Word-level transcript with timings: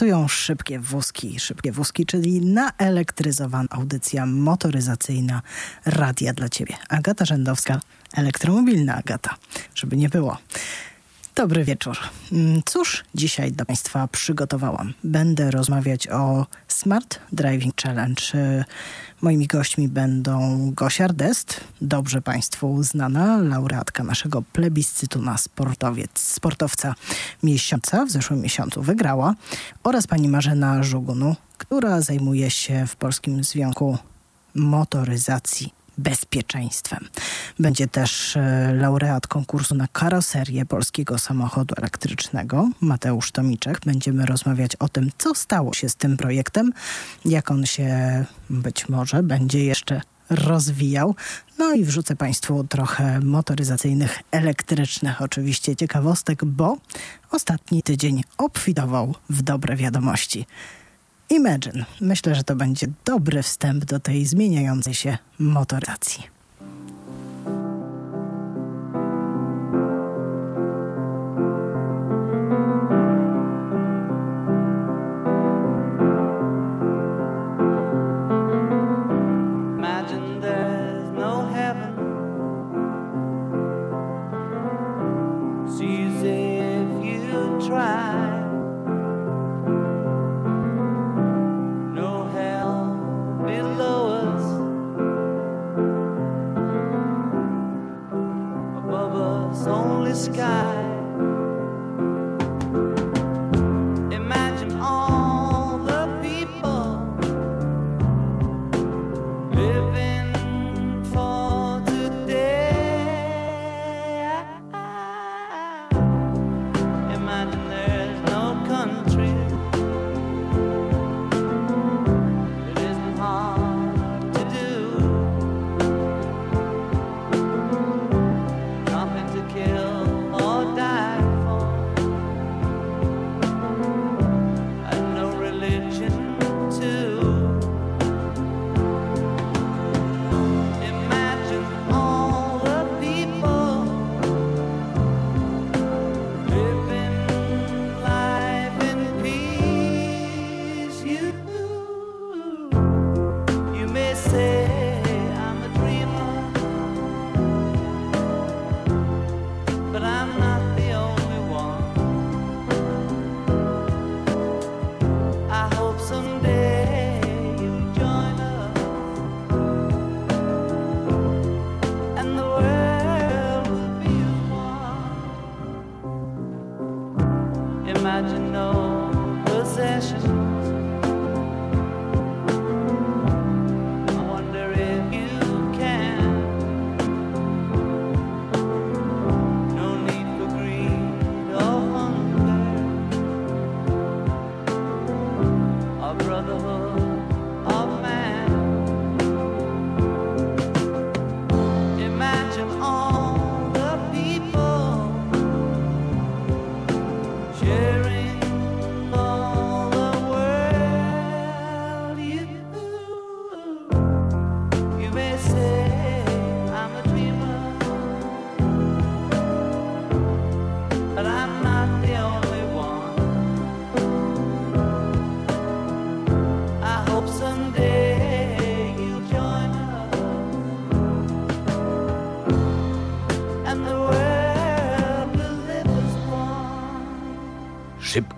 Startują 0.00 0.28
szybkie 0.28 0.78
wózki. 0.78 1.40
Szybkie 1.40 1.72
wózki, 1.72 2.06
czyli 2.06 2.40
naelektryzowana 2.40 3.68
audycja 3.70 4.26
motoryzacyjna 4.26 5.42
Radia 5.86 6.32
dla 6.32 6.48
Ciebie. 6.48 6.76
Agata 6.88 7.24
Rzędowska, 7.24 7.80
elektromobilna 8.14 8.96
Agata, 8.96 9.36
żeby 9.74 9.96
nie 9.96 10.08
było. 10.08 10.38
Dobry 11.40 11.64
wieczór. 11.64 11.96
Mm, 12.32 12.62
cóż 12.66 13.04
dzisiaj 13.14 13.52
dla 13.52 13.64
Państwa 13.64 14.08
przygotowałam? 14.08 14.94
Będę 15.04 15.50
rozmawiać 15.50 16.08
o 16.08 16.46
Smart 16.68 17.18
Driving 17.32 17.74
Challenge. 17.82 18.22
Moimi 19.22 19.46
gośćmi 19.46 19.88
będą 19.88 20.58
Gosia 20.74 21.04
Ardest, 21.04 21.60
dobrze 21.80 22.22
Państwu 22.22 22.82
znana, 22.82 23.38
laureatka 23.38 24.04
naszego 24.04 24.42
plebiscytu 24.42 25.22
na 25.22 25.38
sportowiec, 25.38 26.10
sportowca 26.14 26.94
miesiąca, 27.42 28.04
w 28.04 28.10
zeszłym 28.10 28.40
miesiącu 28.40 28.82
wygrała, 28.82 29.34
oraz 29.82 30.06
pani 30.06 30.28
Marzena 30.28 30.82
Żugunu, 30.82 31.36
która 31.58 32.00
zajmuje 32.00 32.50
się 32.50 32.86
w 32.86 32.96
Polskim 32.96 33.44
Związku 33.44 33.98
Motoryzacji 34.54 35.79
bezpieczeństwem. 36.00 37.08
Będzie 37.58 37.88
też 37.88 38.36
e, 38.36 38.72
laureat 38.74 39.26
konkursu 39.26 39.74
na 39.74 39.88
karoserię 39.92 40.66
polskiego 40.66 41.18
samochodu 41.18 41.74
elektrycznego, 41.78 42.68
Mateusz 42.80 43.32
Tomiczek. 43.32 43.80
Będziemy 43.86 44.26
rozmawiać 44.26 44.76
o 44.76 44.88
tym, 44.88 45.10
co 45.18 45.34
stało 45.34 45.74
się 45.74 45.88
z 45.88 45.96
tym 45.96 46.16
projektem, 46.16 46.72
jak 47.24 47.50
on 47.50 47.66
się 47.66 48.24
być 48.50 48.88
może 48.88 49.22
będzie 49.22 49.64
jeszcze 49.64 50.00
rozwijał. 50.30 51.14
No 51.58 51.74
i 51.74 51.84
wrzucę 51.84 52.16
Państwu 52.16 52.64
trochę 52.64 53.20
motoryzacyjnych, 53.20 54.18
elektrycznych 54.30 55.22
oczywiście 55.22 55.76
ciekawostek, 55.76 56.44
bo 56.44 56.76
ostatni 57.30 57.82
tydzień 57.82 58.22
obfitował 58.38 59.14
w 59.30 59.42
dobre 59.42 59.76
wiadomości. 59.76 60.46
Imagine. 61.30 61.84
Myślę, 62.00 62.34
że 62.34 62.44
to 62.44 62.56
będzie 62.56 62.86
dobry 63.04 63.42
wstęp 63.42 63.84
do 63.84 64.00
tej 64.00 64.26
zmieniającej 64.26 64.94
się 64.94 65.18
motoryzacji. 100.10 100.89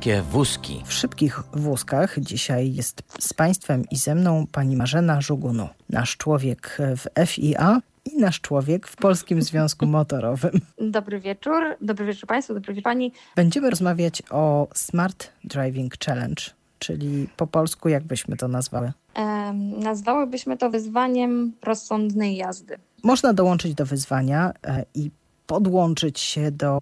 Szybkie 0.02 0.22
wózki. 0.22 0.82
W 0.84 0.92
szybkich 0.92 1.42
wózkach 1.52 2.20
dzisiaj 2.20 2.74
jest 2.74 3.02
z 3.18 3.34
Państwem 3.34 3.84
i 3.90 3.96
ze 3.96 4.14
mną 4.14 4.46
pani 4.52 4.76
Marzena 4.76 5.20
Żugunu, 5.20 5.68
nasz 5.90 6.16
człowiek 6.16 6.78
w 6.96 7.26
FIA 7.26 7.80
i 8.04 8.16
nasz 8.16 8.40
człowiek 8.40 8.86
w 8.86 8.96
Polskim 8.96 9.42
Związku 9.42 9.86
Motorowym. 9.86 10.60
Dobry 10.90 11.20
wieczór, 11.20 11.62
dobry 11.80 12.06
wieczór 12.06 12.28
Państwu, 12.28 12.54
dobry 12.54 12.74
wieczór 12.74 12.84
Pani. 12.84 13.12
Będziemy 13.36 13.70
rozmawiać 13.70 14.22
o 14.30 14.68
Smart 14.74 15.28
Driving 15.44 15.94
Challenge, 16.06 16.42
czyli 16.78 17.28
po 17.37 17.46
polsku 17.46 17.88
jak 17.88 18.05
byśmy 18.05 18.37
to 18.37 18.48
nazwały? 18.48 18.93
Um, 19.16 19.81
nazwałybyśmy 19.81 20.56
to 20.56 20.70
wyzwaniem 20.70 21.52
rozsądnej 21.62 22.37
jazdy. 22.37 22.78
Można 23.02 23.32
dołączyć 23.32 23.75
do 23.75 23.87
wyzwania 23.87 24.52
e, 24.66 24.84
i 24.94 25.10
podłączyć 25.46 26.20
się 26.20 26.50
do 26.50 26.78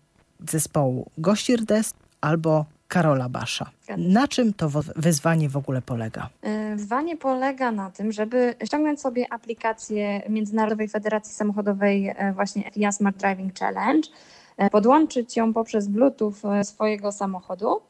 zespołu 0.48 1.10
Gościrdest 1.18 1.96
albo 2.20 2.66
Karola 2.90 3.28
Basza. 3.28 3.70
Na 3.96 4.28
czym 4.28 4.54
to 4.54 4.68
wyzwanie 4.96 5.48
w 5.48 5.56
ogóle 5.56 5.82
polega? 5.82 6.28
E, 6.42 6.76
wyzwanie 6.76 7.16
polega 7.16 7.72
na 7.72 7.90
tym, 7.90 8.12
żeby 8.12 8.54
ściągnąć 8.64 9.00
sobie 9.00 9.32
aplikację 9.32 10.22
Międzynarodowej 10.28 10.88
Federacji 10.88 11.34
Samochodowej 11.34 12.08
e, 12.08 12.32
właśnie 12.32 12.70
FIA 12.70 12.92
Smart 12.92 13.16
Driving 13.16 13.58
Challenge, 13.58 14.08
e, 14.56 14.70
podłączyć 14.70 15.36
ją 15.36 15.52
poprzez 15.52 15.88
Bluetooth 15.88 16.34
swojego 16.62 17.12
samochodu 17.12 17.80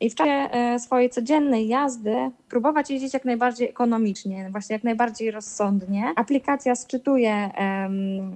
i 0.00 0.10
w 0.10 0.14
czasie 0.14 0.30
e, 0.30 0.78
swojej 0.78 1.10
codziennej 1.10 1.68
jazdy 1.68 2.30
próbować 2.48 2.90
jeździć 2.90 3.14
jak 3.14 3.24
najbardziej 3.24 3.68
ekonomicznie, 3.68 4.48
właśnie 4.50 4.74
jak 4.74 4.84
najbardziej 4.84 5.30
rozsądnie. 5.30 6.12
Aplikacja 6.16 6.76
sczytuje 6.76 7.50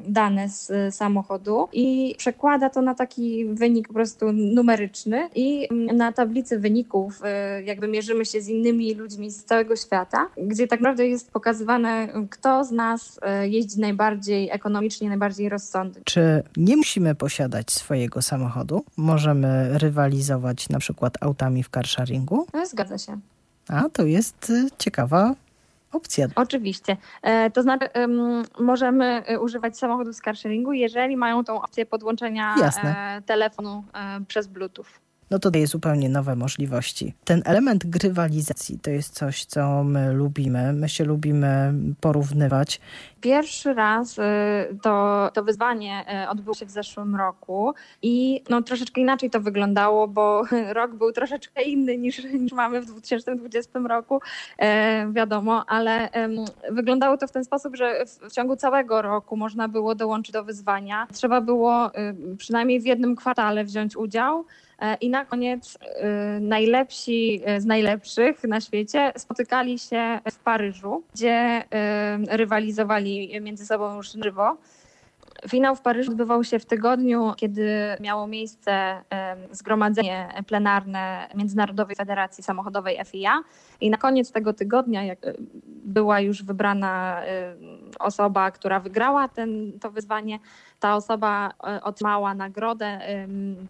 dane 0.08 0.48
z 0.48 0.94
samochodu 0.94 1.68
i 1.72 2.14
przekłada 2.18 2.70
to 2.70 2.82
na 2.82 2.94
taki 2.94 3.46
wynik 3.46 3.88
po 3.88 3.94
prostu 3.94 4.32
numeryczny 4.32 5.28
i 5.34 5.68
na 5.94 6.12
tablicy 6.12 6.58
wyników 6.58 7.20
e, 7.24 7.62
jakby 7.62 7.88
mierzymy 7.88 8.26
się 8.26 8.40
z 8.40 8.48
innymi 8.48 8.94
ludźmi 8.94 9.30
z 9.30 9.44
całego 9.44 9.76
świata, 9.76 10.28
gdzie 10.36 10.66
tak 10.66 10.80
naprawdę 10.80 11.06
jest 11.06 11.30
pokazywane, 11.30 12.08
kto 12.30 12.64
z 12.64 12.70
nas 12.70 13.20
e, 13.22 13.48
jeździ 13.48 13.80
najbardziej 13.80 14.50
ekonomicznie, 14.50 15.08
najbardziej 15.08 15.48
rozsądnie. 15.48 16.02
Czy 16.04 16.42
nie 16.56 16.76
musimy 16.76 17.14
posiadać 17.14 17.70
swojego 17.70 18.22
samochodu? 18.22 18.84
Możemy 18.96 19.78
rywalizować 19.78 20.68
na 20.68 20.78
przykład 20.78 21.14
autami 21.20 21.51
w 21.62 21.70
carsharingu? 21.70 22.46
No, 22.54 22.66
zgadza 22.66 22.98
się. 22.98 23.20
A 23.68 23.88
to 23.88 24.02
jest 24.02 24.50
y, 24.50 24.68
ciekawa 24.78 25.34
opcja. 25.92 26.26
Oczywiście. 26.34 26.96
E, 27.22 27.50
to 27.50 27.62
znaczy, 27.62 27.88
możemy 28.60 29.04
e, 29.26 29.40
używać 29.40 29.78
samochodu 29.78 30.12
z 30.12 30.20
carsharingu, 30.20 30.72
jeżeli 30.72 31.16
mają 31.16 31.44
tą 31.44 31.62
opcję 31.62 31.86
podłączenia 31.86 32.54
Jasne. 32.60 33.22
telefonu 33.26 33.84
przez 34.28 34.46
Bluetooth 34.46 34.86
no 35.32 35.38
to 35.38 35.50
daje 35.50 35.66
zupełnie 35.66 36.08
nowe 36.08 36.36
możliwości. 36.36 37.14
Ten 37.24 37.42
element 37.44 37.86
grywalizacji 37.86 38.78
to 38.78 38.90
jest 38.90 39.14
coś, 39.14 39.44
co 39.44 39.84
my 39.84 40.12
lubimy. 40.12 40.72
My 40.72 40.88
się 40.88 41.04
lubimy 41.04 41.74
porównywać. 42.00 42.80
Pierwszy 43.20 43.74
raz 43.74 44.18
y, 44.18 44.22
to, 44.82 45.30
to 45.34 45.44
wyzwanie 45.44 46.04
y, 46.24 46.28
odbyło 46.28 46.54
się 46.54 46.66
w 46.66 46.70
zeszłym 46.70 47.16
roku 47.16 47.74
i 48.02 48.42
no, 48.48 48.62
troszeczkę 48.62 49.00
inaczej 49.00 49.30
to 49.30 49.40
wyglądało, 49.40 50.08
bo 50.08 50.44
rok 50.78 50.94
był 50.94 51.12
troszeczkę 51.12 51.62
inny 51.62 51.98
niż, 51.98 52.24
niż 52.24 52.52
mamy 52.52 52.80
w 52.80 52.86
2020 52.86 53.78
roku, 53.78 54.20
e, 54.58 55.12
wiadomo, 55.12 55.64
ale 55.66 56.08
wyglądało 56.70 57.16
to 57.16 57.26
w 57.26 57.32
ten 57.32 57.44
sposób, 57.44 57.76
że 57.76 58.06
w, 58.06 58.28
w 58.30 58.32
ciągu 58.32 58.56
całego 58.56 59.02
roku 59.02 59.36
można 59.36 59.68
było 59.68 59.94
dołączyć 59.94 60.32
do 60.32 60.44
wyzwania. 60.44 61.06
Trzeba 61.12 61.40
było 61.40 61.88
y, 61.88 62.36
przynajmniej 62.36 62.80
w 62.80 62.86
jednym 62.86 63.16
kwartale 63.16 63.64
wziąć 63.64 63.96
udział. 63.96 64.44
E, 64.82 64.96
I 65.00 65.10
na 65.10 65.24
koniec 65.24 65.78
e, 65.80 66.40
najlepsi 66.40 67.40
e, 67.44 67.60
z 67.60 67.66
najlepszych 67.66 68.44
na 68.44 68.60
świecie 68.60 69.12
spotykali 69.16 69.78
się 69.78 70.20
w 70.30 70.38
Paryżu, 70.38 71.02
gdzie 71.14 71.64
rywalizowali 72.28 73.40
między 73.40 73.66
sobą 73.66 73.96
już 73.96 74.12
żywo. 74.12 74.56
Finał 75.48 75.76
w 75.76 75.80
Paryżu 75.80 76.10
odbywał 76.10 76.44
się 76.44 76.58
w 76.58 76.66
tygodniu, 76.66 77.32
kiedy 77.36 77.96
miało 78.00 78.26
miejsce 78.26 79.02
zgromadzenie 79.50 80.28
plenarne 80.46 81.28
Międzynarodowej 81.34 81.96
Federacji 81.96 82.44
Samochodowej 82.44 82.98
FIA 83.04 83.42
i 83.82 83.90
na 83.90 83.96
koniec 83.96 84.32
tego 84.32 84.52
tygodnia, 84.52 85.04
jak 85.04 85.18
była 85.84 86.20
już 86.20 86.42
wybrana 86.42 87.22
osoba, 87.98 88.50
która 88.50 88.80
wygrała 88.80 89.28
ten, 89.28 89.72
to 89.80 89.90
wyzwanie, 89.90 90.38
ta 90.80 90.96
osoba 90.96 91.52
e, 91.66 91.82
otrzymała 91.82 92.34
nagrodę 92.34 93.00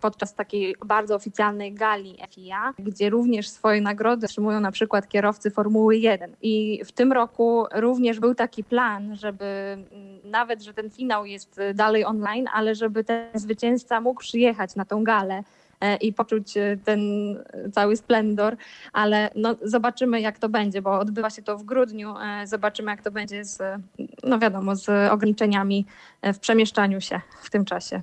podczas 0.01 0.35
takiej 0.35 0.77
bardzo 0.87 1.15
oficjalnej 1.15 1.75
gali 1.75 2.19
FIA, 2.31 2.75
gdzie 2.79 3.11
również 3.11 3.49
swoje 3.49 3.81
nagrody 3.81 4.27
otrzymują 4.27 4.61
na 4.61 4.73
przykład 4.73 5.09
kierowcy 5.09 5.51
Formuły 5.51 5.97
1. 5.97 6.37
I 6.43 6.83
w 6.85 6.93
tym 6.93 7.13
roku 7.13 7.65
również 7.75 8.21
był 8.21 8.35
taki 8.35 8.65
plan, 8.65 9.17
żeby 9.17 9.45
mm, 9.45 9.87
nawet, 10.25 10.63
że 10.63 10.75
ten 10.75 10.91
finał 10.91 11.27
jest 11.27 11.61
dalej 11.75 12.05
online, 12.05 12.49
ale 12.55 12.75
żeby 12.75 13.05
ten 13.05 13.27
zwycięzca 13.35 14.01
mógł 14.01 14.21
przyjechać 14.21 14.77
na 14.77 14.85
tą 14.85 15.05
galę 15.05 15.43
E, 15.43 15.62
i 16.01 16.13
poczuć 16.13 16.57
e, 16.57 16.77
ten 16.85 17.01
cały 17.73 17.97
splendor, 17.97 18.57
ale 18.93 19.31
no, 19.37 19.55
zobaczymy 19.63 20.21
jak 20.21 20.39
to 20.39 20.49
będzie, 20.49 20.83
bo 20.83 20.99
odbywa 20.99 21.31
się 21.31 21.43
to 21.43 21.59
w 21.59 21.65
grudniu, 21.65 22.15
e, 22.19 22.47
zobaczymy 22.47 22.91
jak 22.91 23.03
to 23.03 23.11
będzie 23.11 23.45
z, 23.45 23.63
no 24.25 24.39
wiadomo, 24.39 24.77
z 24.77 25.13
ograniczeniami 25.13 25.87
w 26.23 26.39
przemieszczaniu 26.39 27.01
się 27.01 27.21
w 27.43 27.51
tym 27.51 27.65
czasie. 27.65 28.03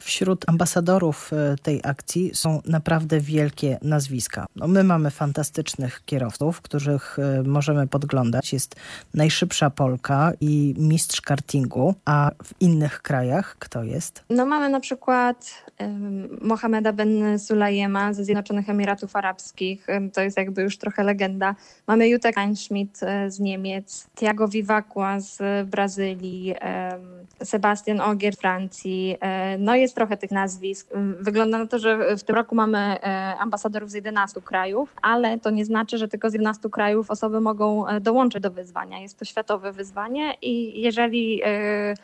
Wśród 0.00 0.48
ambasadorów 0.48 1.32
e, 1.32 1.56
tej 1.62 1.80
akcji 1.84 2.30
są 2.34 2.60
naprawdę 2.66 3.20
wielkie 3.20 3.78
nazwiska. 3.82 4.46
No 4.56 4.68
my 4.68 4.84
mamy 4.84 5.10
fantastycznych 5.10 6.02
kierowców, 6.04 6.60
których 6.60 7.18
e, 7.18 7.42
możemy 7.42 7.86
podglądać. 7.86 8.52
Jest 8.52 8.76
najszybsza 9.14 9.70
Polka 9.70 10.32
i 10.40 10.74
mistrz 10.78 11.20
kartingu, 11.20 11.94
a 12.04 12.30
w 12.44 12.60
innych 12.60 13.02
krajach 13.02 13.56
kto 13.58 13.82
jest? 13.82 14.24
No 14.30 14.46
mamy 14.46 14.68
na 14.68 14.80
przykład 14.80 15.64
um, 15.80 16.38
Mohameda 16.42 16.92
Ben 16.92 17.38
Sulayema 17.38 18.12
ze 18.12 18.24
Zjednoczonych 18.24 18.68
Emiratów 18.68 19.16
Arabskich. 19.16 19.86
to 20.12 20.20
jest 20.20 20.36
jakby 20.36 20.62
już 20.62 20.78
trochę 20.78 21.04
legenda. 21.04 21.54
Mamy 21.86 22.08
Jutta 22.08 22.32
Kleinschmidt 22.32 23.02
e, 23.02 23.30
z 23.30 23.40
Niemiec, 23.40 24.06
Tiago 24.16 24.48
Vivacqua 24.48 25.20
z 25.20 25.38
Brazylii, 25.68 26.54
um, 26.92 27.00
Sebastian 27.44 28.00
Ogier 28.00 28.34
z 28.34 28.38
Francji. 28.38 29.16
no 29.58 29.74
jest 29.74 29.89
jest 29.90 29.96
trochę 29.96 30.16
tych 30.16 30.30
nazwisk. 30.30 30.88
Wygląda 31.20 31.58
na 31.58 31.66
to, 31.66 31.78
że 31.78 32.16
w 32.16 32.22
tym 32.22 32.36
roku 32.36 32.54
mamy 32.54 32.78
e, 32.78 33.36
ambasadorów 33.38 33.90
z 33.90 33.94
11 33.94 34.40
krajów, 34.40 34.94
ale 35.02 35.38
to 35.38 35.50
nie 35.50 35.64
znaczy, 35.64 35.98
że 35.98 36.08
tylko 36.08 36.30
z 36.30 36.32
11 36.32 36.70
krajów 36.70 37.10
osoby 37.10 37.40
mogą 37.40 37.86
e, 37.86 38.00
dołączyć 38.00 38.42
do 38.42 38.50
wyzwania. 38.50 38.98
Jest 38.98 39.18
to 39.18 39.24
światowe 39.24 39.72
wyzwanie 39.72 40.34
i 40.42 40.82
jeżeli 40.82 41.40
e, 41.44 41.94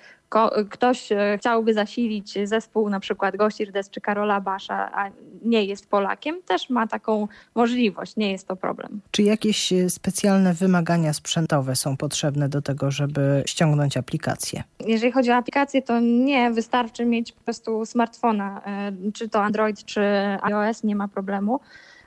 ktoś 0.71 1.13
e, 1.13 1.39
chciałby 1.39 1.75
zasilić 1.75 2.39
zespół 2.45 2.91
na 2.91 3.01
przykład 3.01 3.37
Gosirdes 3.37 3.91
czy 3.91 4.01
Karola 4.01 4.41
Basza, 4.41 4.91
a 4.93 5.11
nie 5.45 5.65
jest 5.65 5.91
Polakiem, 5.91 6.43
też 6.47 6.71
ma 6.71 6.87
taką 6.87 7.29
możliwość, 7.55 8.17
nie 8.17 8.33
jest 8.33 8.49
to 8.49 8.57
problem. 8.57 9.01
Czy 9.11 9.23
jakieś 9.23 9.73
e, 9.73 9.91
specjalne 9.91 10.55
wymagania 10.55 11.13
sprzętowe 11.13 11.77
są 11.77 11.97
potrzebne 11.97 12.49
do 12.49 12.63
tego, 12.63 12.91
żeby 12.91 13.43
ściągnąć 13.47 13.97
aplikację? 13.97 14.63
Jeżeli 14.87 15.13
chodzi 15.13 15.31
o 15.31 15.35
aplikację, 15.35 15.83
to 15.83 16.01
nie, 16.01 16.51
wystarczy 16.51 17.05
mieć 17.05 17.33
po 17.33 17.41
prostu 17.45 17.87
smartfona, 17.87 18.63
e, 18.67 18.93
czy 19.13 19.29
to 19.29 19.43
Android, 19.43 19.85
czy 19.85 20.01
iOS, 20.43 20.85
nie 20.85 20.97
ma 20.97 21.09
problemu. 21.09 21.61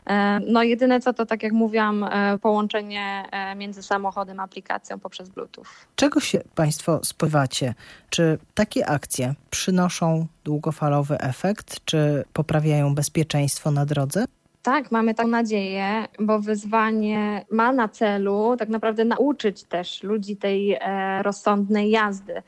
E, 0.09 0.39
no 0.47 0.63
jedyne 0.63 0.99
co 0.99 1.13
to, 1.13 1.25
tak 1.25 1.43
jak 1.43 1.53
mówiłam, 1.53 2.03
e, 2.03 2.37
połączenie 2.37 3.23
e, 3.31 3.55
między 3.55 3.83
samochodem 3.83 4.39
a 4.39 4.43
aplikacją 4.43 4.99
poprzez 4.99 5.29
Bluetooth. 5.29 5.65
Czego 5.95 6.19
się 6.19 6.41
Państwo 6.55 6.99
spodziewacie? 7.03 7.73
Czy 8.09 8.37
takie 8.53 8.89
akcje 8.89 9.33
przynoszą 9.49 10.27
długofalowy 10.43 11.17
efekt, 11.19 11.85
czy 11.85 12.23
poprawiają 12.33 12.95
bezpieczeństwo 12.95 13.71
na 13.71 13.85
drodze? 13.85 14.25
Tak, 14.61 14.91
mamy 14.91 15.13
taką 15.13 15.29
nadzieję, 15.29 16.05
bo 16.19 16.39
wyzwanie 16.39 17.45
ma 17.51 17.71
na 17.71 17.87
celu 17.87 18.55
tak 18.59 18.69
naprawdę 18.69 19.05
nauczyć 19.05 19.63
też 19.63 20.03
ludzi 20.03 20.37
tej 20.37 20.79
rozsądnej 21.21 21.89
jazdy. 21.89 22.41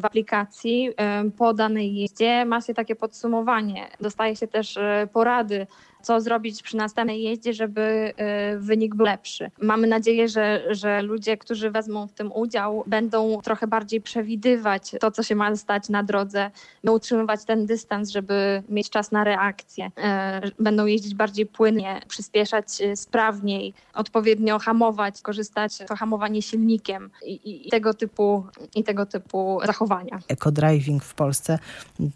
w 0.00 0.04
aplikacji 0.04 0.90
po 1.38 1.54
danej 1.54 1.94
jeździe 1.94 2.44
ma 2.44 2.60
się 2.60 2.74
takie 2.74 2.96
podsumowanie. 2.96 3.86
Dostaje 4.00 4.36
się 4.36 4.46
też 4.46 4.78
porady 5.12 5.66
co 6.06 6.20
zrobić 6.20 6.62
przy 6.62 6.76
następnej 6.76 7.22
jeździe, 7.22 7.52
żeby 7.54 8.12
y, 8.54 8.58
wynik 8.58 8.94
był 8.94 9.06
lepszy. 9.06 9.50
Mamy 9.62 9.86
nadzieję, 9.86 10.28
że, 10.28 10.62
że 10.70 11.02
ludzie, 11.02 11.36
którzy 11.36 11.70
wezmą 11.70 12.06
w 12.06 12.12
tym 12.12 12.32
udział, 12.32 12.84
będą 12.86 13.40
trochę 13.42 13.66
bardziej 13.66 14.00
przewidywać 14.00 14.90
to, 15.00 15.10
co 15.10 15.22
się 15.22 15.34
ma 15.34 15.56
stać 15.56 15.88
na 15.88 16.02
drodze, 16.02 16.50
utrzymywać 16.84 17.44
ten 17.44 17.66
dystans, 17.66 18.10
żeby 18.10 18.62
mieć 18.68 18.90
czas 18.90 19.12
na 19.12 19.24
reakcję. 19.24 19.90
E, 19.96 20.40
będą 20.58 20.86
jeździć 20.86 21.14
bardziej 21.14 21.46
płynnie, 21.46 22.00
przyspieszać 22.08 22.80
y, 22.80 22.96
sprawniej, 22.96 23.74
odpowiednio 23.94 24.58
hamować, 24.58 25.22
korzystać 25.22 25.78
to 25.88 25.96
hamowanie 25.96 26.42
silnikiem 26.42 27.10
i, 27.24 27.66
i 27.66 27.70
tego 27.70 27.94
typu 27.94 28.44
i 28.74 28.84
tego 28.84 29.06
typu 29.06 29.60
zachowania. 29.66 30.18
Eco-driving 30.28 31.02
w 31.02 31.14
Polsce 31.14 31.58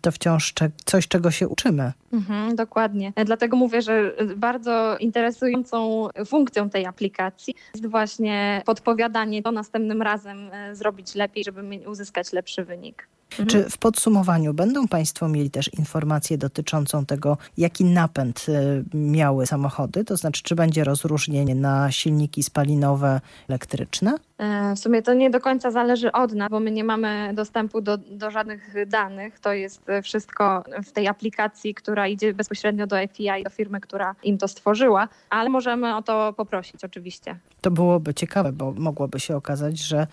to 0.00 0.12
wciąż 0.12 0.54
coś, 0.84 1.08
czego 1.08 1.30
się 1.30 1.48
uczymy. 1.48 1.92
Mhm, 2.12 2.56
dokładnie. 2.56 3.12
Dlatego 3.24 3.56
mówię, 3.56 3.79
że 3.82 4.16
bardzo 4.36 4.96
interesującą 4.98 6.08
funkcją 6.26 6.70
tej 6.70 6.86
aplikacji 6.86 7.54
jest 7.74 7.86
właśnie 7.86 8.62
podpowiadanie, 8.66 9.42
to 9.42 9.52
następnym 9.52 10.02
razem 10.02 10.50
e, 10.52 10.74
zrobić 10.74 11.14
lepiej, 11.14 11.44
żeby 11.44 11.88
uzyskać 11.88 12.32
lepszy 12.32 12.64
wynik. 12.64 13.08
Mhm. 13.30 13.48
Czy 13.48 13.70
w 13.70 13.78
podsumowaniu 13.78 14.54
będą 14.54 14.88
Państwo 14.88 15.28
mieli 15.28 15.50
też 15.50 15.74
informację 15.74 16.38
dotyczącą 16.38 17.06
tego, 17.06 17.38
jaki 17.56 17.84
napęd 17.84 18.46
e, 18.48 18.82
miały 18.98 19.46
samochody? 19.46 20.04
To 20.04 20.16
znaczy, 20.16 20.42
czy 20.42 20.54
będzie 20.54 20.84
rozróżnienie 20.84 21.54
na 21.54 21.92
silniki 21.92 22.42
spalinowe, 22.42 23.20
elektryczne? 23.48 24.14
E, 24.38 24.74
w 24.74 24.78
sumie 24.78 25.02
to 25.02 25.14
nie 25.14 25.30
do 25.30 25.40
końca 25.40 25.70
zależy 25.70 26.12
od 26.12 26.32
nas, 26.32 26.50
bo 26.50 26.60
my 26.60 26.70
nie 26.70 26.84
mamy 26.84 27.32
dostępu 27.34 27.80
do, 27.80 27.98
do 27.98 28.30
żadnych 28.30 28.74
danych. 28.86 29.40
To 29.40 29.52
jest 29.52 29.82
wszystko 30.02 30.64
w 30.84 30.92
tej 30.92 31.08
aplikacji, 31.08 31.74
która 31.74 32.08
idzie 32.08 32.34
bezpośrednio 32.34 32.86
do 32.86 32.96
FIA 33.12 33.38
i 33.38 33.44
do 33.44 33.50
firmy, 33.50 33.80
która 33.80 34.14
im 34.22 34.38
to 34.38 34.48
stworzyła, 34.48 35.08
ale 35.30 35.48
możemy 35.48 35.96
o 35.96 36.02
to 36.02 36.32
poprosić 36.32 36.84
oczywiście. 36.84 37.36
To 37.60 37.70
byłoby 37.70 38.14
ciekawe, 38.14 38.52
bo 38.52 38.72
mogłoby 38.72 39.20
się 39.20 39.36
okazać, 39.36 39.78
że 39.78 40.06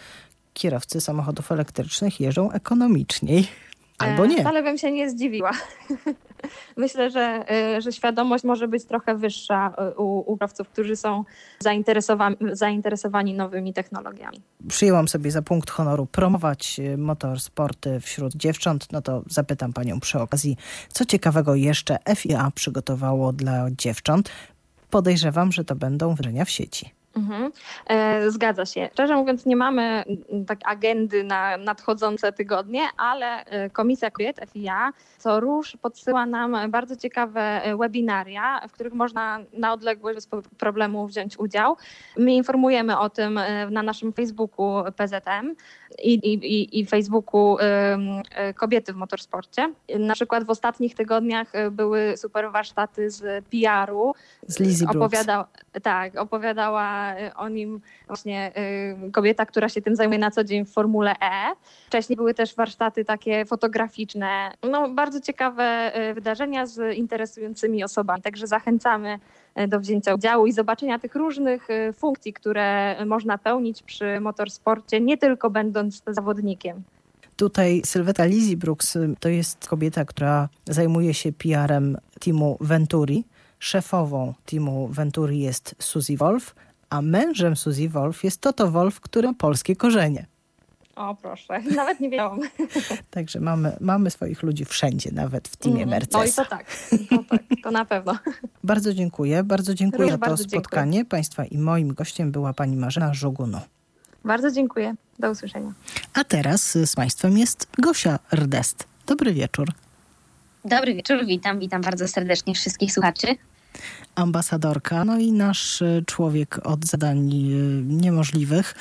kierowcy 0.58 1.02
samochodów 1.02 1.52
elektrycznych 1.52 2.20
jeżdżą 2.20 2.52
ekonomiczniej. 2.52 3.48
Albo 3.98 4.26
nie. 4.26 4.38
Wcale 4.38 4.64
bym 4.64 4.78
się 4.78 4.92
nie 4.92 5.10
zdziwiła. 5.10 5.52
Myślę, 6.78 7.12
że, 7.12 7.46
że 7.80 7.92
świadomość 7.92 8.44
może 8.44 8.68
być 8.68 8.86
trochę 8.86 9.16
wyższa 9.16 9.74
u 9.98 10.34
uprowców, 10.34 10.70
którzy 10.70 10.96
są 10.96 11.24
zainteresowani, 11.60 12.36
zainteresowani 12.52 13.34
nowymi 13.34 13.74
technologiami. 13.74 14.42
Przyjęłam 14.68 15.08
sobie 15.08 15.32
za 15.32 15.42
punkt 15.42 15.70
honoru 15.70 16.06
promować 16.06 16.82
motorsporty 16.98 18.00
wśród 18.00 18.36
dziewcząt. 18.36 18.92
No 18.92 19.02
to 19.02 19.24
zapytam 19.30 19.74
panią 19.74 20.00
przy 20.00 20.20
okazji, 20.20 20.58
co 20.90 21.06
ciekawego 21.06 21.56
jeszcze 21.56 21.98
FIA 22.16 22.52
przygotowało 22.56 23.34
dla 23.34 23.68
dziewcząt. 23.72 24.30
Podejrzewam, 24.90 25.52
że 25.52 25.64
to 25.64 25.76
będą 25.76 26.16
wrażenia 26.16 26.46
w 26.46 26.50
sieci. 26.50 26.97
Mhm. 27.16 27.52
E, 27.88 28.32
zgadza 28.32 28.66
się. 28.66 28.90
Szczerze 28.94 29.16
mówiąc, 29.16 29.46
nie 29.46 29.56
mamy 29.56 30.04
tak 30.48 30.60
agendy 30.66 31.24
na 31.24 31.58
nadchodzące 31.58 32.32
tygodnie, 32.32 32.82
ale 32.98 33.46
e, 33.46 33.70
Komisja 33.70 34.12
Kobiet 34.12 34.40
FIA 34.54 34.92
co 35.18 35.40
róż 35.40 35.78
podsyła 35.82 36.26
nam 36.26 36.72
bardzo 36.72 36.96
ciekawe 36.96 37.42
e, 37.42 37.78
webinaria, 37.78 38.68
w 38.68 38.72
których 38.72 38.94
można 38.94 39.40
na 39.54 39.74
odległość 39.74 40.16
bez 40.16 40.30
problemu 40.58 41.08
wziąć 41.08 41.40
udział. 41.40 41.78
My 42.18 42.34
informujemy 42.34 43.00
o 43.00 43.10
tym 43.10 43.40
na 43.72 43.84
naszym 43.84 44.14
Facebooku 44.14 44.84
PZM 44.96 45.56
i, 46.04 46.14
i, 46.14 46.80
i 46.80 46.86
Facebooku 46.86 47.58
Kobiety 48.56 48.94
w 48.94 48.96
Motorsporcie. 48.96 49.74
Na 50.00 50.14
przykład 50.14 50.44
w 50.44 50.50
ostatnich 50.50 50.96
tygodniach 50.96 51.52
były 51.72 52.18
super 52.18 52.52
warsztaty 52.52 53.10
z 53.10 53.46
PR-u. 53.46 54.14
Z 54.48 54.60
Lizzie 54.60 54.88
Opowiada, 54.88 55.48
Tak, 55.82 56.16
opowiadała 56.16 57.07
o 57.36 57.50
nim 57.50 57.82
właśnie 58.08 58.52
y, 59.08 59.12
kobieta, 59.12 59.46
która 59.46 59.70
się 59.70 59.82
tym 59.82 59.96
zajmuje 59.96 60.20
na 60.20 60.32
co 60.32 60.44
dzień 60.44 60.66
w 60.66 60.72
Formule 60.72 61.12
E. 61.22 61.56
Wcześniej 61.88 62.18
były 62.18 62.34
też 62.34 62.56
warsztaty 62.56 63.06
takie 63.06 63.46
fotograficzne. 63.46 64.52
No, 64.72 64.90
bardzo 64.90 65.22
ciekawe 65.22 65.92
y, 66.10 66.14
wydarzenia 66.14 66.66
z 66.66 66.98
interesującymi 66.98 67.84
osobami. 67.84 68.22
Także 68.22 68.48
zachęcamy 68.48 69.20
y, 69.60 69.68
do 69.68 69.80
wzięcia 69.80 70.16
udziału 70.16 70.48
i 70.48 70.52
zobaczenia 70.52 71.00
tych 71.00 71.16
różnych 71.16 71.68
funkcji, 71.94 72.34
które 72.34 72.96
można 73.06 73.38
pełnić 73.38 73.84
przy 73.84 74.20
motorsporcie, 74.20 75.02
nie 75.02 75.18
tylko 75.18 75.50
będąc 75.50 76.04
zawodnikiem. 76.08 76.84
Tutaj 77.38 77.82
Sylweta 77.86 78.26
Lizzie 78.26 78.58
Brooks 78.58 78.98
to 79.20 79.30
jest 79.30 79.68
kobieta, 79.68 80.06
która 80.06 80.50
zajmuje 80.66 81.14
się 81.14 81.32
PR-em 81.32 81.98
teamu 82.20 82.58
Venturi. 82.62 83.24
Szefową 83.60 84.34
teamu 84.46 84.88
Venturi 84.88 85.40
jest 85.40 85.76
Suzy 85.80 86.18
Wolf, 86.18 86.56
a 86.90 87.02
mężem 87.02 87.56
Suzy 87.56 87.90
Wolf 87.90 88.24
jest 88.24 88.42
Toto 88.42 88.72
Wolf, 88.72 89.00
który 89.00 89.28
ma 89.28 89.34
polskie 89.34 89.76
korzenie. 89.76 90.26
O 90.98 91.16
proszę, 91.16 91.62
nawet 91.76 92.00
nie 92.00 92.10
wiedziałam. 92.10 92.40
Także 93.12 93.40
mamy, 93.40 93.78
mamy 93.82 94.12
swoich 94.12 94.44
ludzi 94.44 94.66
wszędzie, 94.66 95.12
nawet 95.12 95.48
w 95.48 95.56
teamie 95.56 95.84
mm, 95.84 95.90
Mercedes. 95.90 96.38
No 96.38 96.44
i 96.44 96.46
to 96.46 96.50
tak, 96.50 96.66
to, 97.10 97.24
tak, 97.30 97.42
to 97.64 97.72
na 97.72 97.86
pewno. 97.86 98.18
Bardzo 98.64 98.94
dziękuję, 98.94 99.44
bardzo 99.44 99.74
dziękuję 99.74 100.12
za 100.12 100.18
to 100.18 100.38
spotkanie. 100.38 100.92
Dziękuję. 100.92 101.10
Państwa 101.10 101.46
i 101.46 101.58
moim 101.58 101.94
gościem 101.94 102.32
była 102.32 102.54
pani 102.54 102.78
Marzena 102.78 103.14
Żugunu. 103.14 103.60
Bardzo 104.26 104.52
dziękuję, 104.52 104.96
do 105.20 105.32
usłyszenia. 105.32 105.74
A 106.14 106.24
teraz 106.24 106.78
z 106.86 106.96
Państwem 106.96 107.38
jest 107.38 107.68
Gosia 107.78 108.20
Rdest. 108.36 108.88
Dobry 109.06 109.34
wieczór. 109.34 109.72
Dobry 110.66 110.94
wieczór, 110.96 111.26
witam, 111.26 111.60
witam 111.60 111.82
bardzo 111.82 112.08
serdecznie 112.08 112.54
wszystkich 112.54 112.94
słuchaczy 112.94 113.28
ambasadorka, 114.16 115.06
no 115.06 115.20
i 115.20 115.32
nasz 115.32 115.82
e, 115.82 116.02
człowiek 116.06 116.60
od 116.64 116.86
zadań 116.86 117.18
e, 117.18 117.34
niemożliwych. 117.84 118.76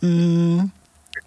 Hmm. 0.00 0.68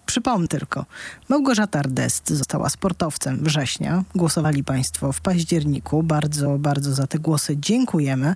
Przypomnę 0.05 0.48
tylko, 0.48 0.86
Małgorzata 1.29 1.79
Ardest 1.79 2.29
została 2.29 2.69
sportowcem 2.69 3.43
września. 3.43 4.03
Głosowali 4.15 4.63
Państwo 4.63 5.12
w 5.12 5.22
październiku. 5.22 6.03
Bardzo, 6.03 6.57
bardzo 6.60 6.93
za 6.93 7.07
te 7.07 7.19
głosy 7.19 7.57
dziękujemy. 7.57 8.36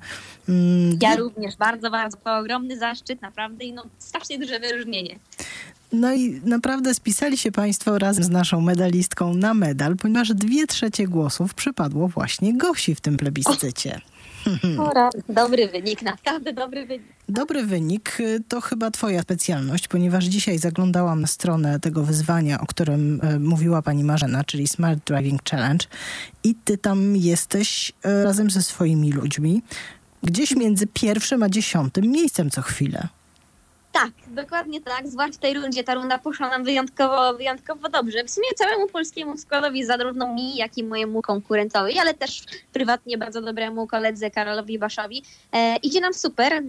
Mm, 0.50 0.98
ja 1.02 1.16
również 1.16 1.56
bardzo, 1.56 1.92
bardzo. 1.92 2.18
Ogromny 2.26 2.80
zaszczyt, 2.80 3.22
naprawdę 3.22 3.66
i 3.66 3.74
no, 3.74 3.84
strasznie 4.00 4.40
duże 4.40 4.60
wyróżnienie. 4.60 5.20
No 5.92 6.14
i 6.14 6.42
naprawdę 6.44 6.94
spisali 6.94 7.38
się 7.38 7.52
Państwo 7.52 7.98
razem 7.98 8.24
z 8.24 8.30
naszą 8.30 8.62
medalistką 8.62 9.34
na 9.34 9.54
medal, 9.54 9.96
ponieważ 9.96 10.34
dwie 10.34 10.68
trzecie 10.68 11.08
głosów 11.08 11.54
przypadło 11.54 12.08
właśnie 12.08 12.58
Gosi 12.58 12.96
w 12.96 13.02
tym 13.02 13.18
plebiscycie. 13.18 14.02
Dobry 15.30 15.68
wynik, 15.68 16.02
naprawdę 16.02 16.54
dobry 16.54 16.86
wynik. 16.86 17.08
Dobry 17.30 17.64
wynik 17.64 18.18
to 18.48 18.62
chyba 18.62 18.92
Twoja 18.92 19.22
specjalność, 19.22 19.88
ponieważ 19.88 20.26
dzisiaj 20.26 20.58
zaglądałam 20.58 21.22
na 21.22 21.28
stronę 21.28 21.80
tego 21.80 22.04
wyzwania, 22.04 22.62
o 22.62 22.66
którym 22.66 23.20
e, 23.24 23.40
mówiła 23.40 23.82
Pani 23.82 24.04
Marzena, 24.04 24.44
czyli 24.44 24.68
Smart 24.68 25.00
Driving 25.08 25.42
Challenge, 25.50 25.86
i 26.44 26.56
Ty 26.56 26.78
tam 26.78 27.16
jesteś 27.16 27.92
e, 28.04 28.24
razem 28.24 28.50
ze 28.50 28.64
swoimi 28.64 29.12
ludźmi, 29.12 29.62
gdzieś 30.24 30.56
między 30.56 30.88
pierwszym 30.88 31.44
a 31.44 31.50
dziesiątym 31.50 32.06
miejscem 32.06 32.50
co 32.50 32.62
chwilę. 32.62 33.08
Tak, 33.92 34.12
dokładnie 34.28 34.82
tak. 34.82 35.08
Zwłaszcza 35.08 35.38
w 35.38 35.38
tej 35.38 35.54
rundzie 35.54 35.84
ta 35.84 35.94
runda 35.94 36.18
poszła 36.18 36.50
nam 36.50 36.64
wyjątkowo, 36.64 37.34
wyjątkowo 37.34 37.90
dobrze. 37.90 38.24
W 38.24 38.32
sumie 38.32 38.48
całemu 38.56 38.88
polskiemu 38.88 39.38
składowi, 39.38 39.86
zarówno 39.86 40.34
mi, 40.34 40.56
jak 40.56 40.78
i 40.78 40.84
mojemu 40.84 41.22
konkurentowi, 41.22 42.00
ale 42.00 42.14
też 42.14 42.44
prywatnie 42.74 43.18
bardzo 43.18 43.42
dobremu 43.42 43.88
koledze 43.88 44.32
Karolowi 44.32 44.80
Baszowi. 44.80 45.24
E, 45.54 45.76
idzie 45.76 46.02
nam 46.02 46.14
super. 46.14 46.54
E, 46.54 46.64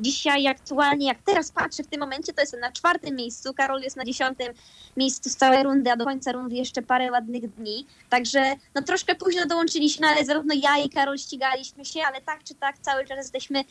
dzisiaj 0.00 0.46
aktualnie, 0.46 1.06
jak 1.06 1.18
teraz 1.22 1.52
patrzę 1.52 1.82
w 1.82 1.86
tym 1.86 2.00
momencie, 2.00 2.32
to 2.32 2.40
jest 2.40 2.56
na 2.60 2.72
czwartym 2.72 3.16
miejscu. 3.16 3.54
Karol 3.54 3.80
jest 3.80 3.96
na 3.96 4.04
dziesiątym 4.04 4.48
miejscu 4.96 5.30
z 5.30 5.36
całej 5.36 5.62
rundy, 5.62 5.90
a 5.90 5.96
do 5.96 6.04
końca 6.04 6.32
rundy 6.32 6.54
jeszcze 6.54 6.82
parę 6.82 7.10
ładnych 7.10 7.54
dni. 7.54 7.86
Także 8.08 8.54
no 8.74 8.82
troszkę 8.82 9.14
późno 9.14 9.46
dołączyliśmy, 9.46 10.06
ale 10.06 10.24
zarówno 10.24 10.54
ja 10.62 10.78
i 10.84 10.90
Karol 10.90 11.18
ścigaliśmy 11.18 11.84
się, 11.84 12.00
ale 12.08 12.20
tak 12.20 12.44
czy 12.44 12.54
tak 12.54 12.78
cały 12.78 13.04
czas 13.04 13.18
jesteśmy, 13.18 13.64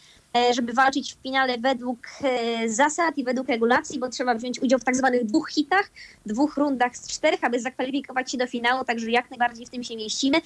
żeby 0.54 0.74
walczyć 0.74 1.14
w 1.14 1.24
finale 1.24 1.58
według 1.58 1.98
e, 2.24 2.70
zasad 2.70 3.18
i 3.18 3.24
według 3.24 3.48
regulacji, 3.48 4.00
bo 4.00 4.10
trzeba 4.10 4.36
wziąć 4.36 4.60
udział 4.60 4.80
w 4.80 4.84
tak 4.84 4.96
zwanych 4.96 5.26
dwóch 5.26 5.50
hitach, 5.50 5.90
dwóch 6.26 6.58
rundach 6.58 6.98
z 6.98 7.08
czterech, 7.08 7.44
aby 7.44 7.60
zakwalifikować 7.60 8.32
się 8.32 8.38
do 8.38 8.48
finału, 8.48 8.86
także 8.86 9.12
jak 9.12 9.30
najbardziej 9.30 9.66
w 9.66 9.70
tym 9.70 9.84
się 9.84 9.96
mieścimy. 9.96 10.42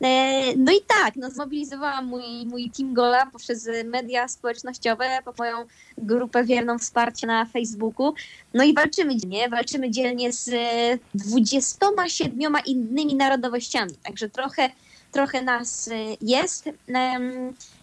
E, 0.00 0.56
no 0.56 0.72
i 0.72 0.80
tak, 0.86 1.16
no 1.16 1.30
zmobilizowałam 1.30 2.06
mój, 2.06 2.22
mój 2.46 2.70
Team 2.70 2.94
Gola 2.94 3.26
poprzez 3.26 3.68
media 3.84 4.28
społecznościowe, 4.28 5.18
po 5.24 5.32
moją 5.38 5.66
grupę 5.98 6.44
wierną 6.44 6.78
wsparcia 6.78 7.26
na 7.26 7.44
Facebooku. 7.44 8.14
No 8.54 8.64
i 8.64 8.74
walczymy 8.74 9.16
dzielnie, 9.16 9.48
walczymy 9.48 9.90
dzielnie 9.90 10.32
z 10.32 10.50
27 11.14 12.54
innymi 12.66 13.14
narodowościami, 13.14 13.92
także 14.02 14.28
trochę, 14.28 14.70
trochę 15.12 15.42
nas 15.42 15.88
e, 15.88 15.94
jest. 16.20 16.70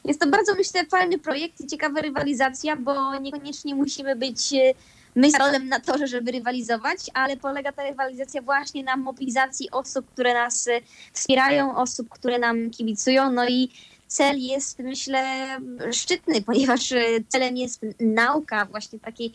Jest 0.05 0.19
to 0.19 0.27
bardzo, 0.27 0.55
myślę, 0.55 0.85
fajny 0.85 1.17
projekt 1.17 1.61
i 1.61 1.67
ciekawa 1.67 2.01
rywalizacja, 2.01 2.75
bo 2.75 3.19
niekoniecznie 3.19 3.75
musimy 3.75 4.15
być 4.15 4.53
e, 4.53 4.73
my 5.15 5.29
z 5.31 5.33
Karolem 5.33 5.69
na 5.69 5.79
torze, 5.79 6.07
żeby 6.07 6.31
rywalizować, 6.31 6.99
ale 7.13 7.37
polega 7.37 7.71
ta 7.71 7.83
rywalizacja 7.83 8.41
właśnie 8.41 8.83
na 8.83 8.97
mobilizacji 8.97 9.71
osób, 9.71 10.05
które 10.13 10.33
nas 10.33 10.67
e, 10.67 10.81
wspierają, 11.13 11.75
osób, 11.75 12.09
które 12.09 12.39
nam 12.39 12.69
kibicują, 12.69 13.31
no 13.31 13.47
i 13.47 13.69
cel 14.07 14.39
jest, 14.39 14.79
myślę, 14.79 15.47
szczytny, 15.91 16.41
ponieważ 16.47 16.93
celem 17.27 17.57
jest 17.57 17.85
nauka 17.99 18.65
właśnie 18.65 18.99
takiej 18.99 19.33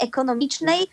ekonomicznej, 0.00 0.86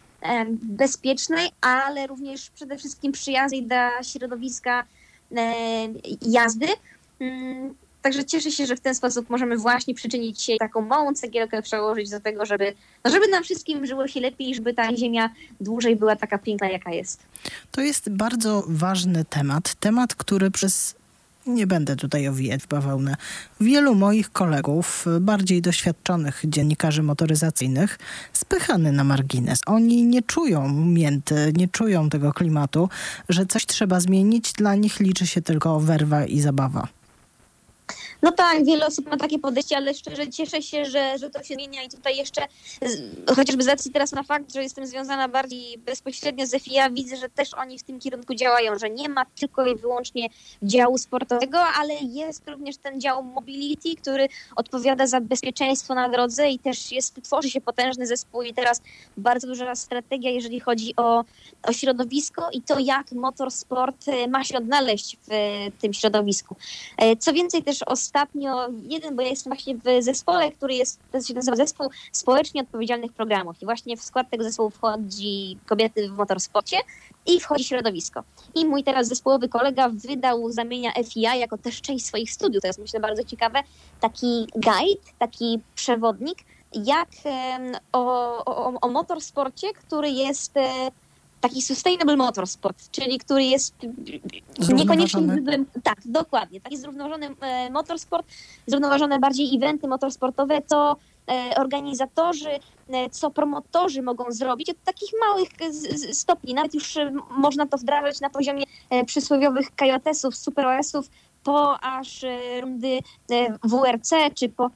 bezpiecznej, 0.54 1.50
ale 1.62 2.08
również 2.08 2.50
przede 2.50 2.78
wszystkim 2.78 3.12
przyjaznej 3.12 3.64
dla 3.64 4.04
środowiska 4.04 4.84
jazdy. 6.22 6.68
Mm, 7.20 7.76
Także 8.02 8.26
cieszę 8.26 8.52
się, 8.52 8.66
że 8.66 8.76
w 8.76 8.80
ten 8.80 8.96
sposób 8.96 9.30
możemy 9.30 9.58
właśnie 9.58 9.94
przyczynić 9.94 10.42
się 10.42 10.58
taką 10.60 10.82
małą 10.82 11.14
cegiełkę 11.14 11.62
przełożyć 11.62 12.10
do 12.10 12.20
tego, 12.20 12.46
żeby, 12.46 12.74
no 13.04 13.12
żeby 13.12 13.28
nam 13.28 13.44
wszystkim 13.44 13.86
żyło 13.86 14.08
się 14.08 14.20
lepiej, 14.20 14.56
żeby 14.56 14.74
ta 14.74 14.96
ziemia 14.96 15.30
dłużej 15.60 15.96
była 15.96 16.16
taka 16.16 16.38
piękna, 16.38 16.70
jaka 16.70 16.92
jest. 16.92 17.24
To 17.72 17.82
jest 17.82 18.10
bardzo 18.10 18.64
ważny 18.68 19.26
temat. 19.26 19.76
Temat, 19.76 20.16
który 20.16 20.52
przez 20.52 20.96
nie 21.46 21.68
będę 21.68 21.96
tutaj 21.96 22.28
owijać 22.28 22.64
w 22.64 22.68
bawełnę. 22.68 23.16
Wielu 23.62 23.96
moich 23.96 24.32
kolegów, 24.32 25.06
bardziej 25.22 25.62
doświadczonych 25.62 26.42
dziennikarzy 26.46 27.04
motoryzacyjnych, 27.04 28.00
spychany 28.34 28.92
na 28.92 29.04
margines. 29.04 29.62
Oni 29.66 30.04
nie 30.04 30.22
czują 30.22 30.74
mięty, 30.86 31.54
nie 31.56 31.68
czują 31.68 32.10
tego 32.10 32.34
klimatu, 32.34 32.90
że 33.30 33.46
coś 33.46 33.66
trzeba 33.66 34.00
zmienić. 34.00 34.54
Dla 34.54 34.76
nich 34.76 35.00
liczy 35.00 35.28
się 35.28 35.42
tylko 35.42 35.80
werwa 35.80 36.26
i 36.26 36.40
zabawa. 36.40 36.88
No 38.22 38.32
tak, 38.32 38.66
wiele 38.66 38.86
osób 38.88 39.10
ma 39.10 39.18
takie 39.18 39.40
podejście, 39.40 39.78
ale 39.78 39.94
szczerze 39.94 40.28
cieszę 40.30 40.62
się, 40.62 40.86
że, 40.86 41.18
że 41.18 41.30
to 41.30 41.44
się 41.44 41.54
zmienia 41.54 41.84
i 41.84 41.90
tutaj 41.90 42.18
jeszcze 42.18 42.42
chociażby 43.36 43.64
z 43.64 43.68
racji 43.68 43.92
teraz 43.92 44.12
na 44.12 44.24
fakt, 44.24 44.54
że 44.54 44.64
jestem 44.64 44.88
związana 44.88 45.28
bardziej 45.28 45.78
bezpośrednio 45.78 46.46
z 46.48 46.64
FIA, 46.64 46.90
widzę, 46.90 47.18
że 47.18 47.30
też 47.30 47.54
oni 47.54 47.80
w 47.80 47.84
tym 47.84 48.00
kierunku 48.00 48.36
działają, 48.36 48.80
że 48.80 48.90
nie 48.90 49.10
ma 49.10 49.26
tylko 49.26 49.66
i 49.66 49.76
wyłącznie 49.76 50.30
działu 50.64 50.98
sportowego, 50.98 51.60
ale 51.60 51.94
jest 51.94 52.50
również 52.50 52.78
ten 52.78 53.02
dział 53.02 53.24
mobility, 53.24 53.96
który 53.96 54.28
odpowiada 54.56 55.08
za 55.08 55.22
bezpieczeństwo 55.22 55.96
na 55.96 56.10
drodze 56.10 56.50
i 56.50 56.60
też 56.60 56.92
jest, 56.92 57.22
tworzy 57.24 57.50
się 57.50 57.62
potężny 57.62 58.08
zespół 58.08 58.42
i 58.42 58.54
teraz 58.54 58.82
bardzo 59.18 59.48
duża 59.48 59.76
strategia, 59.76 60.32
jeżeli 60.32 60.60
chodzi 60.60 60.94
o, 60.98 61.24
o 61.64 61.74
środowisko 61.74 62.50
i 62.54 62.62
to, 62.62 62.80
jak 62.80 63.12
motorsport 63.12 64.08
e, 64.08 64.28
ma 64.28 64.44
się 64.44 64.58
odnaleźć 64.58 65.18
w 65.28 65.32
tym 65.82 65.94
środowisku. 65.94 66.56
E, 66.98 67.16
co 67.16 67.34
więcej 67.34 67.64
też 67.64 67.84
ostatnio, 68.12 68.70
jeden, 68.84 69.16
bo 69.16 69.22
ja 69.22 69.30
jestem 69.30 69.52
właśnie 69.52 69.76
w 69.76 70.04
zespole, 70.04 70.52
który 70.52 70.74
jest, 70.74 71.00
to 71.12 71.22
się 71.22 71.34
nazywa 71.34 71.58
Zespół 71.58 71.90
Społecznie 72.12 72.62
Odpowiedzialnych 72.62 73.14
Programów. 73.14 73.62
I 73.62 73.66
właśnie 73.66 73.98
w 73.98 74.02
skład 74.02 74.30
tego 74.30 74.44
zespołu 74.44 74.70
wchodzi 74.70 75.58
kobiety 75.66 76.10
w 76.10 76.18
motorsporcie 76.18 76.78
i 77.26 77.40
wchodzi 77.40 77.64
środowisko. 77.64 78.24
I 78.56 78.66
mój 78.66 78.84
teraz 78.84 79.08
zespołowy 79.08 79.50
kolega 79.50 79.90
wydał 79.90 80.52
zamienia 80.52 80.92
FIA 81.04 81.36
jako 81.36 81.58
też 81.58 81.82
część 81.82 82.06
swoich 82.06 82.32
studiów, 82.32 82.62
to 82.62 82.68
jest 82.68 82.80
myślę 82.80 83.00
bardzo 83.00 83.24
ciekawe, 83.24 83.60
taki 84.00 84.48
guide, 84.56 85.12
taki 85.20 85.60
przewodnik, 85.76 86.38
jak 86.74 87.10
o, 87.92 88.46
o, 88.46 88.80
o 88.82 88.90
motorsporcie, 88.90 89.74
który 89.74 90.10
jest 90.10 90.58
e, 90.58 90.92
taki 91.42 91.62
sustainable 91.62 92.16
motorsport, 92.18 92.92
czyli 92.92 93.18
który 93.18 93.44
jest 93.44 93.76
niekoniecznie 94.74 95.22
tak, 95.84 95.98
dokładnie, 96.06 96.62
taki 96.62 96.78
zrównoważony 96.78 97.30
e, 97.42 97.70
motorsport, 97.70 98.28
zrównoważone 98.68 99.20
bardziej 99.20 99.56
eventy 99.56 99.88
motorsportowe, 99.88 100.62
to 100.62 100.96
e, 101.28 101.56
organizatorzy, 101.58 102.50
co 103.12 103.32
promotorzy 103.32 104.02
mogą 104.02 104.32
zrobić 104.32 104.70
od 104.70 104.84
takich 104.84 105.10
małych 105.28 105.50
stopni. 106.14 106.54
Nawet 106.54 106.74
już 106.74 106.98
można 107.30 107.66
to 107.66 107.78
wdrażać 107.78 108.22
na 108.22 108.30
poziomie 108.30 108.64
przysłowiowych 109.06 109.76
KJS-ów, 109.76 110.36
Super 110.36 110.66
OS-ów, 110.68 111.10
po 111.44 111.80
aż 111.84 112.26
rundy 112.62 113.00
WRC, 113.64 114.16
czy 114.36 114.50
po 114.50 114.70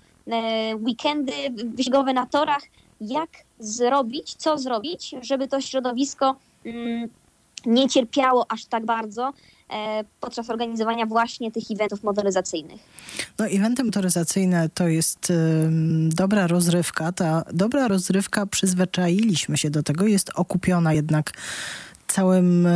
weekendy 0.87 1.31
wyścigowe 1.55 2.13
na 2.13 2.25
torach, 2.25 2.61
jak 3.01 3.29
zrobić, 3.59 4.35
co 4.35 4.57
zrobić, 4.57 5.15
żeby 5.21 5.47
to 5.47 5.61
środowisko 5.61 6.25
mm, 6.25 6.35
nie 7.65 7.89
cierpiało 7.89 8.45
aż 8.49 8.65
tak 8.65 8.85
bardzo 8.85 9.33
e, 9.69 10.03
podczas 10.21 10.49
organizowania 10.49 11.05
właśnie 11.05 11.51
tych 11.51 11.63
eventów 11.71 12.03
motoryzacyjnych. 12.03 12.81
No, 13.39 13.47
eventy 13.47 13.83
motoryzacyjne 13.83 14.69
to 14.69 14.87
jest 14.87 15.33
dobra 16.09 16.47
rozrywka. 16.47 17.11
Ta 17.11 17.43
dobra 17.53 17.87
rozrywka, 17.87 18.45
przyzwyczailiśmy 18.45 19.57
się 19.57 19.69
do 19.69 19.83
tego, 19.83 20.07
jest 20.07 20.31
okupiona 20.35 20.93
jednak 20.93 21.31
całym 22.07 22.67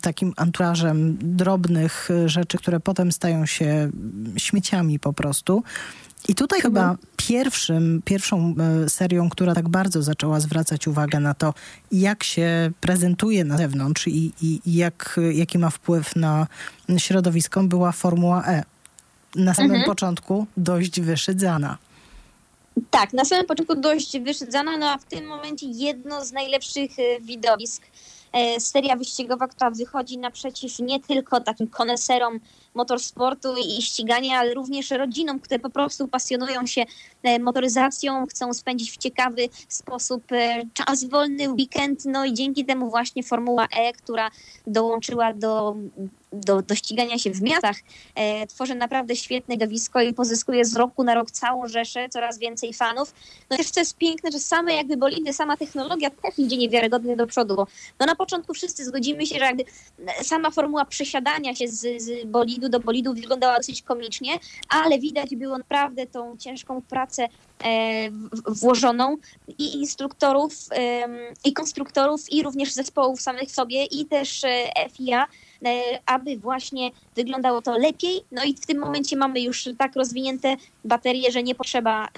takim 0.00 0.32
anturażem 0.36 1.16
drobnych 1.20 2.08
rzeczy, 2.26 2.58
które 2.58 2.80
potem 2.80 3.12
stają 3.12 3.46
się 3.46 3.90
śmieciami 4.36 4.98
po 4.98 5.12
prostu. 5.12 5.62
I 6.28 6.34
tutaj 6.34 6.58
mhm. 6.58 6.74
chyba 6.74 6.96
pierwszym, 7.16 8.02
pierwszą 8.04 8.54
e, 8.84 8.88
serią, 8.88 9.30
która 9.30 9.54
tak 9.54 9.68
bardzo 9.68 10.02
zaczęła 10.02 10.40
zwracać 10.40 10.88
uwagę 10.88 11.20
na 11.20 11.34
to, 11.34 11.54
jak 11.92 12.24
się 12.24 12.70
prezentuje 12.80 13.44
na 13.44 13.56
zewnątrz 13.56 14.08
i, 14.08 14.32
i, 14.42 14.60
i 14.66 14.74
jak, 14.74 15.20
jaki 15.32 15.58
ma 15.58 15.70
wpływ 15.70 16.16
na 16.16 16.46
środowisko, 16.98 17.62
była 17.62 17.92
Formuła 17.92 18.44
E. 18.46 18.62
Na 19.36 19.54
samym 19.54 19.70
mhm. 19.70 19.86
początku 19.86 20.46
dość 20.56 21.00
wyszydzana. 21.00 21.78
Tak, 22.90 23.12
na 23.12 23.24
samym 23.24 23.46
początku 23.46 23.74
dość 23.74 24.18
wyszydzana, 24.20 24.76
no 24.76 24.90
a 24.90 24.98
w 24.98 25.04
tym 25.04 25.26
momencie 25.26 25.66
jedno 25.66 26.24
z 26.24 26.32
najlepszych 26.32 26.90
e, 26.98 27.20
widowisk 27.20 27.82
seria 28.58 28.96
wyścigowa, 28.96 29.48
która 29.48 29.70
wychodzi 29.70 30.18
naprzeciw 30.18 30.78
nie 30.78 31.00
tylko 31.00 31.40
takim 31.40 31.66
koneserom 31.66 32.40
motorsportu 32.74 33.54
i 33.56 33.82
ścigania, 33.82 34.38
ale 34.38 34.54
również 34.54 34.90
rodzinom, 34.90 35.40
które 35.40 35.58
po 35.58 35.70
prostu 35.70 36.08
pasjonują 36.08 36.66
się 36.66 36.84
e, 37.22 37.38
motoryzacją, 37.38 38.26
chcą 38.26 38.54
spędzić 38.54 38.92
w 38.92 38.96
ciekawy 38.96 39.48
sposób 39.68 40.32
e, 40.32 40.62
czas 40.74 41.04
wolny, 41.04 41.50
weekend, 41.50 42.04
no 42.04 42.24
i 42.24 42.34
dzięki 42.34 42.64
temu 42.64 42.90
właśnie 42.90 43.22
Formuła 43.22 43.66
E, 43.76 43.92
która 43.92 44.30
dołączyła 44.66 45.34
do 45.34 45.76
do, 46.32 46.62
do 46.62 46.74
ścigania 46.74 47.18
się 47.18 47.30
w 47.30 47.42
miastach, 47.42 47.76
e, 48.14 48.46
tworzy 48.46 48.74
naprawdę 48.74 49.16
świetne 49.16 49.54
widowisko 49.54 50.00
i 50.00 50.14
pozyskuje 50.14 50.64
z 50.64 50.76
roku 50.76 51.04
na 51.04 51.14
rok 51.14 51.30
całą 51.30 51.68
rzeszę, 51.68 52.08
coraz 52.08 52.38
więcej 52.38 52.74
fanów. 52.74 53.14
No 53.50 53.56
też 53.56 53.70
co 53.70 53.80
jest 53.80 53.96
piękne, 53.96 54.32
że 54.32 54.38
same 54.38 54.74
jakby 54.74 54.96
bolidy, 54.96 55.32
sama 55.32 55.56
technologia 55.56 56.10
też 56.10 56.38
idzie 56.38 56.56
niewiarygodnie 56.56 57.16
do 57.16 57.26
przodu, 57.26 57.56
bo 57.56 57.66
no 58.00 58.06
na 58.06 58.14
początku 58.14 58.54
wszyscy 58.54 58.84
zgodzimy 58.84 59.26
się, 59.26 59.38
że 59.38 59.44
jakby 59.44 59.64
sama 60.22 60.50
formuła 60.50 60.84
przesiadania 60.84 61.54
się 61.54 61.68
z, 61.68 62.02
z 62.02 62.26
bolidu 62.26 62.68
do 62.68 62.80
bolidu 62.80 63.14
wyglądała 63.14 63.56
dosyć 63.56 63.82
komicznie, 63.82 64.38
ale 64.68 64.98
widać 64.98 65.36
było 65.36 65.58
naprawdę 65.58 66.06
tą 66.06 66.36
ciężką 66.36 66.82
pracę 66.82 67.28
e, 67.64 68.10
włożoną 68.46 69.16
i 69.58 69.76
instruktorów, 69.76 70.52
i 71.44 71.52
konstruktorów, 71.52 72.32
i 72.32 72.42
również 72.42 72.72
zespołów 72.72 73.20
samych 73.20 73.50
sobie, 73.50 73.84
i 73.84 74.06
też 74.06 74.44
e, 74.44 74.70
FIA, 74.92 75.26
aby 76.06 76.36
właśnie 76.36 76.90
wyglądało 77.16 77.62
to 77.62 77.78
lepiej. 77.78 78.20
No 78.32 78.44
i 78.44 78.54
w 78.54 78.66
tym 78.66 78.78
momencie 78.78 79.16
mamy 79.16 79.40
już 79.40 79.68
tak 79.78 79.96
rozwinięte 79.96 80.56
baterie, 80.84 81.32
że 81.32 81.42
nie 81.42 81.54
potrzeba 81.54 82.04
e, 82.04 82.08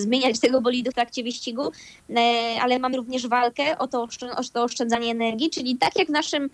zmieniać 0.00 0.38
tego 0.44 0.60
bolidu 0.60 0.90
w 0.90 0.94
trakcie 0.94 1.22
wyścigu, 1.22 1.72
e, 2.10 2.56
ale 2.62 2.78
mamy 2.78 2.96
również 2.96 3.26
walkę 3.26 3.78
o 3.78 3.88
to, 3.88 4.08
o 4.36 4.42
to 4.52 4.64
oszczędzanie 4.64 5.10
energii, 5.10 5.50
czyli 5.50 5.76
tak 5.76 5.98
jak 5.98 6.08
w 6.08 6.10
naszym 6.10 6.50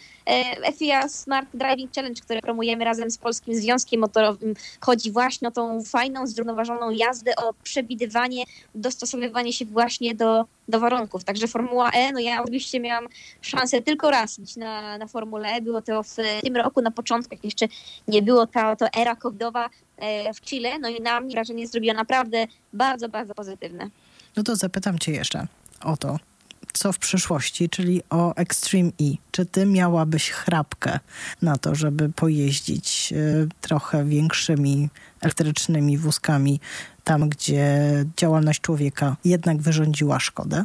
FIA 0.78 1.08
Smart 1.08 1.48
Driving 1.54 1.94
Challenge, 1.94 2.22
które 2.22 2.40
promujemy 2.40 2.84
razem 2.84 3.10
z 3.10 3.18
Polskim 3.18 3.54
Związkiem 3.54 4.00
Motorowym, 4.00 4.54
chodzi 4.80 5.10
właśnie 5.10 5.48
o 5.48 5.50
tą 5.50 5.82
fajną, 5.82 6.26
zrównoważoną 6.26 6.90
jazdę, 6.90 7.36
o 7.36 7.54
przewidywanie, 7.62 8.44
dostosowywanie 8.74 9.52
się 9.52 9.64
właśnie 9.64 10.14
do, 10.14 10.44
do 10.68 10.80
warunków. 10.80 11.24
Także 11.24 11.48
Formuła 11.48 11.90
E, 11.90 12.12
no 12.12 12.20
ja 12.20 12.42
oczywiście 12.42 12.80
miałam 12.80 13.06
szansę 13.40 13.82
tylko 13.82 14.10
raz 14.10 14.38
być 14.38 14.56
na, 14.56 14.98
na 14.98 15.06
Formule 15.06 15.48
E, 15.48 15.60
było 15.60 15.82
to 15.82 16.02
w 16.02 16.16
tym 16.42 16.56
roku 16.56 16.82
na 16.82 16.90
początku, 16.90 17.34
jak 17.34 17.44
jeszcze 17.44 17.66
nie 18.08 18.22
było 18.22 18.46
ta 18.46 18.76
to 18.76 18.86
era 18.96 19.16
covidowa 19.16 19.70
e, 19.96 20.34
w 20.34 20.40
Chile, 20.40 20.78
no 20.78 20.88
i 20.88 21.00
na 21.00 21.20
mnie 21.20 21.34
wrażenie 21.34 21.66
zrobiła 21.66 21.94
naprawdę 21.94 22.46
bardzo, 22.72 23.08
bardzo 23.08 23.34
pozytywne. 23.34 23.90
No 24.36 24.42
to 24.42 24.56
zapytam 24.56 24.98
cię 24.98 25.12
jeszcze 25.12 25.46
o 25.80 25.96
to, 25.96 26.18
co 26.74 26.92
w 26.92 26.98
przyszłości, 26.98 27.68
czyli 27.68 28.02
o 28.10 28.34
Extreme 28.34 28.88
E. 28.88 29.04
Czy 29.30 29.46
ty 29.46 29.66
miałabyś 29.66 30.30
chrapkę 30.30 30.98
na 31.42 31.56
to, 31.56 31.74
żeby 31.74 32.08
pojeździć 32.08 33.12
y, 33.12 33.48
trochę 33.60 34.04
większymi 34.04 34.88
elektrycznymi 35.20 35.98
wózkami 35.98 36.60
tam, 37.04 37.28
gdzie 37.28 37.80
działalność 38.16 38.60
człowieka 38.60 39.16
jednak 39.24 39.62
wyrządziła 39.62 40.20
szkodę? 40.20 40.64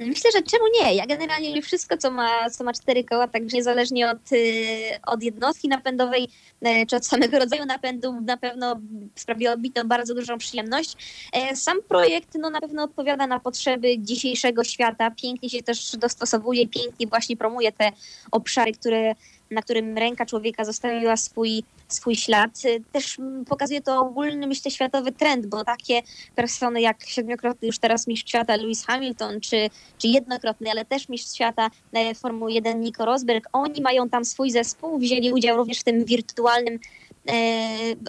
Myślę, 0.00 0.30
że 0.32 0.42
czemu 0.42 0.64
nie? 0.80 0.94
Ja 0.94 1.06
generalnie 1.06 1.62
wszystko, 1.62 1.96
co 1.96 2.10
ma, 2.10 2.50
co 2.50 2.64
ma 2.64 2.72
cztery 2.72 3.04
koła, 3.04 3.28
także 3.28 3.56
niezależnie 3.56 4.10
od, 4.10 4.32
y, 4.32 5.00
od 5.06 5.22
jednostki 5.22 5.68
napędowej, 5.68 6.28
y, 6.66 6.86
czy 6.86 6.96
od 6.96 7.06
samego 7.06 7.38
rodzaju 7.44 7.66
napędu, 7.66 8.20
na 8.20 8.36
pewno 8.36 8.80
sprawiłoby 9.14 9.62
mi 9.62 9.72
to 9.72 9.84
bardzo 9.84 10.14
dużą 10.14 10.38
przyjemność. 10.38 10.96
E, 11.32 11.56
sam 11.56 11.78
projekt 11.88 12.34
no, 12.38 12.50
na 12.50 12.60
pewno 12.60 12.82
odpowiada 12.82 13.26
na 13.26 13.40
potrzeby 13.40 13.98
dzisiejszego 13.98 14.64
świata, 14.64 15.10
pięknie 15.10 15.50
się 15.50 15.62
też 15.62 15.96
dostosowuje, 15.96 16.68
pięknie 16.68 17.06
właśnie 17.06 17.36
promuje 17.36 17.72
te 17.72 17.92
obszary, 18.30 18.72
które 18.72 19.14
na 19.50 19.62
którym 19.62 19.98
ręka 19.98 20.26
człowieka 20.26 20.64
zostawiła 20.64 21.16
swój, 21.16 21.62
swój 21.88 22.16
ślad. 22.16 22.50
Też 22.92 23.16
pokazuje 23.48 23.80
to 23.80 24.00
ogólny, 24.00 24.46
myślę, 24.46 24.70
światowy 24.70 25.12
trend, 25.12 25.46
bo 25.46 25.64
takie 25.64 26.02
persony 26.34 26.80
jak 26.80 27.04
siedmiokrotny 27.06 27.66
już 27.66 27.78
teraz 27.78 28.06
mistrz 28.06 28.28
świata 28.28 28.56
Lewis 28.56 28.86
Hamilton, 28.86 29.40
czy, 29.40 29.70
czy 29.98 30.08
jednokrotny, 30.08 30.70
ale 30.70 30.84
też 30.84 31.08
mistrz 31.08 31.34
świata 31.34 31.70
Formuły 32.16 32.52
1 32.52 32.80
Nico 32.80 33.04
Rosberg, 33.04 33.48
oni 33.52 33.82
mają 33.82 34.08
tam 34.08 34.24
swój 34.24 34.50
zespół, 34.50 34.98
wzięli 34.98 35.32
udział 35.32 35.56
również 35.56 35.80
w 35.80 35.84
tym 35.84 36.04
wirtualnym 36.04 36.78
e, 37.28 37.68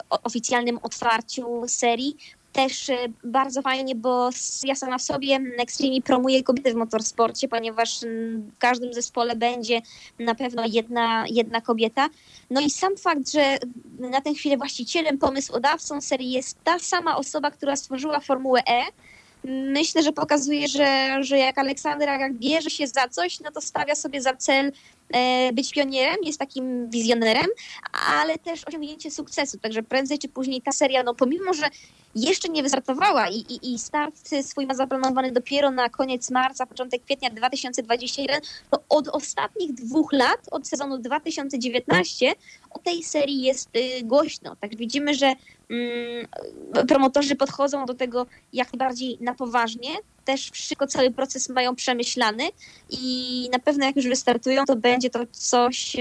oficjalnym 0.10 0.80
otwarciu 0.84 1.68
serii 1.68 2.18
też 2.54 2.90
e, 2.90 2.96
bardzo 3.24 3.62
fajnie, 3.62 3.96
bo 3.96 4.30
ja 4.64 4.76
sama 4.76 4.98
w 4.98 5.02
sobie 5.02 5.40
Extreme 5.58 6.02
promuję 6.02 6.44
kobiety 6.44 6.74
w 6.74 6.76
motorsporcie, 6.76 7.48
ponieważ 7.48 8.00
w 8.02 8.58
każdym 8.58 8.94
zespole 8.94 9.36
będzie 9.36 9.82
na 10.20 10.36
pewno 10.36 10.64
jedna, 10.66 11.26
jedna 11.30 11.62
kobieta. 11.62 12.10
No 12.50 12.62
i 12.62 12.70
sam 12.70 12.98
fakt, 12.98 13.32
że 13.32 13.58
na 14.00 14.22
tę 14.22 14.34
chwilę 14.34 14.58
właścicielem, 14.58 15.18
pomysłodawcą 15.18 16.02
serii 16.02 16.32
jest 16.32 16.64
ta 16.64 16.80
sama 16.80 17.18
osoba, 17.18 17.52
która 17.52 17.76
stworzyła 17.76 18.20
Formułę 18.20 18.62
E, 18.68 18.84
myślę, 19.72 20.04
że 20.04 20.12
pokazuje, 20.12 20.68
że, 20.68 21.18
że 21.24 21.38
jak 21.38 21.58
Aleksander 21.58 22.10
jak 22.10 22.34
bierze 22.34 22.70
się 22.70 22.88
za 22.88 23.08
coś, 23.08 23.40
no 23.40 23.52
to 23.52 23.62
stawia 23.62 23.96
sobie 23.96 24.22
za 24.22 24.34
cel 24.36 24.72
być 25.54 25.74
pionierem, 25.74 26.18
jest 26.24 26.40
takim 26.40 26.90
wizjonerem, 26.90 27.48
ale 28.08 28.38
też 28.38 28.64
osiągnięcie 28.68 29.12
sukcesu. 29.12 29.58
Także 29.58 29.84
prędzej 29.84 30.20
czy 30.20 30.30
później 30.30 30.62
ta 30.62 30.72
seria, 30.72 31.04
no 31.04 31.16
pomimo, 31.16 31.54
że 31.54 31.70
jeszcze 32.16 32.50
nie 32.50 32.64
wystartowała 32.64 33.30
i, 33.30 33.36
i, 33.36 33.74
i 33.74 33.80
start 33.80 34.16
swój 34.42 34.66
ma 34.66 34.76
zaplanowany 34.76 35.32
dopiero 35.32 35.72
na 35.72 35.90
koniec 35.90 36.32
marca, 36.32 36.66
początek 36.66 37.04
kwietnia 37.04 37.30
2021, 37.30 38.42
to 38.72 38.84
od 38.90 39.08
ostatnich 39.08 39.74
dwóch 39.74 40.14
lat, 40.14 40.40
od 40.52 40.68
sezonu 40.68 40.98
2019, 40.98 42.34
o 42.70 42.80
tej 42.80 43.04
serii 43.04 43.42
jest 43.42 43.70
y, 43.76 44.04
głośno. 44.04 44.56
Tak 44.56 44.76
widzimy, 44.76 45.14
że 45.14 45.34
promotorzy 46.88 47.36
podchodzą 47.36 47.86
do 47.86 47.94
tego 47.94 48.26
jak 48.54 48.74
najbardziej 48.74 49.18
na 49.22 49.34
poważnie, 49.34 49.90
też 50.26 50.52
wszystko, 50.52 50.88
cały 50.88 51.12
proces 51.12 51.50
mają 51.50 51.76
przemyślany 51.76 52.44
i 52.90 53.50
na 53.52 53.60
pewno 53.60 53.86
jak 53.86 53.96
już 53.96 54.08
wystartują, 54.08 54.66
to 54.66 54.76
będzie 54.76 55.10
to 55.10 55.20
coś, 55.32 55.98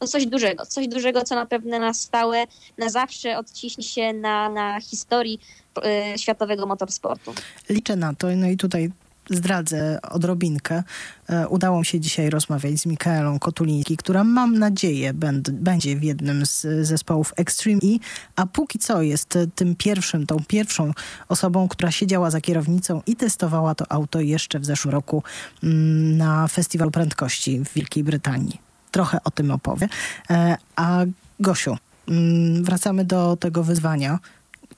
no 0.00 0.06
coś 0.06 0.26
dużego, 0.26 0.66
coś 0.66 0.88
dużego, 0.88 1.22
co 1.22 1.34
na 1.34 1.46
pewno 1.46 1.78
na 1.78 1.94
stałe, 1.94 2.44
na 2.78 2.88
zawsze 2.88 3.38
odciśnie 3.38 3.84
się 3.84 4.12
na, 4.12 4.48
na 4.48 4.80
historii 4.80 5.40
e, 5.84 6.18
światowego 6.18 6.66
motorsportu. 6.66 7.34
Liczę 7.68 7.96
na 7.96 8.14
to, 8.14 8.26
no 8.36 8.46
i 8.46 8.56
tutaj 8.56 8.90
zdradzę 9.30 9.98
odrobinkę. 10.02 10.82
E, 11.28 11.48
udało 11.48 11.78
mi 11.78 11.86
się 11.86 12.00
dzisiaj 12.00 12.30
rozmawiać 12.30 12.78
z 12.78 12.86
Mikaelą 12.86 13.38
Kotuliński, 13.38 13.96
która 13.96 14.24
mam 14.24 14.58
nadzieję 14.58 15.12
będzie 15.52 15.96
w 15.96 16.02
jednym 16.02 16.46
z 16.46 16.66
zespołów 16.86 17.32
Extreme 17.36 17.80
E, 17.82 17.98
a 18.36 18.46
póki 18.46 18.78
co 18.78 19.02
jest 19.02 19.38
tym 19.54 19.76
pierwszym, 19.76 20.26
tą 20.26 20.36
pierwszą 20.48 20.92
osobą, 21.28 21.68
która 21.68 21.90
siedziała 21.90 22.30
za 22.30 22.40
kierownicą 22.40 23.02
i 23.06 23.16
testowała 23.16 23.74
to 23.74 23.92
auto 23.92 24.20
jeszcze 24.20 24.58
w 24.58 24.64
zeszłym 24.64 24.92
roku 24.92 25.22
mm, 25.62 26.16
na 26.16 26.48
Festiwalu 26.48 26.90
Prędkości 26.90 27.60
w 27.64 27.74
Wielkiej 27.74 28.04
Brytanii. 28.04 28.60
Trochę 28.90 29.18
o 29.24 29.30
tym 29.30 29.50
opowie. 29.50 29.88
E, 30.30 30.56
a 30.76 31.04
Gosiu, 31.40 31.76
mm, 32.08 32.64
wracamy 32.64 33.04
do 33.04 33.36
tego 33.36 33.64
wyzwania. 33.64 34.18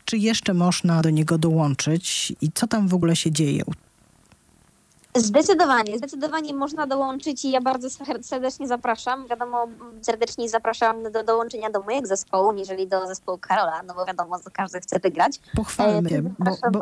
Czy 0.04 0.16
jeszcze 0.16 0.54
można 0.54 1.02
do 1.02 1.10
niego 1.10 1.38
dołączyć 1.38 2.32
i 2.40 2.52
co 2.54 2.66
tam 2.66 2.88
w 2.88 2.94
ogóle 2.94 3.16
się 3.16 3.30
dzieje 3.30 3.64
Zdecydowanie, 5.14 5.98
zdecydowanie 5.98 6.54
można 6.54 6.86
dołączyć 6.86 7.44
i 7.44 7.50
ja 7.50 7.60
bardzo 7.60 7.88
serdecznie 8.22 8.68
zapraszam. 8.68 9.26
Wiadomo, 9.28 9.66
serdecznie 10.02 10.48
zapraszam 10.48 11.12
do 11.12 11.24
dołączenia 11.24 11.70
do 11.70 11.82
mojego 11.82 12.06
zespołu, 12.06 12.52
niżeli 12.52 12.88
do 12.88 13.06
zespołu 13.06 13.38
Karola, 13.38 13.82
no 13.86 13.94
bo 13.94 14.06
wiadomo, 14.06 14.38
każdy 14.52 14.80
chce 14.80 15.00
wygrać. 15.00 15.40
Pochwalmy, 15.56 16.10
e, 16.10 16.22
bo, 16.22 16.56
bo, 16.72 16.80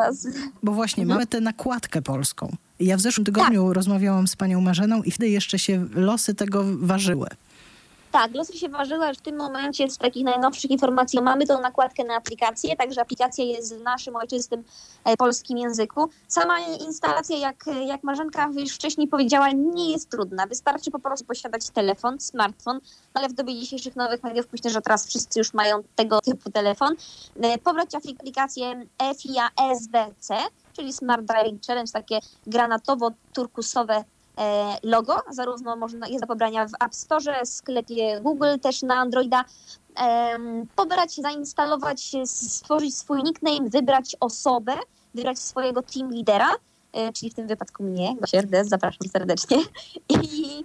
bo, 0.62 0.72
właśnie 0.72 1.02
mhm. 1.02 1.16
mamy 1.16 1.26
tę 1.26 1.40
nakładkę 1.40 2.02
polską. 2.02 2.56
Ja 2.80 2.96
w 2.96 3.00
zeszłym 3.00 3.24
tygodniu 3.24 3.66
tak. 3.66 3.76
rozmawiałam 3.76 4.28
z 4.28 4.36
panią 4.36 4.60
Marzeną 4.60 5.02
i 5.02 5.10
wtedy 5.10 5.28
jeszcze 5.28 5.58
się 5.58 5.86
losy 5.94 6.34
tego 6.34 6.64
ważyły. 6.78 7.26
Tak, 8.12 8.34
losy 8.34 8.58
się 8.58 8.68
ważyła, 8.68 9.12
w 9.12 9.20
tym 9.20 9.36
momencie 9.36 9.90
z 9.90 9.98
takich 9.98 10.24
najnowszych 10.24 10.70
informacji 10.70 11.22
mamy 11.22 11.46
tą 11.46 11.60
nakładkę 11.60 12.04
na 12.04 12.14
aplikację, 12.14 12.76
także 12.76 13.00
aplikacja 13.00 13.44
jest 13.44 13.76
w 13.76 13.82
naszym 13.82 14.16
ojczystym 14.16 14.64
e, 15.04 15.16
polskim 15.16 15.58
języku. 15.58 16.08
Sama 16.28 16.58
instalacja, 16.60 17.36
jak, 17.36 17.64
jak 17.86 18.02
Marzenka 18.02 18.50
już 18.56 18.74
wcześniej 18.74 19.08
powiedziała, 19.08 19.50
nie 19.50 19.92
jest 19.92 20.10
trudna. 20.10 20.46
Wystarczy 20.46 20.90
po 20.90 20.98
prostu 20.98 21.24
posiadać 21.24 21.70
telefon, 21.70 22.20
smartfon, 22.20 22.80
ale 23.14 23.28
w 23.28 23.32
dobie 23.32 23.60
dzisiejszych 23.60 23.96
nowych 23.96 24.22
mediów 24.22 24.46
myślę, 24.52 24.70
że 24.70 24.82
teraz 24.82 25.06
wszyscy 25.06 25.38
już 25.38 25.54
mają 25.54 25.82
tego 25.96 26.20
typu 26.20 26.50
telefon. 26.50 26.94
E, 27.42 27.58
pobrać 27.58 27.94
aplikację 27.94 28.86
FIA 29.18 29.48
SBC, 29.74 30.36
czyli 30.72 30.92
Smart 30.92 31.22
Driving 31.22 31.66
Challenge, 31.66 31.92
takie 31.92 32.18
granatowo-turkusowe 32.46 33.94
E, 33.94 34.04
logo, 34.82 35.22
zarówno 35.30 35.76
można, 35.76 36.08
jest 36.08 36.20
do 36.20 36.26
pobrania 36.26 36.66
w 36.66 36.72
App 36.84 36.94
Store, 36.94 37.46
sklepie 37.46 38.20
Google, 38.20 38.58
też 38.62 38.82
na 38.82 38.94
Androida. 38.94 39.44
Pobrać, 40.76 41.14
zainstalować, 41.14 42.12
stworzyć 42.24 42.96
swój 42.96 43.22
nickname, 43.22 43.70
wybrać 43.70 44.16
osobę, 44.20 44.72
wybrać 45.14 45.38
swojego 45.38 45.82
team 45.82 46.12
lidera, 46.12 46.50
e, 46.92 47.12
czyli 47.12 47.30
w 47.30 47.34
tym 47.34 47.46
wypadku 47.46 47.82
mnie, 47.82 48.16
Gosierdes, 48.20 48.68
zapraszam 48.68 49.08
serdecznie. 49.12 49.56
I 50.08 50.64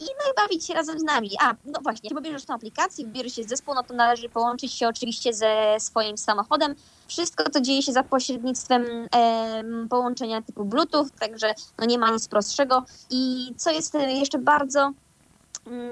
i 0.00 0.04
no 0.04 0.32
bawić 0.36 0.66
się 0.66 0.74
razem 0.74 0.98
z 0.98 1.02
nami. 1.02 1.30
A, 1.40 1.54
no 1.64 1.80
właśnie, 1.82 2.08
jak 2.10 2.18
pobierzesz 2.18 2.44
tą 2.44 2.54
aplikację, 2.54 3.06
wybierzesz 3.06 3.34
się 3.34 3.44
zespół, 3.44 3.74
no 3.74 3.82
to 3.82 3.94
należy 3.94 4.28
połączyć 4.28 4.72
się 4.72 4.88
oczywiście 4.88 5.34
ze 5.34 5.76
swoim 5.78 6.18
samochodem. 6.18 6.74
Wszystko 7.06 7.44
to 7.44 7.60
dzieje 7.60 7.82
się 7.82 7.92
za 7.92 8.02
pośrednictwem 8.02 8.84
e, 9.14 9.62
połączenia 9.90 10.42
typu 10.42 10.64
Bluetooth, 10.64 11.06
także 11.20 11.54
no 11.78 11.86
nie 11.86 11.98
ma 11.98 12.10
nic 12.10 12.28
prostszego. 12.28 12.84
I 13.10 13.54
co 13.56 13.70
jest 13.70 13.94
jeszcze 13.94 14.38
bardzo 14.38 14.92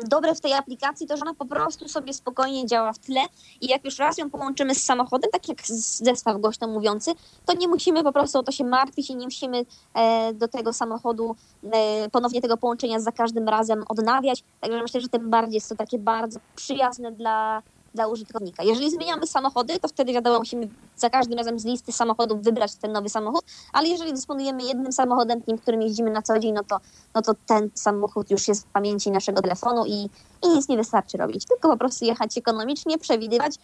dobre 0.08 0.34
w 0.34 0.40
tej 0.40 0.52
aplikacji 0.52 1.06
to, 1.06 1.16
że 1.16 1.22
ona 1.22 1.34
po 1.34 1.46
prostu 1.46 1.88
sobie 1.88 2.14
spokojnie 2.14 2.66
działa 2.66 2.92
w 2.92 2.98
tle 2.98 3.20
i 3.60 3.66
jak 3.66 3.84
już 3.84 3.98
raz 3.98 4.18
ją 4.18 4.30
połączymy 4.30 4.74
z 4.74 4.84
samochodem, 4.84 5.30
tak 5.30 5.48
jak 5.48 5.66
zestaw 5.66 6.38
głośno 6.38 6.68
mówiący, 6.68 7.10
to 7.46 7.52
nie 7.52 7.68
musimy 7.68 8.04
po 8.04 8.12
prostu 8.12 8.38
o 8.38 8.42
to 8.42 8.52
się 8.52 8.64
martwić 8.64 9.10
i 9.10 9.16
nie 9.16 9.26
musimy 9.26 9.64
e, 9.94 10.34
do 10.34 10.48
tego 10.48 10.72
samochodu 10.72 11.36
e, 11.72 12.10
ponownie 12.10 12.40
tego 12.40 12.56
połączenia 12.56 13.00
za 13.00 13.12
każdym 13.12 13.48
razem 13.48 13.84
odnawiać. 13.88 14.44
Także 14.60 14.82
myślę, 14.82 15.00
że 15.00 15.08
tym 15.08 15.30
bardziej 15.30 15.54
jest 15.54 15.68
to 15.68 15.76
takie 15.76 15.98
bardzo 15.98 16.40
przyjazne 16.56 17.12
dla 17.12 17.62
dla 17.94 18.06
użytkownika. 18.06 18.62
Jeżeli 18.62 18.90
zmieniamy 18.90 19.26
samochody, 19.26 19.80
to 19.80 19.88
wtedy 19.88 20.12
wiadomo, 20.12 20.38
musimy 20.38 20.68
za 20.96 21.10
każdym 21.10 21.38
razem 21.38 21.58
z 21.58 21.64
listy 21.64 21.92
samochodów 21.92 22.42
wybrać 22.42 22.74
ten 22.74 22.92
nowy 22.92 23.08
samochód, 23.08 23.44
ale 23.72 23.88
jeżeli 23.88 24.12
dysponujemy 24.12 24.62
jednym 24.62 24.92
samochodem, 24.92 25.42
tym, 25.42 25.58
którym 25.58 25.82
jeździmy 25.82 26.10
na 26.10 26.22
co 26.22 26.38
dzień, 26.38 26.52
no 26.52 26.64
to, 26.64 26.80
no 27.14 27.22
to 27.22 27.32
ten 27.46 27.70
samochód 27.74 28.30
już 28.30 28.48
jest 28.48 28.66
w 28.66 28.72
pamięci 28.72 29.10
naszego 29.10 29.42
telefonu 29.42 29.84
i, 29.86 30.08
i 30.42 30.48
nic 30.48 30.68
nie 30.68 30.76
wystarczy 30.76 31.18
robić, 31.18 31.46
tylko 31.46 31.68
po 31.68 31.76
prostu 31.76 32.04
jechać 32.04 32.38
ekonomicznie, 32.38 32.98
przewidywać, 32.98 33.54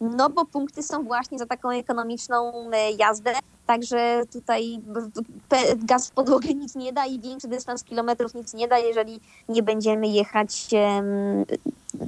no 0.00 0.30
bo 0.30 0.44
punkty 0.44 0.82
są 0.82 1.04
właśnie 1.04 1.38
za 1.38 1.46
taką 1.46 1.70
ekonomiczną 1.70 2.70
e, 2.72 2.92
jazdę, 2.92 3.32
także 3.66 4.22
tutaj 4.32 4.80
gaz 5.76 6.08
w 6.08 6.10
podłogę 6.10 6.54
nic 6.54 6.74
nie 6.74 6.92
da 6.92 7.06
i 7.06 7.20
większy 7.20 7.48
dystans 7.48 7.84
kilometrów 7.84 8.34
nic 8.34 8.54
nie 8.54 8.68
da, 8.68 8.78
jeżeli 8.78 9.20
nie 9.48 9.62
będziemy 9.62 10.08
jechać 10.08 10.70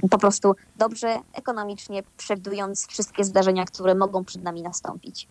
po 0.09 0.17
prostu 0.17 0.55
dobrze, 0.75 1.19
ekonomicznie, 1.33 2.03
przewidując 2.17 2.87
wszystkie 2.87 3.23
zdarzenia, 3.23 3.65
które 3.65 3.95
mogą 3.95 4.23
przed 4.23 4.43
nami 4.43 4.61
nastąpić. 4.61 5.27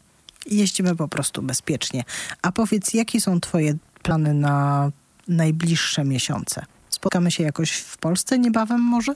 Jeździmy 0.46 0.96
po 0.96 1.08
prostu 1.08 1.42
bezpiecznie. 1.42 2.04
A 2.42 2.52
powiedz, 2.52 2.94
jakie 2.94 3.20
są 3.20 3.40
Twoje 3.40 3.74
plany 4.02 4.34
na 4.34 4.90
najbliższe 5.28 6.04
miesiące? 6.04 6.64
Spotkamy 6.90 7.30
się 7.30 7.42
jakoś 7.42 7.72
w 7.72 7.98
Polsce 7.98 8.38
niebawem 8.38 8.80
może? 8.80 9.14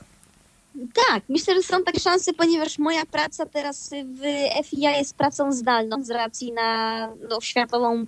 Tak, 1.09 1.23
myślę, 1.29 1.55
że 1.55 1.63
są 1.63 1.83
takie 1.83 1.99
szanse, 1.99 2.33
ponieważ 2.33 2.79
moja 2.79 3.05
praca 3.05 3.45
teraz 3.45 3.89
w 3.89 4.21
FIA 4.65 4.97
jest 4.97 5.15
pracą 5.15 5.51
zdalną 5.51 6.03
z 6.03 6.09
racji 6.09 6.51
na 6.51 7.09
no, 7.29 7.41
światową 7.41 8.05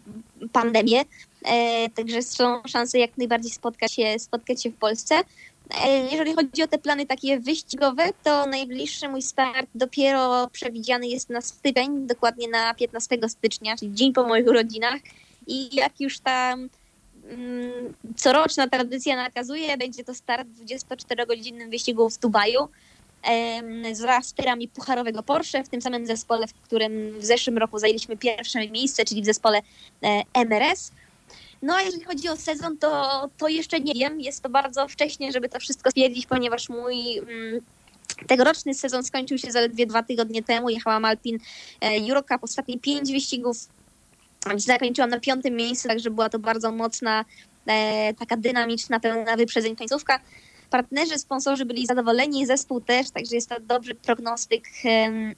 pandemię. 0.52 1.02
E, 1.46 1.90
także 1.90 2.22
są 2.22 2.62
szanse 2.68 3.00
jak 3.00 3.18
najbardziej 3.18 3.52
spotkać 3.52 3.94
się, 3.94 4.20
spotkać 4.20 4.64
się 4.64 4.70
w 4.72 4.76
Polsce. 4.76 5.16
E, 5.86 5.98
jeżeli 6.12 6.34
chodzi 6.34 6.64
o 6.64 6.68
te 6.68 6.78
plany 6.78 7.06
takie 7.06 7.40
wyścigowe, 7.40 8.04
to 8.24 8.46
najbliższy 8.46 9.10
mój 9.10 9.22
start 9.22 9.70
dopiero 9.76 10.50
przewidziany 10.52 11.08
jest 11.08 11.30
na 11.30 11.42
styczeń, 11.42 12.08
dokładnie 12.08 12.48
na 12.48 12.74
15 12.74 13.18
stycznia, 13.30 13.76
czyli 13.78 13.94
dzień 13.94 14.14
po 14.14 14.24
moich 14.24 14.48
urodzinach. 14.48 15.00
I 15.48 15.76
jak 15.76 16.02
już 16.02 16.20
ta 16.20 16.54
mm, 16.54 16.70
coroczna 18.16 18.68
tradycja 18.68 19.16
nakazuje, 19.16 19.78
będzie 19.78 20.04
to 20.04 20.14
start 20.14 20.48
24-godzinnym 20.48 21.70
wyścigu 21.70 22.10
w 22.10 22.20
Dubaju 22.20 22.68
z 23.94 24.02
rasterami 24.02 24.68
pucharowego 24.68 25.24
Porsche 25.24 25.64
w 25.64 25.70
tym 25.70 25.82
samym 25.82 26.06
zespole, 26.06 26.48
w 26.48 26.54
którym 26.54 27.20
w 27.20 27.26
zeszłym 27.26 27.58
roku 27.58 27.80
zajęliśmy 27.80 28.18
pierwsze 28.18 28.68
miejsce, 28.68 29.06
czyli 29.06 29.22
w 29.22 29.26
zespole 29.26 29.62
e, 30.04 30.24
MRS. 30.34 30.92
No 31.62 31.76
a 31.76 31.82
jeżeli 31.82 32.04
chodzi 32.04 32.30
o 32.30 32.38
sezon, 32.38 32.78
to, 32.78 33.30
to 33.38 33.48
jeszcze 33.48 33.80
nie 33.80 33.94
wiem. 33.94 34.22
Jest 34.22 34.44
to 34.44 34.50
bardzo 34.50 34.88
wcześnie, 34.88 35.32
żeby 35.32 35.50
to 35.50 35.60
wszystko 35.60 35.90
stwierdzić, 35.90 36.26
ponieważ 36.26 36.70
mój 36.70 37.18
mm, 37.18 37.62
tegoroczny 38.28 38.74
sezon 38.74 39.04
skończył 39.04 39.38
się 39.38 39.52
zaledwie 39.52 39.86
dwa 39.86 40.04
tygodnie 40.04 40.44
temu. 40.44 40.70
Jechałam 40.70 41.06
Alpin 41.06 41.40
e, 41.82 41.88
Eurocup, 42.10 42.38
ostatnie 42.42 42.80
pięć 42.80 43.12
wyścigów. 43.12 43.58
Zakończyłam 44.58 45.10
na 45.10 45.20
piątym 45.20 45.56
miejscu, 45.56 45.88
także 45.88 46.10
była 46.10 46.30
to 46.30 46.40
bardzo 46.40 46.72
mocna, 46.72 47.26
e, 47.66 48.14
taka 48.14 48.38
dynamiczna, 48.38 49.00
pełna 49.00 49.36
wyprzedzeń 49.36 49.76
końcówka. 49.76 50.20
Partnerzy, 50.70 51.20
sponsorzy 51.20 51.66
byli 51.66 51.86
zadowoleni, 51.86 52.46
zespół 52.46 52.82
też, 52.82 53.12
także 53.12 53.36
jest 53.36 53.50
to 53.50 53.60
dobry 53.60 53.96
prognostyk, 53.96 54.64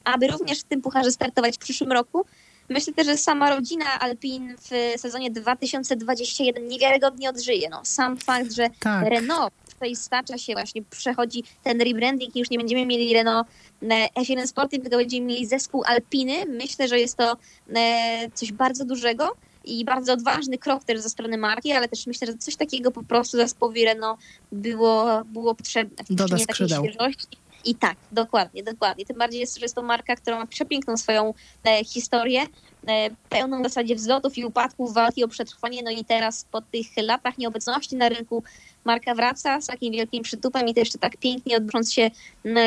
aby 0.04 0.28
również 0.28 0.60
w 0.60 0.63
tym 0.63 0.82
pucharze 0.82 1.12
startować 1.12 1.56
w 1.56 1.60
przyszłym 1.60 1.91
roku. 1.91 2.26
Myślę 2.70 2.94
też, 2.94 3.08
że 3.08 3.18
sama 3.18 3.56
rodzina 3.56 4.00
Alpin 4.00 4.56
w 4.58 5.00
sezonie 5.02 5.32
2021 5.32 6.68
niewiarygodnie 6.68 7.30
odżyje. 7.30 7.70
No, 7.70 7.82
sam 7.84 8.18
fakt, 8.18 8.54
że 8.54 8.70
tak. 8.80 9.08
Renault 9.08 9.54
tutaj 9.75 9.95
stacza 9.95 10.38
się 10.38 10.53
właśnie, 10.53 10.81
przechodzi 10.89 11.43
ten 11.63 11.81
rebranding 11.81 12.35
i 12.35 12.39
już 12.39 12.49
nie 12.49 12.57
będziemy 12.57 12.85
mieli 12.85 13.13
Renault 13.13 13.47
e, 13.81 14.07
F1 14.21 14.47
Sportive, 14.47 14.81
tylko 14.81 14.97
będziemy 14.97 15.25
mieli 15.25 15.45
zespół 15.45 15.83
Alpiny. 15.85 16.45
Myślę, 16.45 16.88
że 16.88 16.99
jest 16.99 17.17
to 17.17 17.38
e, 17.75 18.31
coś 18.33 18.51
bardzo 18.51 18.85
dużego 18.85 19.35
i 19.65 19.85
bardzo 19.85 20.13
odważny 20.13 20.57
krok 20.57 20.83
też 20.83 20.99
ze 20.99 21.09
strony 21.09 21.38
marki, 21.38 21.71
ale 21.71 21.88
też 21.88 22.07
myślę, 22.07 22.27
że 22.27 22.33
coś 22.33 22.55
takiego 22.55 22.91
po 22.91 23.03
prostu 23.03 23.38
zespołowi 23.38 23.85
Renault 23.85 24.19
było, 24.51 25.23
było 25.25 25.55
potrzebne. 25.55 26.03
Doda 26.09 26.38
skrzydeł. 26.38 26.85
Świeżości. 26.85 27.44
I 27.65 27.75
tak, 27.75 27.95
dokładnie, 28.12 28.63
dokładnie. 28.63 29.06
Tym 29.06 29.17
bardziej 29.17 29.39
jest, 29.39 29.58
że 29.58 29.65
jest 29.65 29.75
to 29.75 29.84
marka, 29.84 30.15
która 30.15 30.39
ma 30.39 30.47
przepiękną 30.47 30.97
swoją 30.97 31.34
e, 31.65 31.84
historię, 31.84 32.41
e, 32.88 33.10
pełną 33.30 33.60
w 33.60 33.63
zasadzie 33.63 33.95
wzlotów 33.95 34.38
i 34.38 34.45
upadków, 34.45 34.93
walki 34.93 35.23
o 35.23 35.28
przetrwanie. 35.28 35.82
No 35.84 35.91
i 35.91 36.06
teraz 36.06 36.45
po 36.51 36.62
tych 36.62 36.88
latach 36.97 37.38
nieobecności 37.38 37.95
na 37.95 38.10
rynku 38.10 38.43
marka 38.86 39.15
wraca 39.15 39.62
z 39.62 39.67
takim 39.67 39.93
wielkim 39.93 40.23
przytupem 40.23 40.67
i 40.67 40.73
to 40.73 40.80
jeszcze 40.80 40.97
tak 40.97 41.17
pięknie 41.17 41.58
odnosząc 41.58 41.93
się 41.93 42.12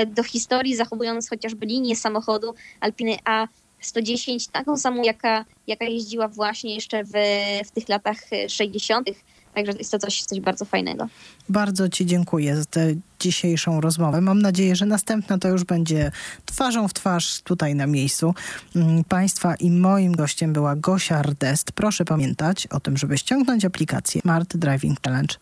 do 0.07 0.23
historii, 0.23 0.77
zachowując 0.77 1.31
chociażby 1.31 1.67
linię 1.67 1.97
samochodu 1.97 2.55
Alpiny 2.81 3.17
A 3.25 3.47
110, 3.81 4.49
taką 4.49 4.77
samą, 4.77 5.03
jaka, 5.03 5.45
jaka 5.67 5.85
jeździła 5.85 6.29
właśnie 6.29 6.75
jeszcze 6.75 7.05
w, 7.05 7.13
w 7.67 7.71
tych 7.71 7.89
latach 7.89 8.17
60. 8.49 9.09
Także 9.55 9.73
jest 9.79 9.91
to 9.91 9.99
coś, 9.99 10.23
coś 10.23 10.41
bardzo 10.41 10.65
fajnego. 10.65 11.09
Bardzo 11.49 11.89
Ci 11.89 12.07
dziękuję 12.07 12.57
za 12.57 12.65
tę 12.65 12.95
dzisiejszą 13.21 13.81
rozmowę. 13.81 14.21
Mam 14.21 14.43
nadzieję, 14.43 14.77
że 14.77 14.87
następna 14.87 15.39
to 15.39 15.49
już 15.49 15.65
będzie 15.65 16.13
twarzą 16.47 16.89
w 16.89 16.95
twarz 16.95 17.41
tutaj 17.41 17.75
na 17.75 17.87
miejscu. 17.87 18.35
Mm, 18.77 19.05
państwa 19.05 19.55
i 19.55 19.71
moim 19.71 20.13
gościem 20.13 20.53
była 20.53 20.77
Gosia 20.77 21.23
Rdest. 21.23 21.73
Proszę 21.73 22.05
pamiętać 22.05 22.67
o 22.67 22.81
tym, 22.81 22.97
żeby 22.97 23.19
ściągnąć 23.19 23.65
aplikację 23.65 24.21
Smart 24.21 24.57
Driving 24.57 25.01
Challenge 25.01 25.35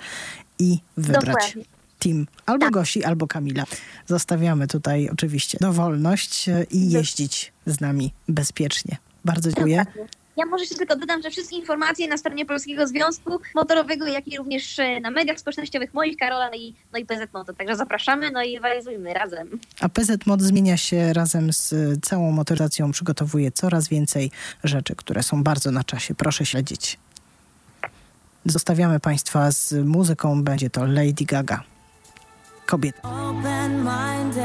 i 0.58 0.78
wybrać 0.96 1.24
Dokładnie. 1.24 1.64
team 1.98 2.26
albo 2.46 2.66
tak. 2.66 2.72
Gosi, 2.72 3.04
albo 3.04 3.26
Kamila. 3.26 3.64
Zostawiamy 4.06 4.66
tutaj 4.66 5.08
oczywiście 5.08 5.58
dowolność 5.60 6.48
e, 6.48 6.64
i 6.70 6.90
jeździć 6.90 7.52
z 7.66 7.80
nami 7.80 8.12
bezpiecznie. 8.28 8.96
Bardzo 9.24 9.52
dziękuję. 9.52 9.78
Dokładnie. 9.78 10.25
Ja 10.36 10.46
może 10.46 10.62
jeszcze 10.62 10.76
tylko 10.76 10.96
dodam, 10.96 11.22
że 11.22 11.30
wszystkie 11.30 11.56
informacje 11.56 12.08
na 12.08 12.16
stronie 12.16 12.46
Polskiego 12.46 12.86
Związku 12.86 13.40
Motorowego, 13.54 14.06
jak 14.06 14.28
i 14.28 14.36
również 14.36 14.78
e, 14.78 15.00
na 15.00 15.10
mediach 15.10 15.40
społecznościowych 15.40 15.94
moich, 15.94 16.16
Karola 16.16 16.50
no 16.50 16.56
i, 16.56 16.74
no 16.92 16.98
i 16.98 17.06
PZ 17.06 17.32
Moto. 17.32 17.54
Także 17.54 17.76
zapraszamy, 17.76 18.30
no 18.30 18.42
i 18.42 18.58
realizujmy 18.58 19.14
razem. 19.14 19.58
A 19.80 19.88
PZ 19.88 20.26
Mod 20.26 20.42
zmienia 20.42 20.76
się 20.76 21.12
razem 21.12 21.52
z 21.52 21.74
całą 22.02 22.32
motoryzacją, 22.32 22.92
przygotowuje 22.92 23.52
coraz 23.52 23.88
więcej 23.88 24.30
rzeczy, 24.64 24.96
które 24.96 25.22
są 25.22 25.42
bardzo 25.42 25.70
na 25.70 25.84
czasie. 25.84 26.14
Proszę 26.14 26.46
śledzić. 26.46 26.98
Zostawiamy 28.44 29.00
Państwa 29.00 29.50
z 29.50 29.86
muzyką, 29.86 30.44
będzie 30.44 30.70
to 30.70 30.86
Lady 30.86 31.24
Gaga. 31.24 31.75
Open-minded, 32.68 34.42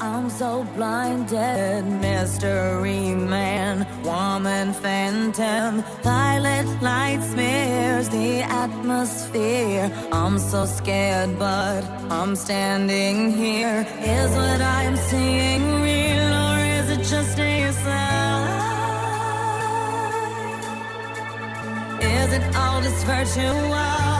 I'm 0.00 0.30
so 0.30 0.64
blinded. 0.76 1.84
Mystery 2.00 3.14
man, 3.14 3.86
woman 4.02 4.72
phantom. 4.72 5.84
Violet 6.02 6.66
light 6.80 7.20
smears 7.22 8.08
the 8.08 8.40
atmosphere. 8.42 9.92
I'm 10.10 10.38
so 10.38 10.64
scared, 10.64 11.38
but 11.38 11.84
I'm 12.10 12.34
standing 12.34 13.30
here. 13.30 13.86
Is 14.00 14.30
what 14.30 14.62
I'm 14.62 14.96
seeing 14.96 15.82
real, 15.82 16.32
or 16.46 16.58
is 16.78 16.90
it 16.96 17.02
just 17.04 17.38
a 17.38 17.72
sign? 17.72 18.48
Is 22.00 22.32
it 22.32 22.56
all 22.56 22.80
just 22.80 23.04
virtual? 23.04 24.19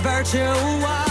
virtue. 0.00 1.09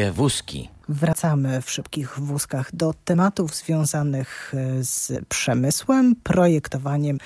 Szybkie 0.00 0.12
wózki. 0.12 0.68
Wracamy 0.88 1.62
w 1.62 1.70
szybkich 1.70 2.20
wózkach 2.20 2.76
do 2.76 2.94
tematów 3.04 3.54
związanych 3.54 4.52
e, 4.54 4.84
z 4.84 5.12
przemysłem, 5.28 6.16
projektowaniem. 6.22 7.18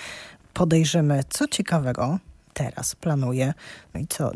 Podejrzymy, 0.55 1.21
co 1.29 1.49
ciekawego 1.49 2.19
teraz 2.55 2.95
planuje 2.95 3.55
no 3.95 4.01
i 4.01 4.07
co, 4.07 4.33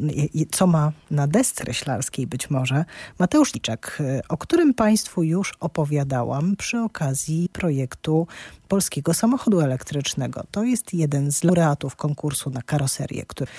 co 0.51 0.66
ma 0.66 0.92
na 1.11 1.27
desce 1.27 1.74
ślarskiej 1.74 2.27
być 2.27 2.51
może 2.51 2.85
Mateusz 3.18 3.55
Liczek, 3.55 3.98
e, 4.01 4.20
o 4.29 4.37
którym 4.37 4.74
Państwu 4.74 5.22
już 5.22 5.55
opowiadałam 5.61 6.57
przy 6.57 6.81
okazji 6.81 7.48
projektu 7.53 8.27
polskiego 8.68 9.14
samochodu 9.14 9.61
elektrycznego. 9.61 10.44
To 10.51 10.64
jest 10.64 10.94
jeden 10.94 11.33
z 11.33 11.44
laureatów 11.44 11.96
konkursu 11.96 12.51
na 12.51 12.62
karoserię, 12.62 13.24
który 13.27 13.51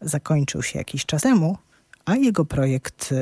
zakończył 0.00 0.62
się 0.62 0.78
jakiś 0.78 1.06
czas 1.06 1.22
temu, 1.22 1.58
a 2.04 2.16
jego 2.16 2.44
projekt 2.44 3.14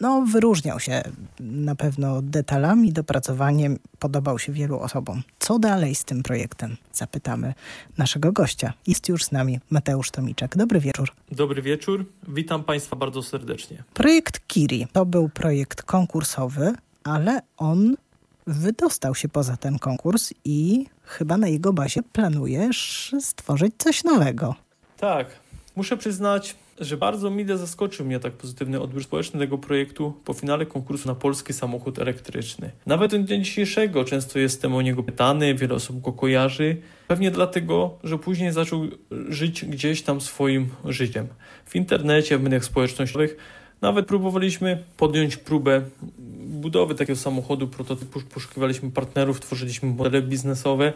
no, 0.00 0.22
wyróżniał 0.22 0.80
się 0.80 1.02
na 1.40 1.74
pewno 1.74 2.22
detalami, 2.22 2.92
dopracowaniem, 2.92 3.78
podobał 3.98 4.38
się 4.38 4.52
wielu 4.52 4.78
osobom. 4.78 5.22
Co 5.38 5.58
dalej 5.58 5.94
z 5.94 6.04
tym 6.04 6.22
projektem? 6.22 6.76
Zapytamy 6.92 7.54
naszego 7.98 8.32
gościa. 8.32 8.72
Jest 8.86 9.08
już 9.08 9.24
z 9.24 9.32
nami 9.32 9.60
Mateusz 9.70 10.10
Tomiczek. 10.10 10.56
Dobry 10.56 10.80
wieczór. 10.80 11.12
Dobry 11.32 11.62
wieczór. 11.62 12.06
Witam 12.28 12.64
Państwa 12.64 12.96
bardzo 12.96 13.22
serdecznie. 13.22 13.84
Projekt 13.94 14.46
Kiri 14.46 14.86
to 14.92 15.06
był 15.06 15.28
projekt 15.28 15.82
konkursowy, 15.82 16.72
ale 17.04 17.40
on 17.56 17.96
wydostał 18.46 19.14
się 19.14 19.28
poza 19.28 19.56
ten 19.56 19.78
konkurs 19.78 20.32
i 20.44 20.86
chyba 21.04 21.36
na 21.36 21.48
jego 21.48 21.72
bazie 21.72 22.02
planujesz 22.02 23.14
stworzyć 23.20 23.74
coś 23.78 24.04
nowego. 24.04 24.54
Tak, 24.96 25.26
muszę 25.76 25.96
przyznać, 25.96 26.56
że 26.84 26.96
bardzo 26.96 27.30
mile 27.30 27.58
zaskoczył 27.58 28.06
mnie 28.06 28.20
tak 28.20 28.32
pozytywny 28.32 28.80
odbiór 28.80 29.04
społeczny 29.04 29.40
tego 29.40 29.58
projektu 29.58 30.14
po 30.24 30.32
finale 30.32 30.66
konkursu 30.66 31.08
na 31.08 31.14
polski 31.14 31.52
samochód 31.52 31.98
elektryczny. 31.98 32.70
Nawet 32.86 33.10
do 33.10 33.18
dnia 33.18 33.38
dzisiejszego 33.38 34.04
często 34.04 34.38
jestem 34.38 34.74
o 34.74 34.82
niego 34.82 35.02
pytany, 35.02 35.54
wiele 35.54 35.74
osób 35.74 36.00
go 36.00 36.12
kojarzy. 36.12 36.76
Pewnie 37.08 37.30
dlatego, 37.30 37.98
że 38.04 38.18
później 38.18 38.52
zaczął 38.52 38.86
żyć 39.28 39.64
gdzieś 39.64 40.02
tam 40.02 40.20
swoim 40.20 40.68
życiem. 40.84 41.26
W 41.64 41.76
internecie, 41.76 42.38
w 42.38 42.42
mediach 42.42 42.64
społecznościowych. 42.64 43.36
Nawet 43.80 44.06
próbowaliśmy 44.06 44.84
podjąć 44.96 45.36
próbę 45.36 45.82
budowy 46.38 46.94
takiego 46.94 47.18
samochodu, 47.18 47.68
prototypu, 47.68 48.20
poszukiwaliśmy 48.34 48.90
partnerów, 48.90 49.40
tworzyliśmy 49.40 49.88
modele 49.88 50.22
biznesowe. 50.22 50.92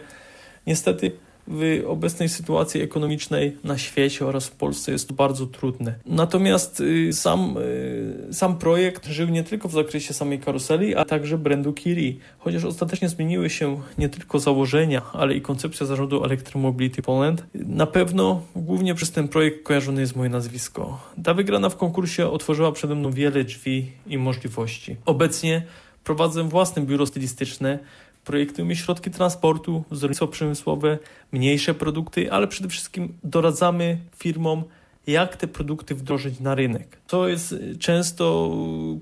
Niestety 0.66 1.12
w 1.48 1.82
obecnej 1.86 2.28
sytuacji 2.28 2.82
ekonomicznej 2.82 3.56
na 3.64 3.78
świecie 3.78 4.26
oraz 4.26 4.46
w 4.46 4.50
Polsce 4.50 4.92
jest 4.92 5.12
bardzo 5.12 5.46
trudne. 5.46 5.94
Natomiast 6.06 6.80
y, 6.80 7.12
sam, 7.12 7.54
y, 7.58 8.34
sam 8.34 8.58
projekt 8.58 9.06
żył 9.06 9.28
nie 9.28 9.44
tylko 9.44 9.68
w 9.68 9.72
zakresie 9.72 10.14
samej 10.14 10.38
karuseli, 10.38 10.94
a 10.94 11.04
także 11.04 11.38
brandu 11.38 11.72
Kiri. 11.72 12.18
Chociaż 12.38 12.64
ostatecznie 12.64 13.08
zmieniły 13.08 13.50
się 13.50 13.80
nie 13.98 14.08
tylko 14.08 14.38
założenia, 14.38 15.02
ale 15.12 15.34
i 15.34 15.40
koncepcja 15.40 15.86
zarządu 15.86 16.24
Electromobility 16.24 17.02
Poland, 17.02 17.44
na 17.54 17.86
pewno 17.86 18.42
głównie 18.56 18.94
przez 18.94 19.10
ten 19.10 19.28
projekt 19.28 19.62
kojarzone 19.62 20.00
jest 20.00 20.16
moje 20.16 20.30
nazwisko. 20.30 21.00
Ta 21.24 21.34
wygrana 21.34 21.68
w 21.68 21.76
konkursie 21.76 22.28
otworzyła 22.28 22.72
przede 22.72 22.94
mną 22.94 23.10
wiele 23.10 23.44
drzwi 23.44 23.92
i 24.06 24.18
możliwości. 24.18 24.96
Obecnie 25.06 25.62
prowadzę 26.06 26.48
własne 26.48 26.82
biuro 26.82 27.06
stylistyczne, 27.06 27.78
projektujemy 28.26 28.76
środki 28.76 29.10
transportu, 29.10 29.84
wzornictwo 29.90 30.28
przemysłowe, 30.28 30.98
mniejsze 31.32 31.74
produkty, 31.74 32.32
ale 32.32 32.48
przede 32.48 32.68
wszystkim 32.68 33.18
doradzamy 33.24 33.98
firmom, 34.16 34.64
jak 35.06 35.36
te 35.36 35.48
produkty 35.48 35.94
wdrożyć 35.94 36.40
na 36.40 36.54
rynek. 36.54 36.98
To 37.06 37.28
jest 37.28 37.54
często 37.78 38.50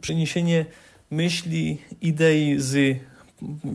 przeniesienie 0.00 0.66
myśli, 1.10 1.78
idei 2.00 2.54
z 2.58 2.98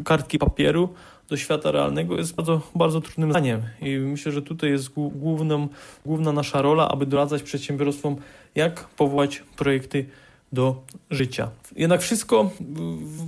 kartki 0.05 0.39
papieru 0.39 0.89
do 1.29 1.38
świata 1.38 1.71
realnego 1.71 2.17
jest 2.17 2.35
bardzo, 2.35 2.62
bardzo 2.75 3.01
trudnym 3.01 3.33
zadaniem 3.33 3.62
i 3.81 3.97
myślę, 3.97 4.31
że 4.31 4.41
tutaj 4.41 4.69
jest 4.69 4.89
główną, 4.93 5.67
główna 6.05 6.31
nasza 6.31 6.62
rola, 6.62 6.89
aby 6.89 7.05
doradzać 7.05 7.43
przedsiębiorstwom, 7.43 8.15
jak 8.55 8.88
powołać 8.88 9.43
projekty 9.57 10.05
do 10.53 10.83
życia. 11.12 11.49
Jednak 11.75 12.01
wszystko 12.01 12.51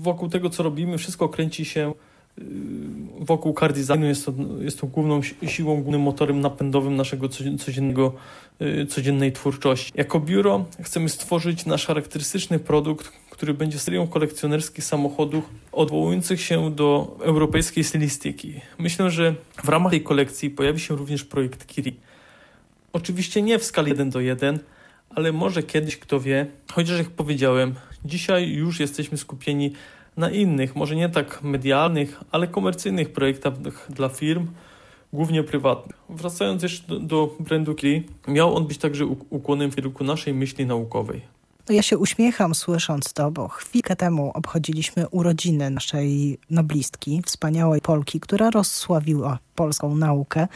wokół 0.01 0.29
tego, 0.29 0.49
co 0.49 0.63
robimy, 0.63 0.97
wszystko 0.97 1.29
kręci 1.29 1.65
się 1.65 1.93
wokół 3.19 3.53
car 3.53 3.77
jest 3.77 4.25
to, 4.25 4.33
jest 4.59 4.79
to 4.79 4.87
główną 4.87 5.21
siłą, 5.47 5.75
głównym 5.75 6.01
motorem 6.01 6.41
napędowym 6.41 6.95
naszego 6.95 7.29
codziennego, 7.59 8.13
y, 8.61 8.85
codziennej 8.85 9.31
twórczości. 9.31 9.91
Jako 9.95 10.19
biuro 10.19 10.65
chcemy 10.81 11.09
stworzyć 11.09 11.65
nasz 11.65 11.85
charakterystyczny 11.85 12.59
produkt, 12.59 13.11
który 13.29 13.53
będzie 13.53 13.79
serią 13.79 14.07
kolekcjonerskich 14.07 14.85
samochodów 14.85 15.49
odwołujących 15.71 16.41
się 16.41 16.71
do 16.71 17.17
europejskiej 17.21 17.83
stylistyki. 17.83 18.61
Myślę, 18.79 19.11
że 19.11 19.35
w 19.63 19.69
ramach 19.69 19.91
tej 19.91 20.01
kolekcji 20.01 20.49
pojawi 20.49 20.79
się 20.79 20.95
również 20.95 21.23
projekt 21.23 21.67
Kiri. 21.67 21.95
Oczywiście 22.93 23.41
nie 23.41 23.59
w 23.59 23.63
skali 23.63 23.89
1 23.89 24.09
do 24.09 24.19
1, 24.19 24.59
ale 25.09 25.31
może 25.31 25.63
kiedyś, 25.63 25.97
kto 25.97 26.19
wie. 26.19 26.47
Chociaż 26.71 26.97
jak 26.97 27.09
powiedziałem, 27.09 27.75
dzisiaj 28.05 28.49
już 28.49 28.79
jesteśmy 28.79 29.17
skupieni 29.17 29.71
na 30.21 30.29
innych, 30.29 30.75
może 30.75 30.95
nie 30.95 31.09
tak 31.09 31.43
medialnych, 31.43 32.19
ale 32.31 32.47
komercyjnych 32.47 33.13
projektach 33.13 33.53
dla 33.89 34.09
firm, 34.09 34.47
głównie 35.13 35.43
prywatnych. 35.43 35.95
Wracając 36.09 36.63
jeszcze 36.63 36.87
do, 36.87 36.99
do 36.99 37.35
brandu 37.39 37.75
Kili, 37.75 38.03
miał 38.27 38.55
on 38.55 38.67
być 38.67 38.77
także 38.77 39.05
ukłonem 39.05 39.71
w 39.71 39.75
kierunku 39.75 40.03
naszej 40.03 40.33
myśli 40.33 40.65
naukowej. 40.65 41.21
No 41.69 41.75
ja 41.75 41.81
się 41.81 41.97
uśmiecham 41.97 42.55
słysząc 42.55 43.13
to, 43.13 43.31
bo 43.31 43.47
chwilkę 43.47 43.95
temu 43.95 44.31
obchodziliśmy 44.33 45.09
urodziny 45.09 45.69
naszej 45.69 46.37
noblistki, 46.49 47.21
wspaniałej 47.25 47.81
Polki, 47.81 48.19
która 48.19 48.49
rozsławiła 48.49 49.39
polską 49.55 49.95
naukę. 49.95 50.47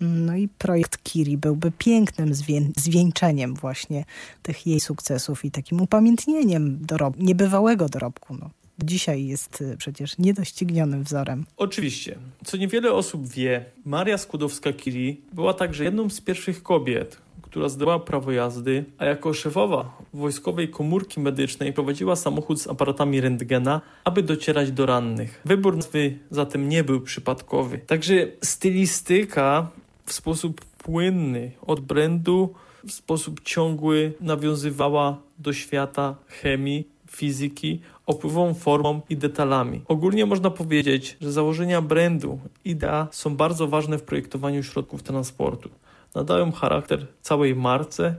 No 0.00 0.36
i 0.36 0.48
projekt 0.48 1.02
Kiri 1.02 1.38
byłby 1.38 1.72
pięknym 1.78 2.34
zwieńczeniem 2.76 3.54
właśnie 3.54 4.04
tych 4.42 4.66
jej 4.66 4.80
sukcesów 4.80 5.44
i 5.44 5.50
takim 5.50 5.80
upamiętnieniem 5.80 6.78
dorob 6.86 7.14
niebywałego 7.18 7.88
dorobku. 7.88 8.36
No 8.40 8.50
dzisiaj 8.84 9.26
jest 9.26 9.60
y, 9.60 9.76
przecież 9.76 10.18
niedoścignionym 10.18 11.04
wzorem. 11.04 11.44
Oczywiście. 11.56 12.18
Co 12.44 12.56
niewiele 12.56 12.92
osób 12.92 13.28
wie, 13.28 13.64
Maria 13.84 14.16
Skłodowska-Curie 14.16 15.14
była 15.32 15.54
także 15.54 15.84
jedną 15.84 16.10
z 16.10 16.20
pierwszych 16.20 16.62
kobiet, 16.62 17.18
która 17.42 17.68
zdobyła 17.68 17.98
prawo 17.98 18.32
jazdy, 18.32 18.84
a 18.98 19.04
jako 19.04 19.34
szefowa 19.34 19.98
wojskowej 20.14 20.68
komórki 20.68 21.20
medycznej 21.20 21.72
prowadziła 21.72 22.16
samochód 22.16 22.60
z 22.60 22.66
aparatami 22.66 23.20
rentgena, 23.20 23.80
aby 24.04 24.22
docierać 24.22 24.72
do 24.72 24.86
rannych. 24.86 25.40
Wybór 25.44 25.76
nazwy 25.76 26.18
zatem 26.30 26.68
nie 26.68 26.84
był 26.84 27.00
przypadkowy. 27.00 27.78
Także 27.78 28.26
stylistyka 28.42 29.68
w 30.06 30.12
sposób 30.12 30.60
płynny 30.60 31.52
od 31.66 31.80
brandu 31.80 32.54
w 32.84 32.92
sposób 32.92 33.40
ciągły 33.44 34.12
nawiązywała 34.20 35.22
do 35.38 35.52
świata 35.52 36.16
chemii, 36.28 36.88
fizyki 37.10 37.80
opływową 38.06 38.54
formą 38.54 39.00
i 39.10 39.16
detalami. 39.16 39.80
Ogólnie 39.88 40.26
można 40.26 40.50
powiedzieć, 40.50 41.16
że 41.20 41.32
założenia 41.32 41.82
brandu 41.82 42.38
idea 42.64 43.08
są 43.10 43.36
bardzo 43.36 43.68
ważne 43.68 43.98
w 43.98 44.02
projektowaniu 44.02 44.62
środków 44.62 45.02
transportu. 45.02 45.70
Nadają 46.14 46.52
charakter 46.52 47.06
całej 47.22 47.54
marce 47.54 48.14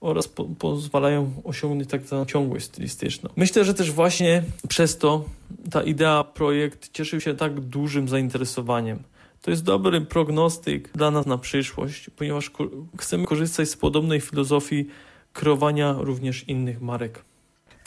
oraz 0.00 0.28
po 0.28 0.44
pozwalają 0.44 1.32
osiągnąć 1.44 1.90
tak 1.90 2.02
zwaną 2.02 2.24
ciągłość 2.24 2.66
stylistyczną. 2.66 3.30
Myślę, 3.36 3.64
że 3.64 3.74
też 3.74 3.92
właśnie 3.92 4.42
przez 4.68 4.98
to 4.98 5.24
ta 5.70 5.82
idea, 5.82 6.24
projekt 6.24 6.92
cieszył 6.92 7.20
się 7.20 7.34
tak 7.34 7.60
dużym 7.60 8.08
zainteresowaniem. 8.08 9.02
To 9.42 9.50
jest 9.50 9.64
dobry 9.64 10.00
prognostyk 10.00 10.90
dla 10.94 11.10
nas 11.10 11.26
na 11.26 11.38
przyszłość, 11.38 12.10
ponieważ 12.16 12.50
chcemy 12.98 13.24
korzystać 13.24 13.70
z 13.70 13.76
podobnej 13.76 14.20
filozofii 14.20 14.86
kreowania 15.32 15.96
również 15.98 16.48
innych 16.48 16.82
marek. 16.82 17.24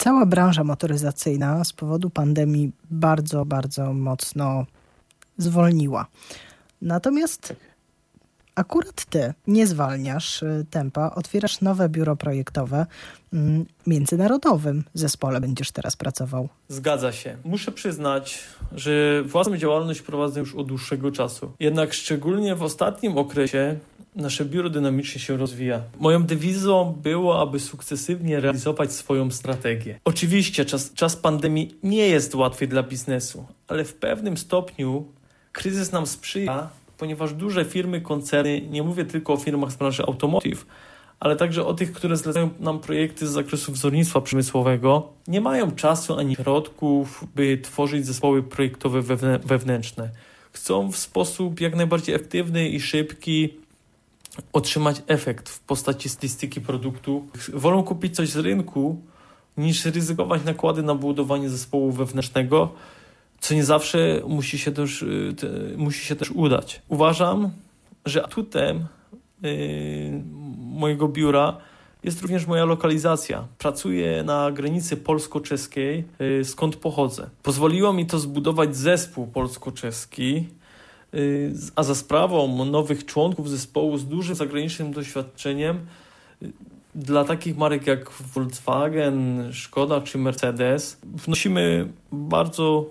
Cała 0.00 0.26
branża 0.26 0.64
motoryzacyjna 0.64 1.64
z 1.64 1.72
powodu 1.72 2.10
pandemii 2.10 2.72
bardzo, 2.90 3.44
bardzo 3.44 3.92
mocno 3.92 4.66
zwolniła. 5.38 6.06
Natomiast 6.82 7.56
akurat 8.60 9.04
ty 9.04 9.34
nie 9.46 9.66
zwalniasz 9.66 10.42
y, 10.42 10.66
tempa, 10.70 11.10
otwierasz 11.14 11.60
nowe 11.60 11.88
biuro 11.88 12.16
projektowe. 12.16 12.86
Mm, 13.32 13.66
międzynarodowym 13.86 14.84
zespole 14.94 15.40
będziesz 15.40 15.70
teraz 15.70 15.96
pracował. 15.96 16.48
Zgadza 16.68 17.12
się. 17.12 17.36
Muszę 17.44 17.72
przyznać, 17.72 18.38
że 18.72 19.22
własną 19.22 19.56
działalność 19.56 20.02
prowadzę 20.02 20.40
już 20.40 20.54
od 20.54 20.66
dłuższego 20.66 21.12
czasu. 21.12 21.52
Jednak 21.60 21.92
szczególnie 21.92 22.54
w 22.54 22.62
ostatnim 22.62 23.18
okresie 23.18 23.76
nasze 24.16 24.44
biuro 24.44 24.70
dynamicznie 24.70 25.20
się 25.20 25.36
rozwija. 25.36 25.82
Moją 26.00 26.24
dewizą 26.24 26.98
było, 27.02 27.40
aby 27.40 27.60
sukcesywnie 27.60 28.40
realizować 28.40 28.92
swoją 28.92 29.30
strategię. 29.30 30.00
Oczywiście 30.04 30.64
czas, 30.64 30.92
czas 30.92 31.16
pandemii 31.16 31.78
nie 31.82 32.08
jest 32.08 32.34
łatwy 32.34 32.66
dla 32.66 32.82
biznesu, 32.82 33.46
ale 33.68 33.84
w 33.84 33.94
pewnym 33.94 34.36
stopniu 34.36 35.04
kryzys 35.52 35.92
nam 35.92 36.06
sprzyja, 36.06 36.68
ponieważ 37.00 37.34
duże 37.34 37.64
firmy, 37.64 38.00
koncerny, 38.00 38.60
nie 38.60 38.82
mówię 38.82 39.04
tylko 39.04 39.32
o 39.32 39.36
firmach 39.36 39.72
z 39.72 39.76
branży 39.76 40.02
automotive, 40.02 40.66
ale 41.20 41.36
także 41.36 41.66
o 41.66 41.74
tych, 41.74 41.92
które 41.92 42.16
zlecają 42.16 42.50
nam 42.60 42.78
projekty 42.78 43.26
z 43.26 43.30
zakresu 43.30 43.72
wzornictwa 43.72 44.20
przemysłowego, 44.20 45.08
nie 45.28 45.40
mają 45.40 45.70
czasu 45.70 46.18
ani 46.18 46.36
środków, 46.36 47.24
by 47.34 47.58
tworzyć 47.58 48.06
zespoły 48.06 48.42
projektowe 48.42 49.02
wewnętrzne. 49.44 50.10
Chcą 50.52 50.92
w 50.92 50.96
sposób 50.96 51.60
jak 51.60 51.76
najbardziej 51.76 52.14
efektywny 52.14 52.68
i 52.68 52.80
szybki 52.80 53.54
otrzymać 54.52 55.02
efekt 55.06 55.48
w 55.48 55.60
postaci 55.60 56.08
stylistyki 56.08 56.60
produktu. 56.60 57.26
Wolą 57.54 57.82
kupić 57.82 58.16
coś 58.16 58.28
z 58.28 58.36
rynku, 58.36 59.00
niż 59.56 59.84
ryzykować 59.84 60.44
nakłady 60.44 60.82
na 60.82 60.94
budowanie 60.94 61.50
zespołu 61.50 61.92
wewnętrznego, 61.92 62.74
co 63.40 63.54
nie 63.54 63.64
zawsze 63.64 64.22
musi 64.26 64.58
się 64.58 64.72
też, 64.72 65.02
y, 65.02 65.34
te, 65.36 65.46
musi 65.76 66.06
się 66.06 66.16
też 66.16 66.30
udać. 66.30 66.82
Uważam, 66.88 67.50
że 68.04 68.24
atutem 68.24 68.86
yy, 69.42 69.50
mojego 70.58 71.08
biura 71.08 71.56
jest 72.04 72.22
również 72.22 72.46
moja 72.46 72.64
lokalizacja. 72.64 73.46
Pracuję 73.58 74.22
na 74.22 74.50
granicy 74.50 74.96
polsko-czeskiej, 74.96 76.04
yy, 76.18 76.44
skąd 76.44 76.76
pochodzę. 76.76 77.30
Pozwoliło 77.42 77.92
mi 77.92 78.06
to 78.06 78.18
zbudować 78.18 78.76
zespół 78.76 79.26
polsko-czeski, 79.26 80.46
Y, 81.14 81.52
a 81.76 81.82
za 81.82 81.94
sprawą 81.94 82.64
nowych 82.64 83.04
członków 83.04 83.50
zespołu 83.50 83.98
z 83.98 84.06
dużym 84.06 84.34
zagranicznym 84.34 84.92
doświadczeniem 84.92 85.86
y, 86.42 86.52
dla 86.94 87.24
takich 87.24 87.56
marek 87.56 87.86
jak 87.86 88.10
Volkswagen, 88.10 89.50
Skoda 89.64 90.00
czy 90.00 90.18
Mercedes 90.18 90.98
wnosimy 91.04 91.88
bardzo, 92.12 92.86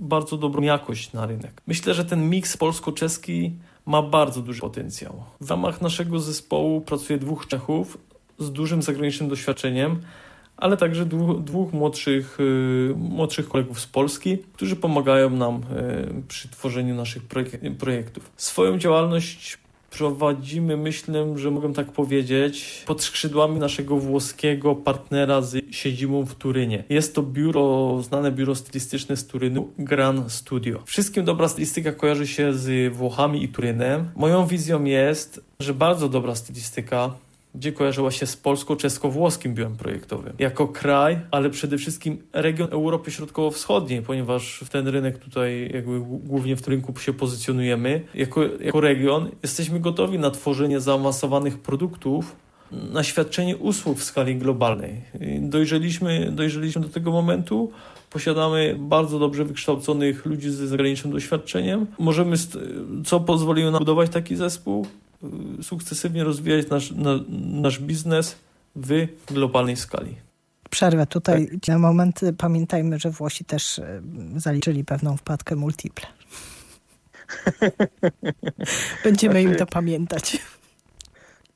bardzo 0.00 0.36
dobrą 0.36 0.62
jakość 0.62 1.12
na 1.12 1.26
rynek. 1.26 1.62
Myślę, 1.66 1.94
że 1.94 2.04
ten 2.04 2.30
miks 2.30 2.56
polsko-czeski 2.56 3.52
ma 3.86 4.02
bardzo 4.02 4.42
duży 4.42 4.60
potencjał. 4.60 5.22
W 5.40 5.50
ramach 5.50 5.80
naszego 5.80 6.20
zespołu 6.20 6.80
pracuje 6.80 7.18
dwóch 7.18 7.46
Czechów 7.46 7.98
z 8.38 8.52
dużym 8.52 8.82
zagranicznym 8.82 9.28
doświadczeniem, 9.28 10.00
ale 10.56 10.76
także 10.76 11.06
dwóch, 11.06 11.44
dwóch 11.44 11.72
młodszych, 11.72 12.40
y, 12.40 12.94
młodszych 12.96 13.48
kolegów 13.48 13.80
z 13.80 13.86
Polski, 13.86 14.38
którzy 14.38 14.76
pomagają 14.76 15.30
nam 15.30 15.56
y, 15.56 16.22
przy 16.28 16.48
tworzeniu 16.48 16.94
naszych 16.94 17.22
projektów. 17.78 18.32
Swoją 18.36 18.78
działalność 18.78 19.58
prowadzimy, 19.90 20.76
myślę, 20.76 21.38
że 21.38 21.50
mogę 21.50 21.72
tak 21.72 21.92
powiedzieć, 21.92 22.84
pod 22.86 23.02
skrzydłami 23.02 23.58
naszego 23.58 23.96
włoskiego 23.96 24.74
partnera 24.74 25.42
z 25.42 25.74
siedzibą 25.74 26.26
w 26.26 26.34
Turynie. 26.34 26.84
Jest 26.88 27.14
to 27.14 27.22
biuro, 27.22 27.96
znane 28.02 28.32
biuro 28.32 28.54
stylistyczne 28.54 29.16
z 29.16 29.26
Turynu, 29.26 29.68
Gran 29.78 30.30
Studio. 30.30 30.82
Wszystkim 30.84 31.24
dobra 31.24 31.48
stylistyka 31.48 31.92
kojarzy 31.92 32.26
się 32.26 32.54
z 32.54 32.94
Włochami 32.94 33.44
i 33.44 33.48
Turynem. 33.48 34.10
Moją 34.16 34.46
wizją 34.46 34.84
jest, 34.84 35.40
że 35.60 35.74
bardzo 35.74 36.08
dobra 36.08 36.34
stylistyka 36.34 37.10
gdzie 37.54 37.72
kojarzyła 37.72 38.10
się 38.10 38.26
z 38.26 38.36
polsko-czesko-włoskim 38.36 39.54
biurem 39.54 39.76
projektowym. 39.76 40.32
Jako 40.38 40.68
kraj, 40.68 41.20
ale 41.30 41.50
przede 41.50 41.78
wszystkim 41.78 42.18
region 42.32 42.68
Europy 42.72 43.10
Środkowo-Wschodniej, 43.10 44.02
ponieważ 44.02 44.60
w 44.64 44.68
ten 44.68 44.88
rynek 44.88 45.18
tutaj 45.18 45.70
jakby 45.74 46.00
głównie 46.00 46.56
w 46.56 46.62
tym 46.62 46.72
rynku 46.72 46.98
się 46.98 47.12
pozycjonujemy. 47.12 48.00
Jako, 48.14 48.40
jako 48.60 48.80
region 48.80 49.30
jesteśmy 49.42 49.80
gotowi 49.80 50.18
na 50.18 50.30
tworzenie 50.30 50.80
zaawansowanych 50.80 51.58
produktów, 51.58 52.36
na 52.72 53.02
świadczenie 53.02 53.56
usług 53.56 53.98
w 53.98 54.04
skali 54.04 54.36
globalnej. 54.36 55.02
Dojrzeliśmy, 55.40 56.32
dojrzeliśmy 56.32 56.82
do 56.82 56.88
tego 56.88 57.12
momentu, 57.12 57.70
posiadamy 58.10 58.76
bardzo 58.78 59.18
dobrze 59.18 59.44
wykształconych 59.44 60.26
ludzi 60.26 60.50
ze 60.50 60.66
zagranicznym 60.66 61.12
doświadczeniem. 61.12 61.86
Możemy, 61.98 62.36
co 63.04 63.20
pozwoliło 63.20 63.70
nam 63.70 63.78
budować 63.78 64.10
taki 64.10 64.36
zespół? 64.36 64.86
Y, 65.60 65.62
sukcesywnie 65.62 66.24
rozwijać 66.24 66.68
nasz, 66.68 66.90
na, 66.90 67.10
nasz 67.38 67.78
biznes 67.78 68.36
w 68.76 69.06
globalnej 69.26 69.76
skali. 69.76 70.16
Przerwę 70.70 71.06
tutaj 71.06 71.48
tak. 71.48 71.68
na 71.68 71.78
moment. 71.78 72.20
Pamiętajmy, 72.38 72.98
że 72.98 73.10
Włosi 73.10 73.44
też 73.44 73.78
y, 73.78 74.02
zaliczyli 74.36 74.84
pewną 74.84 75.16
wpadkę 75.16 75.56
multiple. 75.56 76.06
Będziemy 79.04 79.42
im 79.42 79.54
to 79.54 79.66
pamiętać. 79.66 80.38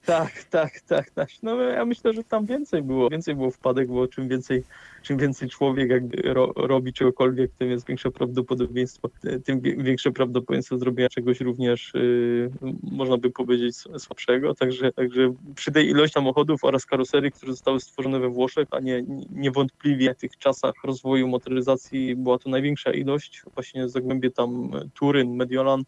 Tak, 0.07 0.45
tak, 0.45 0.81
tak, 0.81 1.11
tak. 1.11 1.29
No 1.43 1.63
ja 1.63 1.85
myślę, 1.85 2.13
że 2.13 2.25
tam 2.25 2.47
więcej 2.47 2.83
było. 2.83 3.11
Więcej 3.11 3.35
było 3.35 3.51
wpadek, 3.51 3.89
bo 3.89 4.09
czym 4.09 4.29
więcej 4.29 4.65
czym 5.05 5.19
więcej 5.19 5.49
człowiek 5.49 5.91
jakby 5.91 6.23
ro, 6.23 6.53
robi 6.57 6.93
czegokolwiek, 6.93 7.51
tym 7.59 7.71
jest 7.71 7.87
większe 7.87 8.11
prawdopodobieństwo, 8.11 9.09
tym 9.45 9.61
większe 9.61 10.13
prawdopodobieństwo 10.13 10.79
zrobienia 10.79 11.09
czegoś 11.09 11.41
również, 11.41 11.93
yy, 11.95 12.51
można 12.83 13.19
by 13.19 13.31
powiedzieć, 13.31 13.77
słabszego. 13.99 14.55
Także, 14.55 14.93
także 14.93 15.35
przy 15.55 15.73
tej 15.73 15.89
ilości 15.89 16.15
samochodów 16.15 16.65
oraz 16.65 16.87
karoserii, 16.87 17.33
które 17.33 17.53
zostały 17.53 17.81
stworzone 17.81 18.21
we 18.21 18.29
Włoszech, 18.29 18.69
a 18.71 18.81
nie, 18.81 19.05
niewątpliwie 19.31 20.15
w 20.15 20.19
tych 20.19 20.39
czasach 20.39 20.75
rozwoju 20.85 21.29
motoryzacji 21.29 22.17
była 22.17 22.39
to 22.39 22.51
największa 22.51 22.93
ilość, 22.93 23.43
właśnie 23.55 23.89
Zagłębie 23.89 24.31
tam 24.31 24.71
Turyn, 24.95 25.37
Mediolan, 25.37 25.85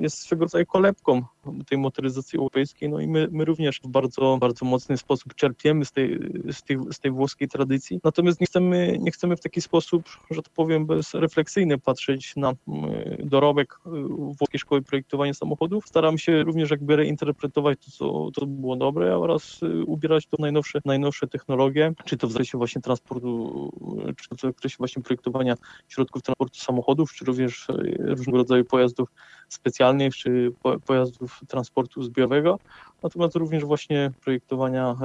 jest 0.00 0.18
swego 0.18 0.44
rodzaju 0.44 0.66
kolebką 0.66 1.22
tej 1.68 1.78
motoryzacji 1.78 2.38
europejskiej, 2.38 2.88
no 2.88 3.00
i 3.00 3.08
my, 3.08 3.28
my 3.30 3.44
również 3.44 3.80
w 3.84 3.88
bardzo, 3.88 4.38
bardzo 4.40 4.66
mocny 4.66 4.96
sposób 4.96 5.34
czerpiemy 5.34 5.84
z 5.84 5.92
tej, 5.92 6.18
z 6.52 6.62
tej, 6.62 6.78
z 6.92 7.00
tej 7.00 7.10
włoskiej 7.10 7.48
tradycji. 7.48 8.00
Natomiast 8.04 8.40
nie 8.40 8.46
chcemy, 8.46 8.98
nie 9.00 9.10
chcemy 9.10 9.36
w 9.36 9.40
taki 9.40 9.60
sposób, 9.60 10.02
że 10.30 10.42
tak 10.42 10.52
powiem, 10.54 10.86
bezrefleksyjny 10.86 11.78
patrzeć 11.78 12.36
na 12.36 12.52
mm, 12.68 12.90
dorobek 13.18 13.80
y, 13.86 13.90
włoskiej 14.38 14.60
szkoły 14.60 14.82
projektowania 14.82 15.34
samochodów. 15.34 15.88
Staram 15.88 16.18
się 16.18 16.42
również 16.42 16.70
jakby 16.70 16.96
reinterpretować 16.96 17.78
to, 17.78 17.90
co 17.90 18.30
to 18.40 18.46
było 18.46 18.76
dobre, 18.76 19.18
oraz 19.18 19.62
y, 19.62 19.84
ubierać 19.84 20.26
to 20.26 20.36
najnowsze, 20.40 20.80
najnowsze 20.84 21.26
technologie, 21.26 21.92
czy 22.04 22.16
to 22.16 22.26
w 22.26 22.32
zakresie 22.32 22.58
właśnie 22.58 22.82
transportu, 22.82 23.70
czy 24.16 24.28
to 24.28 24.36
w 24.36 24.40
zakresie 24.40 24.76
właśnie 24.78 25.02
projektowania 25.02 25.54
środków 25.88 26.22
transportu 26.22 26.58
samochodów, 26.58 27.12
czy 27.12 27.24
również 27.24 27.68
y, 27.68 27.96
różnego 27.98 28.38
rodzaju 28.38 28.64
pojazdów 28.64 29.08
specjalnych, 29.54 30.16
czy 30.16 30.52
pojazdów 30.86 31.40
transportu 31.48 32.02
zbiorowego, 32.02 32.58
natomiast 33.02 33.36
również 33.36 33.64
właśnie 33.64 34.12
projektowania 34.24 34.96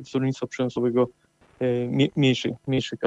wzornictwa 0.00 0.46
przemysłowego 0.46 1.08
E, 1.62 2.10
mniejszych, 2.16 2.52
mniejszych 2.66 2.98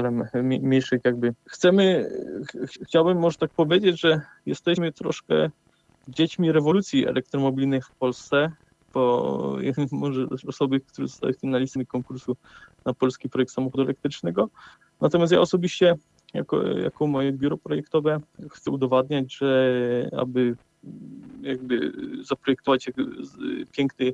mniejszych 0.44 1.02
jakby. 1.06 1.34
Chcemy, 1.46 2.10
ch 2.48 2.86
chciałbym 2.86 3.20
może 3.20 3.38
tak 3.38 3.52
powiedzieć, 3.52 4.02
że 4.02 4.22
jesteśmy 4.46 4.92
troszkę 4.92 5.50
dziećmi 6.08 6.52
rewolucji 6.52 7.08
elektromobilnej 7.08 7.82
w 7.82 7.92
Polsce, 7.92 8.52
bo 8.94 9.58
może 9.92 10.28
osoby, 10.48 10.80
które 10.80 11.08
zostały 11.08 11.34
finalistami 11.34 11.86
konkursu 11.86 12.36
na 12.86 12.94
polski 12.94 13.30
projekt 13.30 13.52
samochodu 13.52 13.84
elektrycznego. 13.84 14.50
Natomiast 15.02 15.34
ja 15.34 15.40
osobiście, 15.40 15.96
jako, 16.34 16.64
jako 16.68 17.08
moje 17.08 17.32
biuro 17.32 17.58
projektowe, 17.58 18.20
chcę 18.52 18.72
udowadniać, 18.72 19.38
że 19.38 20.10
aby 20.18 20.56
jakby 21.42 21.94
zaprojektować 22.22 22.90
piękny 23.72 24.14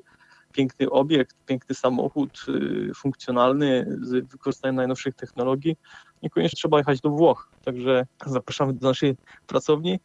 piękny 0.51 0.89
obiekt, 0.89 1.35
piękny 1.45 1.75
samochód, 1.75 2.45
y, 2.47 2.93
funkcjonalny, 2.95 3.97
z 4.01 4.31
wykorzystaniem 4.31 4.75
najnowszych 4.75 5.15
technologii. 5.15 5.77
Niekoniecznie 6.23 6.57
trzeba 6.57 6.77
jechać 6.77 7.01
do 7.01 7.09
Włoch, 7.09 7.49
także 7.65 8.05
zapraszamy 8.25 8.73
do 8.73 8.87
naszej 8.87 9.15
pracowni. 9.47 9.99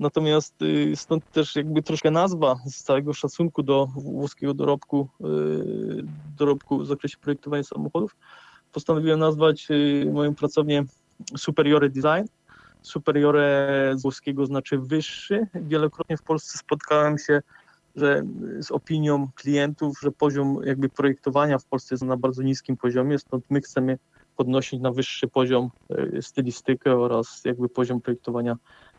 Natomiast 0.00 0.62
y, 0.62 0.92
stąd 0.96 1.32
też 1.32 1.56
jakby 1.56 1.82
troszkę 1.82 2.10
nazwa 2.10 2.56
z 2.66 2.82
całego 2.82 3.12
szacunku 3.12 3.62
do 3.62 3.86
włoskiego 3.86 4.54
dorobku, 4.54 5.08
y, 5.20 6.04
dorobku 6.38 6.78
w 6.78 6.86
zakresie 6.86 7.16
projektowania 7.16 7.62
samochodów. 7.62 8.16
Postanowiłem 8.72 9.20
nazwać 9.20 9.68
moją 10.12 10.34
pracownię 10.34 10.84
Superiore 11.36 11.88
Design. 11.88 12.28
Superiore 12.82 13.92
z 13.96 14.02
włoskiego 14.02 14.46
znaczy 14.46 14.78
wyższy. 14.78 15.46
Wielokrotnie 15.54 16.16
w 16.16 16.22
Polsce 16.22 16.58
spotkałem 16.58 17.18
się 17.18 17.42
że 17.96 18.22
z 18.60 18.70
opinią 18.70 19.28
klientów, 19.34 20.00
że 20.02 20.12
poziom 20.12 20.60
jakby 20.64 20.88
projektowania 20.88 21.58
w 21.58 21.64
Polsce 21.64 21.94
jest 21.94 22.04
na 22.04 22.16
bardzo 22.16 22.42
niskim 22.42 22.76
poziomie, 22.76 23.18
stąd 23.18 23.44
my 23.50 23.60
chcemy 23.60 23.98
podnosić 24.36 24.80
na 24.80 24.90
wyższy 24.92 25.28
poziom 25.28 25.70
e, 25.90 26.22
stylistykę 26.22 26.96
oraz 26.96 27.42
jakby 27.44 27.68
poziom 27.68 28.00
projektowania 28.00 28.56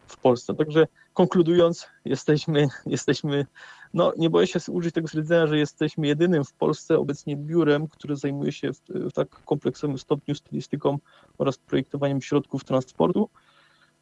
w 0.07 0.17
Polsce. 0.17 0.53
Także 0.53 0.87
konkludując, 1.13 1.87
jesteśmy, 2.05 2.67
jesteśmy 2.85 3.45
no 3.93 4.13
nie 4.17 4.29
boję 4.29 4.47
się 4.47 4.59
użyć 4.67 4.93
tego 4.93 5.07
stwierdzenia, 5.07 5.47
że 5.47 5.57
jesteśmy 5.57 6.07
jedynym 6.07 6.45
w 6.45 6.53
Polsce 6.53 6.97
obecnie 6.97 7.37
biurem, 7.37 7.87
które 7.87 8.15
zajmuje 8.15 8.51
się 8.51 8.73
w, 8.73 8.81
w 8.89 9.13
tak 9.13 9.29
kompleksowym 9.45 9.97
stopniu 9.97 10.35
stylistyką 10.35 10.97
oraz 11.37 11.57
projektowaniem 11.57 12.21
środków 12.21 12.63
transportu. 12.63 13.29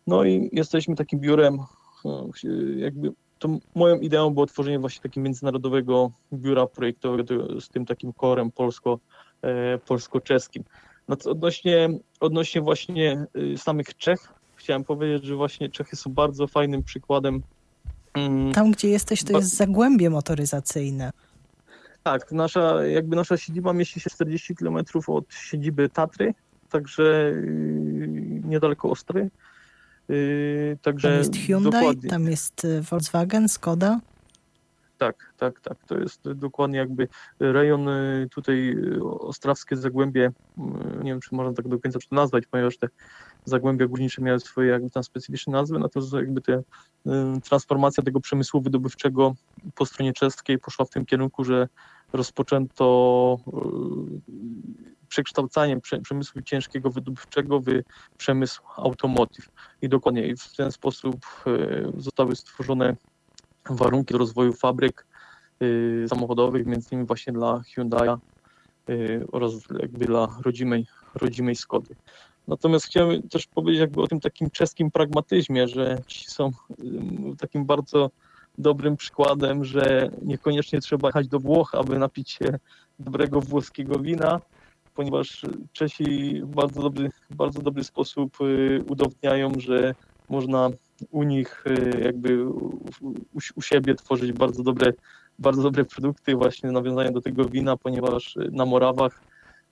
No 0.07 0.23
i 0.23 0.49
jesteśmy 0.53 0.95
takim 0.95 1.19
biurem 1.19 1.59
no, 2.05 2.29
jakby 2.75 3.11
to 3.39 3.49
moją 3.75 3.99
ideą 3.99 4.29
było 4.29 4.45
tworzenie 4.45 4.79
właśnie 4.79 5.01
takiego 5.01 5.23
międzynarodowego 5.23 6.11
biura 6.33 6.67
projektowego 6.67 7.61
z 7.61 7.69
tym 7.69 7.85
takim 7.85 8.13
korem 8.13 8.51
polsko, 8.51 8.99
e, 9.41 9.77
polsko-czeskim. 9.77 10.63
No 11.07 11.17
odnośnie, 11.25 11.89
odnośnie 12.19 12.61
właśnie 12.61 13.25
y, 13.37 13.57
samych 13.57 13.97
Czech, 13.97 14.33
chciałem 14.55 14.83
powiedzieć, 14.83 15.23
że 15.23 15.35
właśnie 15.35 15.69
Czechy 15.69 15.95
są 15.95 16.13
bardzo 16.13 16.47
fajnym 16.47 16.83
przykładem. 16.83 17.43
Mm, 18.13 18.53
Tam, 18.53 18.71
gdzie 18.71 18.89
jesteś, 18.89 19.23
to 19.23 19.37
jest 19.37 19.55
zagłębie 19.55 20.09
motoryzacyjne. 20.09 21.11
Tak, 22.03 22.31
nasza, 22.31 22.85
jakby 22.85 23.15
nasza 23.15 23.37
siedziba 23.37 23.73
mieści 23.73 23.99
się 23.99 24.09
40 24.09 24.55
km 24.55 24.77
od 25.07 25.33
siedziby 25.33 25.89
Tatry, 25.89 26.33
także 26.69 27.03
y, 27.03 28.41
niedaleko 28.45 28.89
Ostry. 28.89 29.29
Yy, 30.09 30.77
także 30.81 31.09
tam 31.09 31.17
jest 31.17 31.35
Hyundai, 31.35 31.71
dokładnie. 31.71 32.09
tam 32.09 32.27
jest 32.27 32.65
y, 32.65 32.81
Volkswagen, 32.81 33.49
Skoda. 33.49 33.99
Tak, 34.97 35.33
tak, 35.37 35.59
tak. 35.61 35.77
To 35.87 35.97
jest 35.97 36.31
dokładnie 36.31 36.77
jakby 36.77 37.07
rejon 37.39 37.89
y, 37.89 38.27
tutaj 38.31 38.69
y, 38.69 39.03
ostrawskie 39.03 39.75
Zagłębie, 39.75 40.31
nie 41.03 41.11
wiem 41.11 41.19
czy 41.21 41.35
można 41.35 41.53
tak 41.53 41.67
do 41.67 41.79
końca 41.79 41.99
to 41.99 42.15
nazwać, 42.15 42.43
ponieważ 42.51 42.77
te 42.77 42.87
Zagłębia 43.45 43.87
Górnicze 43.87 44.21
miały 44.21 44.39
swoje 44.39 44.69
jakby 44.69 44.89
tam 44.89 45.03
specyficzne 45.03 45.53
nazwy, 45.53 45.79
natomiast 45.79 46.13
jakby 46.13 46.41
te, 46.41 46.63
transformacja 47.43 48.03
tego 48.03 48.19
przemysłu 48.19 48.61
wydobywczego 48.61 49.35
po 49.75 49.85
stronie 49.85 50.13
czeskiej 50.13 50.59
poszła 50.59 50.85
w 50.85 50.89
tym 50.89 51.05
kierunku, 51.05 51.43
że 51.43 51.67
rozpoczęto 52.13 53.37
przekształcaniem 55.07 55.81
przemysłu 56.03 56.41
ciężkiego 56.41 56.89
wydobywczego 56.89 57.59
w 57.59 57.65
przemysł 58.17 58.61
automotive. 58.75 59.49
I 59.81 59.89
dokładnie 59.89 60.35
w 60.35 60.55
ten 60.55 60.71
sposób 60.71 61.25
e, 61.47 61.91
zostały 61.97 62.35
stworzone 62.35 62.95
warunki 63.69 64.13
do 64.13 64.17
rozwoju 64.17 64.53
fabryk 64.53 65.05
e, 66.03 66.07
samochodowych, 66.07 66.65
między 66.65 66.89
innymi 66.91 67.07
właśnie 67.07 67.33
dla 67.33 67.61
Hyundai'a 67.75 68.17
e, 68.89 68.93
oraz 69.31 69.53
jakby 69.79 70.05
dla 70.05 70.27
rodzimej, 70.41 70.85
rodzimej 71.15 71.55
Skody. 71.55 71.95
Natomiast 72.47 72.85
chciałem 72.85 73.29
też 73.29 73.47
powiedzieć 73.47 73.79
jakby 73.79 74.01
o 74.01 74.07
tym 74.07 74.19
takim 74.19 74.49
czeskim 74.49 74.91
pragmatyzmie, 74.91 75.67
że 75.67 75.97
ci 76.07 76.31
są 76.31 76.51
takim 77.39 77.65
bardzo 77.65 78.09
dobrym 78.57 78.97
przykładem, 78.97 79.65
że 79.65 80.09
niekoniecznie 80.21 80.81
trzeba 80.81 81.07
jechać 81.07 81.27
do 81.27 81.39
Włoch, 81.39 81.75
aby 81.75 81.99
napić 81.99 82.31
się 82.31 82.59
dobrego 82.99 83.41
włoskiego 83.41 83.99
wina, 83.99 84.41
ponieważ 84.97 85.45
Czesi 85.73 86.41
w 86.41 86.55
bardzo 86.55 86.81
dobry, 86.81 87.09
bardzo 87.29 87.61
dobry 87.61 87.83
sposób 87.83 88.37
y, 88.41 88.83
udowodniają, 88.87 89.51
że 89.57 89.95
można 90.29 90.69
u 91.11 91.23
nich 91.23 91.63
y, 91.67 92.01
jakby 92.03 92.49
u, 92.49 92.79
u 93.55 93.61
siebie 93.61 93.95
tworzyć 93.95 94.31
bardzo 94.31 94.63
dobre, 94.63 94.93
bardzo 95.39 95.61
dobre 95.61 95.85
produkty, 95.85 96.35
właśnie 96.35 96.71
nawiązania 96.71 97.11
do 97.11 97.21
tego 97.21 97.45
wina, 97.45 97.77
ponieważ 97.77 98.35
na 98.51 98.65
Morawach 98.65 99.21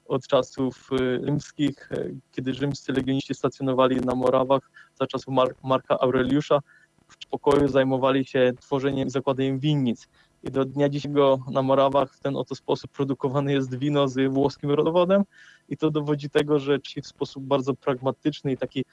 od 0.07 0.27
czasów 0.27 0.89
rzymskich, 1.23 1.89
kiedy 2.31 2.53
rzymscy 2.53 2.93
legioniści 2.93 3.33
stacjonowali 3.33 3.95
na 3.95 4.15
Morawach, 4.15 4.71
za 4.99 5.07
czasów 5.07 5.33
Mar 5.33 5.55
Marka 5.63 5.99
Aureliusza, 5.99 6.59
w 7.07 7.27
pokoju 7.27 7.67
zajmowali 7.67 8.25
się 8.25 8.53
tworzeniem 8.61 9.07
i 9.07 9.11
zakładaniem 9.11 9.59
winnic. 9.59 10.07
I 10.45 10.51
do 10.51 10.65
dnia 10.65 10.89
dzisiejszego 10.89 11.39
na 11.51 11.61
Morawach 11.61 12.13
w 12.13 12.19
ten 12.19 12.35
oto 12.35 12.55
sposób 12.55 12.91
produkowane 12.91 13.53
jest 13.53 13.77
wino 13.77 14.07
z 14.07 14.33
włoskim 14.33 14.71
rodowodem. 14.71 15.23
I 15.69 15.77
to 15.77 15.91
dowodzi 15.91 16.29
tego, 16.29 16.59
że 16.59 16.81
ci 16.81 17.01
w 17.01 17.07
sposób 17.07 17.43
bardzo 17.43 17.73
pragmatyczny 17.73 18.51
i 18.51 18.57
taki, 18.57 18.85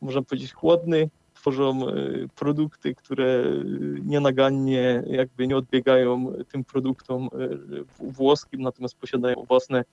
można 0.00 0.22
powiedzieć, 0.22 0.52
chłodny 0.52 1.10
tworzą 1.34 1.88
y, 1.88 2.28
produkty, 2.34 2.94
które 2.94 3.24
y, 3.24 4.00
nienagannie 4.04 5.02
jakby 5.06 5.46
nie 5.46 5.56
odbiegają 5.56 6.32
tym 6.52 6.64
produktom 6.64 7.28
włoskim, 8.00 8.62
natomiast 8.62 8.96
posiadają 8.96 9.44
własne 9.48 9.84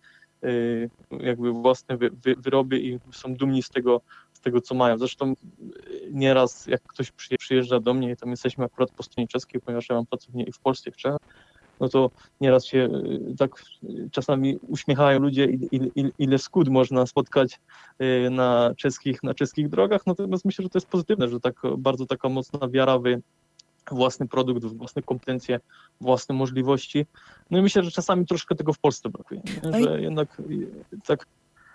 jakby 1.20 1.52
własne 1.52 1.98
wyroby 2.38 2.80
i 2.80 3.00
są 3.12 3.36
dumni 3.36 3.64
z 3.64 3.70
tego, 3.70 4.02
tego, 4.46 4.62
co 4.62 4.76
mają. 4.76 4.98
Zresztą 4.98 5.26
e, 5.30 5.34
nieraz, 6.12 6.68
jak 6.68 6.82
ktoś 6.82 7.12
przyjeżdża 7.38 7.80
do 7.80 7.94
mnie 7.94 8.12
i 8.12 8.18
tam 8.18 8.30
jesteśmy 8.30 8.66
akurat 8.66 8.92
po 8.92 9.04
stronie 9.04 9.28
czeskiej, 9.28 9.62
ponieważ 9.62 9.90
ja 9.90 9.96
mam 9.96 10.06
pracownię 10.06 10.44
i 10.44 10.52
w 10.52 10.60
Polsce, 10.60 10.90
i 10.90 10.94
w 10.94 10.98
Czechach, 10.98 11.20
no 11.80 11.90
to 11.90 12.12
nieraz 12.42 12.66
się 12.66 12.90
e, 13.32 13.36
tak 13.38 13.52
e, 13.84 13.88
czasami 14.12 14.58
uśmiechają 14.58 15.20
ludzie, 15.20 15.46
ile, 15.46 15.88
ile, 15.96 16.10
ile 16.20 16.38
skód 16.38 16.70
można 16.70 17.06
spotkać 17.06 17.60
na 18.32 18.74
czeskich, 18.78 19.24
na 19.24 19.34
czeskich 19.34 19.70
drogach. 19.70 20.08
Natomiast 20.08 20.46
myślę, 20.46 20.64
że 20.64 20.70
to 20.70 20.78
jest 20.78 20.88
pozytywne, 20.88 21.28
że 21.28 21.40
tak 21.40 21.56
bardzo 21.78 22.06
taka 22.06 22.30
mocna 22.30 22.70
wiara 22.70 23.00
w 23.00 23.04
własny 23.92 24.28
produkt, 24.28 24.66
w 24.66 24.78
własne 24.78 25.02
kompetencje, 25.02 25.60
własne 26.02 26.36
możliwości. 26.36 27.06
No 27.52 27.58
i 27.58 27.62
myślę, 27.62 27.84
że 27.84 27.92
czasami 27.92 28.26
troszkę 28.26 28.56
tego 28.56 28.74
w 28.74 28.80
Polsce 28.80 29.10
brakuje. 29.10 29.42
No 29.64 29.84
że 29.84 30.02
jednak 30.02 30.42
tak 31.06 31.26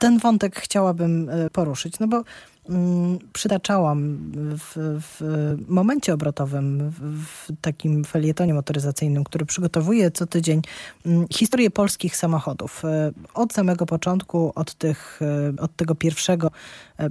ten 0.00 0.18
wątek 0.18 0.60
chciałabym 0.60 1.28
e, 1.28 1.50
poruszyć, 1.50 1.98
no 1.98 2.08
bo 2.08 2.24
mm, 2.68 3.18
przytaczałam 3.32 4.18
w, 4.34 5.00
w, 5.00 5.20
momencie 5.68 6.14
obrotowym, 6.14 6.92
w, 7.00 7.48
takim 7.60 8.04
felietonie 8.04 8.54
motoryzacyjnym, 8.54 9.24
który 9.24 9.46
przygotowuje 9.46 10.10
co 10.10 10.26
tydzień 10.26 10.62
mm, 11.06 11.26
historię 11.32 11.70
polskich 11.70 12.16
samochodów. 12.16 12.84
E, 12.84 13.12
od 13.34 13.52
samego 13.52 13.86
początku, 13.86 14.52
od, 14.54 14.74
tych, 14.74 15.20
e, 15.22 15.62
od 15.62 15.76
tego 15.76 15.94
pierwszego 15.94 16.50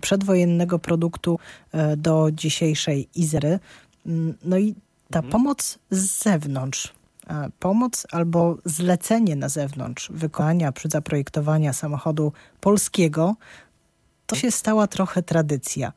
przedwojennego 0.01 0.79
produktu 0.79 1.39
do 1.97 2.29
dzisiejszej 2.31 3.07
Izery. 3.15 3.59
Mm, 4.05 4.33
no 4.43 4.57
i 4.57 4.75
ta 5.11 5.19
mhm. 5.19 5.31
pomoc 5.31 5.79
z 5.91 6.23
zewnątrz, 6.23 6.93
pomoc 7.59 8.07
albo 8.11 8.57
zlecenie 8.65 9.35
na 9.35 9.49
zewnątrz 9.49 10.11
wykonania 10.11 10.71
przy 10.71 10.89
zaprojektowaniu 10.89 11.73
samochodu 11.73 12.33
polskiego, 12.61 13.35
to 14.25 14.35
się 14.35 14.51
stała 14.51 14.87
trochę 14.87 15.23
tradycja. 15.23 15.93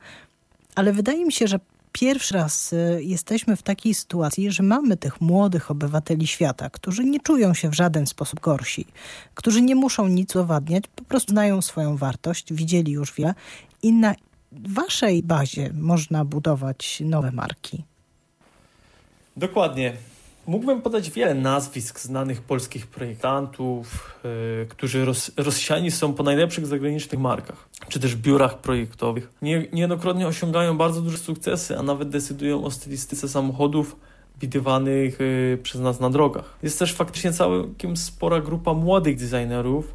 Ale 0.75 0.93
wydaje 0.93 1.25
mi 1.25 1.33
się, 1.33 1.47
że 1.47 1.61
pierwszy 1.93 2.35
raz 2.35 2.73
y, 2.73 3.01
jesteśmy 3.03 3.57
w 3.57 3.63
takiej 3.63 3.95
sytuacji, 3.95 4.53
że 4.53 4.63
mamy 4.63 4.97
tych 4.97 5.21
młodych 5.21 5.71
obywateli 5.71 6.27
świata, 6.27 6.71
którzy 6.71 7.05
nie 7.05 7.21
czują 7.21 7.55
się 7.55 7.69
w 7.69 7.75
żaden 7.75 8.07
sposób 8.07 8.41
gorsi, 8.41 8.87
którzy 9.35 9.63
nie 9.63 9.75
muszą 9.75 10.09
nic 10.09 10.37
udowadniać, 10.37 10.85
po 10.97 11.05
prostu 11.05 11.33
znają 11.33 11.63
swoją 11.63 11.97
wartość, 11.97 12.53
widzieli 12.53 12.93
już 12.93 13.15
wiele 13.15 13.35
i 13.83 13.93
na 13.93 14.15
waszej 14.53 15.23
bazie 15.23 15.71
można 15.75 16.25
budować 16.25 17.03
nowe 17.05 17.33
marki. 17.33 17.85
Dokładnie. 19.37 20.12
Mógłbym 20.47 20.83
podać 20.83 21.11
wiele 21.11 21.35
nazwisk 21.35 22.01
znanych 22.01 22.41
polskich 22.41 22.87
projektantów, 22.87 24.15
yy, 24.25 24.67
którzy 24.69 25.05
roz, 25.05 25.31
rozsiani 25.37 25.91
są 25.91 26.15
po 26.15 26.23
najlepszych 26.23 26.67
zagranicznych 26.67 27.21
markach, 27.21 27.69
czy 27.89 28.01
też 28.01 28.17
biurach 28.17 28.59
projektowych. 28.59 29.29
Nie, 29.43 29.67
niejednokrotnie 29.73 30.27
osiągają 30.27 30.77
bardzo 30.79 31.01
duże 31.01 31.19
sukcesy, 31.19 31.79
a 31.79 31.83
nawet 31.83 32.09
decydują 32.09 32.65
o 32.65 32.71
stylistyce 32.71 33.29
samochodów 33.29 33.97
widywanych 34.41 35.21
yy, 35.21 35.59
przez 35.63 35.81
nas 35.81 36.01
na 36.01 36.11
drogach. 36.11 36.59
Jest 36.63 36.79
też 36.79 36.95
faktycznie 36.95 37.33
całkiem 37.33 37.97
spora 37.97 38.41
grupa 38.41 38.75
młodych 38.75 39.17
designerów, 39.17 39.95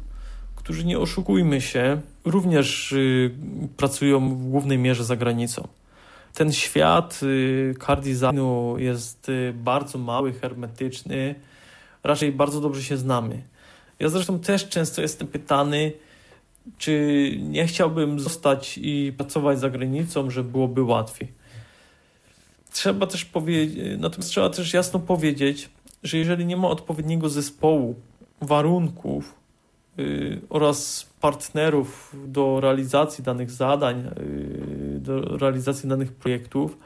którzy 0.56 0.84
nie 0.84 0.98
oszukujmy 0.98 1.60
się, 1.60 2.00
również 2.24 2.92
yy, 2.92 3.30
pracują 3.76 4.36
w 4.36 4.48
głównej 4.48 4.78
mierze 4.78 5.04
za 5.04 5.16
granicą 5.16 5.68
ten 6.34 6.52
świat 6.52 7.20
y, 7.22 7.74
car 7.86 8.00
designu 8.00 8.78
jest 8.78 9.28
y, 9.28 9.52
bardzo 9.56 9.98
mały, 9.98 10.32
hermetyczny, 10.32 11.34
raczej 12.04 12.32
bardzo 12.32 12.60
dobrze 12.60 12.82
się 12.82 12.96
znamy. 12.96 13.42
Ja 13.98 14.08
zresztą 14.08 14.38
też 14.38 14.68
często 14.68 15.02
jestem 15.02 15.28
pytany, 15.28 15.92
czy 16.78 17.32
nie 17.42 17.66
chciałbym 17.66 18.20
zostać 18.20 18.78
i 18.82 19.12
pracować 19.16 19.60
za 19.60 19.70
granicą, 19.70 20.30
że 20.30 20.44
byłoby 20.44 20.82
łatwiej. 20.82 21.32
Trzeba 22.72 23.06
też 23.06 23.24
powiedzieć, 23.24 23.98
natomiast 23.98 24.30
trzeba 24.30 24.50
też 24.50 24.72
jasno 24.74 25.00
powiedzieć, 25.00 25.70
że 26.02 26.18
jeżeli 26.18 26.46
nie 26.46 26.56
ma 26.56 26.68
odpowiedniego 26.68 27.28
zespołu, 27.28 27.94
warunków 28.40 29.34
yy, 29.96 30.40
oraz 30.48 31.06
partnerów 31.20 32.16
do 32.26 32.60
realizacji 32.60 33.24
danych 33.24 33.50
zadań, 33.50 34.10
yy, 34.16 34.77
do 35.08 35.38
realizacji 35.38 35.88
danych 35.88 36.12
projektów, 36.12 36.78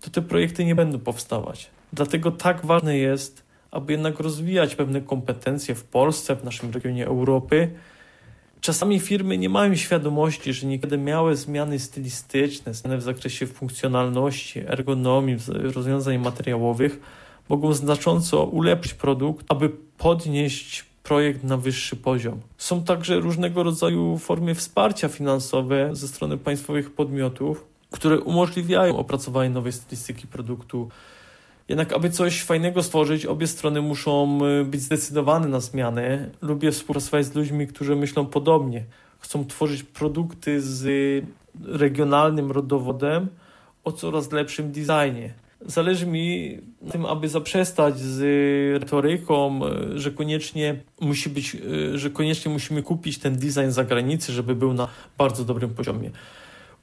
to 0.00 0.10
te 0.10 0.22
projekty 0.22 0.64
nie 0.64 0.74
będą 0.74 0.98
powstawać. 0.98 1.70
Dlatego 1.92 2.30
tak 2.30 2.66
ważne 2.66 2.98
jest, 2.98 3.42
aby 3.70 3.92
jednak 3.92 4.20
rozwijać 4.20 4.74
pewne 4.74 5.00
kompetencje 5.00 5.74
w 5.74 5.84
Polsce, 5.84 6.36
w 6.36 6.44
naszym 6.44 6.70
regionie 6.70 7.06
Europy. 7.06 7.70
Czasami 8.60 9.00
firmy 9.00 9.38
nie 9.38 9.48
mają 9.48 9.74
świadomości, 9.74 10.52
że 10.52 10.66
niekiedy 10.66 10.98
miałe 10.98 11.36
zmiany 11.36 11.78
stylistyczne, 11.78 12.74
zmiany 12.74 12.96
w 12.96 13.02
zakresie 13.02 13.46
funkcjonalności, 13.46 14.60
ergonomii, 14.66 15.36
rozwiązań 15.74 16.18
materiałowych 16.18 17.00
mogą 17.48 17.72
znacząco 17.72 18.44
ulepszyć 18.44 18.94
produkt, 18.94 19.46
aby 19.48 19.68
podnieść 19.98 20.87
projekt 21.08 21.44
na 21.44 21.56
wyższy 21.56 21.96
poziom. 21.96 22.40
Są 22.58 22.84
także 22.84 23.20
różnego 23.20 23.62
rodzaju 23.62 24.18
formy 24.18 24.54
wsparcia 24.54 25.08
finansowe 25.08 25.90
ze 25.92 26.08
strony 26.08 26.38
państwowych 26.38 26.90
podmiotów, 26.90 27.64
które 27.90 28.20
umożliwiają 28.20 28.96
opracowanie 28.96 29.50
nowej 29.50 29.72
stylistyki 29.72 30.26
produktu. 30.26 30.88
Jednak, 31.68 31.92
aby 31.92 32.10
coś 32.10 32.42
fajnego 32.42 32.82
stworzyć, 32.82 33.26
obie 33.26 33.46
strony 33.46 33.80
muszą 33.80 34.38
y, 34.46 34.64
być 34.64 34.80
zdecydowane 34.80 35.48
na 35.48 35.60
zmianę. 35.60 36.30
Lubię 36.42 36.72
współpracować 36.72 37.26
z 37.26 37.34
ludźmi, 37.34 37.66
którzy 37.66 37.96
myślą 37.96 38.26
podobnie. 38.26 38.84
Chcą 39.18 39.46
tworzyć 39.46 39.82
produkty 39.82 40.60
z 40.60 41.24
regionalnym 41.64 42.50
rodowodem 42.50 43.28
o 43.84 43.92
coraz 43.92 44.32
lepszym 44.32 44.72
designie. 44.72 45.34
Zależy 45.66 46.06
mi 46.06 46.58
na 46.82 46.92
tym, 46.92 47.06
aby 47.06 47.28
zaprzestać 47.28 47.98
z 47.98 48.20
retoryką, 48.82 49.60
że 49.94 50.10
koniecznie 50.10 50.80
musi 51.00 51.30
być, 51.30 51.56
że 51.94 52.10
koniecznie 52.10 52.52
musimy 52.52 52.82
kupić 52.82 53.18
ten 53.18 53.36
design 53.36 53.70
za 53.70 53.84
granicę, 53.84 54.32
żeby 54.32 54.54
był 54.54 54.74
na 54.74 54.88
bardzo 55.18 55.44
dobrym 55.44 55.70
poziomie. 55.70 56.10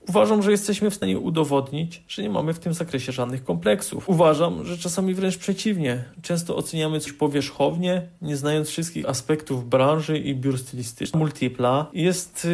Uważam, 0.09 0.43
że 0.43 0.51
jesteśmy 0.51 0.89
w 0.89 0.95
stanie 0.95 1.19
udowodnić, 1.19 2.03
że 2.07 2.21
nie 2.21 2.30
mamy 2.30 2.53
w 2.53 2.59
tym 2.59 2.73
zakresie 2.73 3.11
żadnych 3.11 3.43
kompleksów. 3.43 4.09
Uważam, 4.09 4.65
że 4.65 4.78
czasami 4.78 5.13
wręcz 5.13 5.38
przeciwnie. 5.38 6.03
Często 6.21 6.55
oceniamy 6.55 6.99
coś 6.99 7.13
powierzchownie, 7.13 8.07
nie 8.21 8.38
znając 8.38 8.69
wszystkich 8.69 9.09
aspektów 9.09 9.69
branży 9.69 10.19
i 10.19 10.36
biur 10.36 10.59
stylistycznych. 10.59 11.19
Multipla 11.19 11.89
jest, 11.93 12.47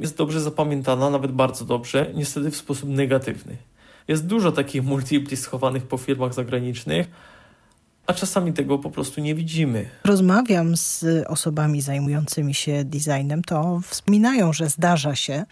jest 0.00 0.16
dobrze 0.16 0.40
zapamiętana, 0.40 1.10
nawet 1.10 1.32
bardzo 1.32 1.64
dobrze, 1.64 2.10
niestety 2.14 2.50
w 2.50 2.56
sposób 2.56 2.88
negatywny. 2.88 3.56
Jest 4.08 4.26
dużo 4.26 4.52
takich 4.52 4.82
multipli 4.82 5.36
schowanych 5.36 5.86
po 5.86 5.98
firmach 5.98 6.34
zagranicznych, 6.34 7.06
a 8.06 8.12
czasami 8.14 8.52
tego 8.52 8.78
po 8.78 8.90
prostu 8.90 9.20
nie 9.20 9.34
widzimy. 9.34 9.88
Rozmawiam 10.04 10.76
z 10.76 11.04
osobami 11.26 11.82
zajmującymi 11.82 12.54
się 12.54 12.84
designem, 12.84 13.42
to 13.42 13.80
wspominają, 13.84 14.52
że 14.52 14.68
zdarza 14.68 15.14
się, 15.14 15.44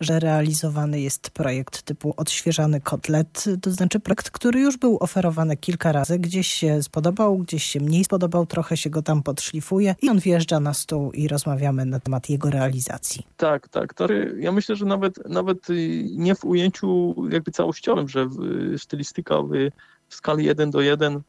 że 0.00 0.20
realizowany 0.20 1.00
jest 1.00 1.30
projekt 1.30 1.82
typu 1.82 2.14
odświeżany 2.16 2.80
kotlet, 2.80 3.44
to 3.62 3.70
znaczy 3.70 4.00
projekt, 4.00 4.30
który 4.30 4.60
już 4.60 4.76
był 4.76 4.96
oferowany 5.00 5.56
kilka 5.56 5.92
razy, 5.92 6.18
gdzieś 6.18 6.46
się 6.46 6.82
spodobał, 6.82 7.38
gdzieś 7.38 7.64
się 7.64 7.80
mniej 7.80 8.04
spodobał, 8.04 8.46
trochę 8.46 8.76
się 8.76 8.90
go 8.90 9.02
tam 9.02 9.22
podszlifuje 9.22 9.94
i 10.02 10.08
on 10.08 10.18
wjeżdża 10.18 10.60
na 10.60 10.74
stół 10.74 11.12
i 11.12 11.28
rozmawiamy 11.28 11.84
na 11.84 12.00
temat 12.00 12.30
jego 12.30 12.50
realizacji. 12.50 13.26
Tak, 13.36 13.68
tak. 13.68 13.94
To 13.94 14.06
ja 14.38 14.52
myślę, 14.52 14.76
że 14.76 14.84
nawet, 14.84 15.28
nawet 15.28 15.66
nie 16.16 16.34
w 16.34 16.44
ujęciu 16.44 17.14
jakby 17.30 17.50
całościowym, 17.50 18.08
że 18.08 18.28
stylistyka 18.76 19.42
w, 19.42 19.48
w 20.08 20.14
skali 20.14 20.44
1 20.44 20.70
do 20.70 20.80
1 20.80 21.20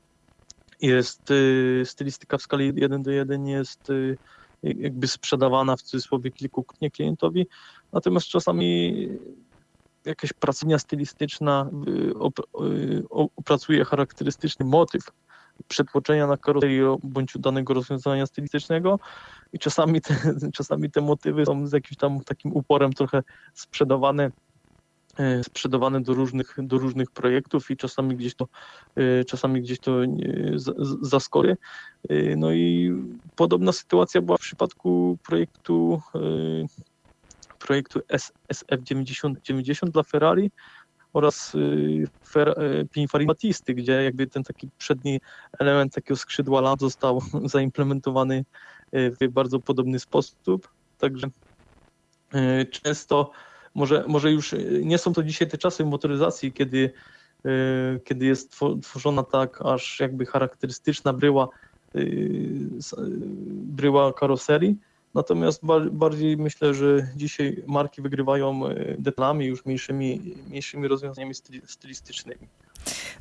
jest 0.81 1.31
y, 1.31 1.83
stylistyka 1.85 2.37
w 2.37 2.41
skali 2.41 2.73
1 2.75 3.03
do 3.03 3.11
1 3.11 3.47
jest 3.47 3.89
y, 3.89 4.17
jakby 4.63 5.07
sprzedawana 5.07 5.75
w 5.75 5.81
cudzysłowie 5.81 6.31
kilkukrotnie 6.31 6.91
klientowi, 6.91 7.47
natomiast 7.93 8.27
czasami 8.27 9.07
jakaś 10.05 10.33
pracownia 10.33 10.79
stylistyczna 10.79 11.69
y, 11.87 12.13
opracuje 13.35 13.85
charakterystyczny 13.85 14.65
motyw 14.65 15.01
przetłoczenia 15.67 16.27
na 16.27 16.37
karoserię 16.37 16.97
bądź 17.03 17.33
danego 17.39 17.73
rozwiązania 17.73 18.25
stylistycznego 18.25 18.99
i 19.53 19.59
czasami 19.59 20.01
te, 20.01 20.15
czasami 20.57 20.91
te 20.91 21.01
motywy 21.01 21.45
są 21.45 21.67
z 21.67 21.73
jakimś 21.73 21.97
tam 21.97 22.23
takim 22.23 22.53
uporem 22.53 22.93
trochę 22.93 23.23
sprzedawane 23.53 24.31
sprzedawane 25.43 26.01
do 26.01 26.13
różnych, 26.13 26.55
do 26.57 26.77
różnych 26.77 27.11
projektów 27.11 27.71
i 27.71 27.77
czasami 27.77 28.15
gdzieś 28.15 28.35
to, 28.35 28.47
e, 28.95 29.25
czasami 29.25 29.61
gdzieś 29.61 29.79
to 29.79 30.03
e, 30.03 30.07
zaskory. 31.01 31.57
No 32.37 32.51
i 32.51 32.93
podobna 33.35 33.71
sytuacja 33.71 34.21
była 34.21 34.37
w 34.37 34.41
przypadku 34.41 35.17
projektu 35.27 36.01
projektu 37.59 37.99
SF9090 38.53 39.89
dla 39.89 40.03
Ferrari 40.03 40.51
oraz 41.13 41.53
Pininfarina 42.91 43.27
Batisty, 43.27 43.73
gdzie 43.73 43.91
jakby 43.91 44.27
ten 44.27 44.43
taki 44.43 44.69
przedni 44.77 45.19
element 45.59 45.93
takiego 45.93 46.15
skrzydła 46.15 46.61
lat 46.61 46.79
został 46.79 47.21
zaimplementowany 47.53 48.45
w 48.93 49.27
bardzo 49.29 49.59
podobny 49.59 49.99
sposób. 49.99 50.69
Także 50.97 51.27
często 52.71 53.31
może, 53.75 54.03
może 54.07 54.31
już 54.31 54.53
e, 54.53 54.57
nie 54.81 54.97
są 54.97 55.13
to 55.13 55.23
dzisiaj 55.23 55.47
te 55.47 55.57
czasy 55.57 55.85
motoryzacji, 55.85 56.51
kiedy, 56.51 56.91
e, 57.45 57.49
kiedy 58.03 58.25
jest 58.25 58.55
tworzona 58.81 59.23
tak 59.23 59.61
aż 59.65 59.99
jakby 59.99 60.25
charakterystyczna 60.25 61.13
bryła, 61.13 61.49
e, 61.95 61.99
bryła 63.49 64.13
karoserii. 64.13 64.77
Natomiast 65.13 65.61
bardziej 65.91 66.37
myślę, 66.37 66.73
że 66.73 67.07
dzisiaj 67.15 67.63
marki 67.67 68.01
wygrywają 68.01 68.61
detalami 68.99 69.45
już 69.45 69.65
mniejszymi, 69.65 70.35
mniejszymi 70.49 70.87
rozwiązaniami 70.87 71.33
stylistycznymi. 71.65 72.47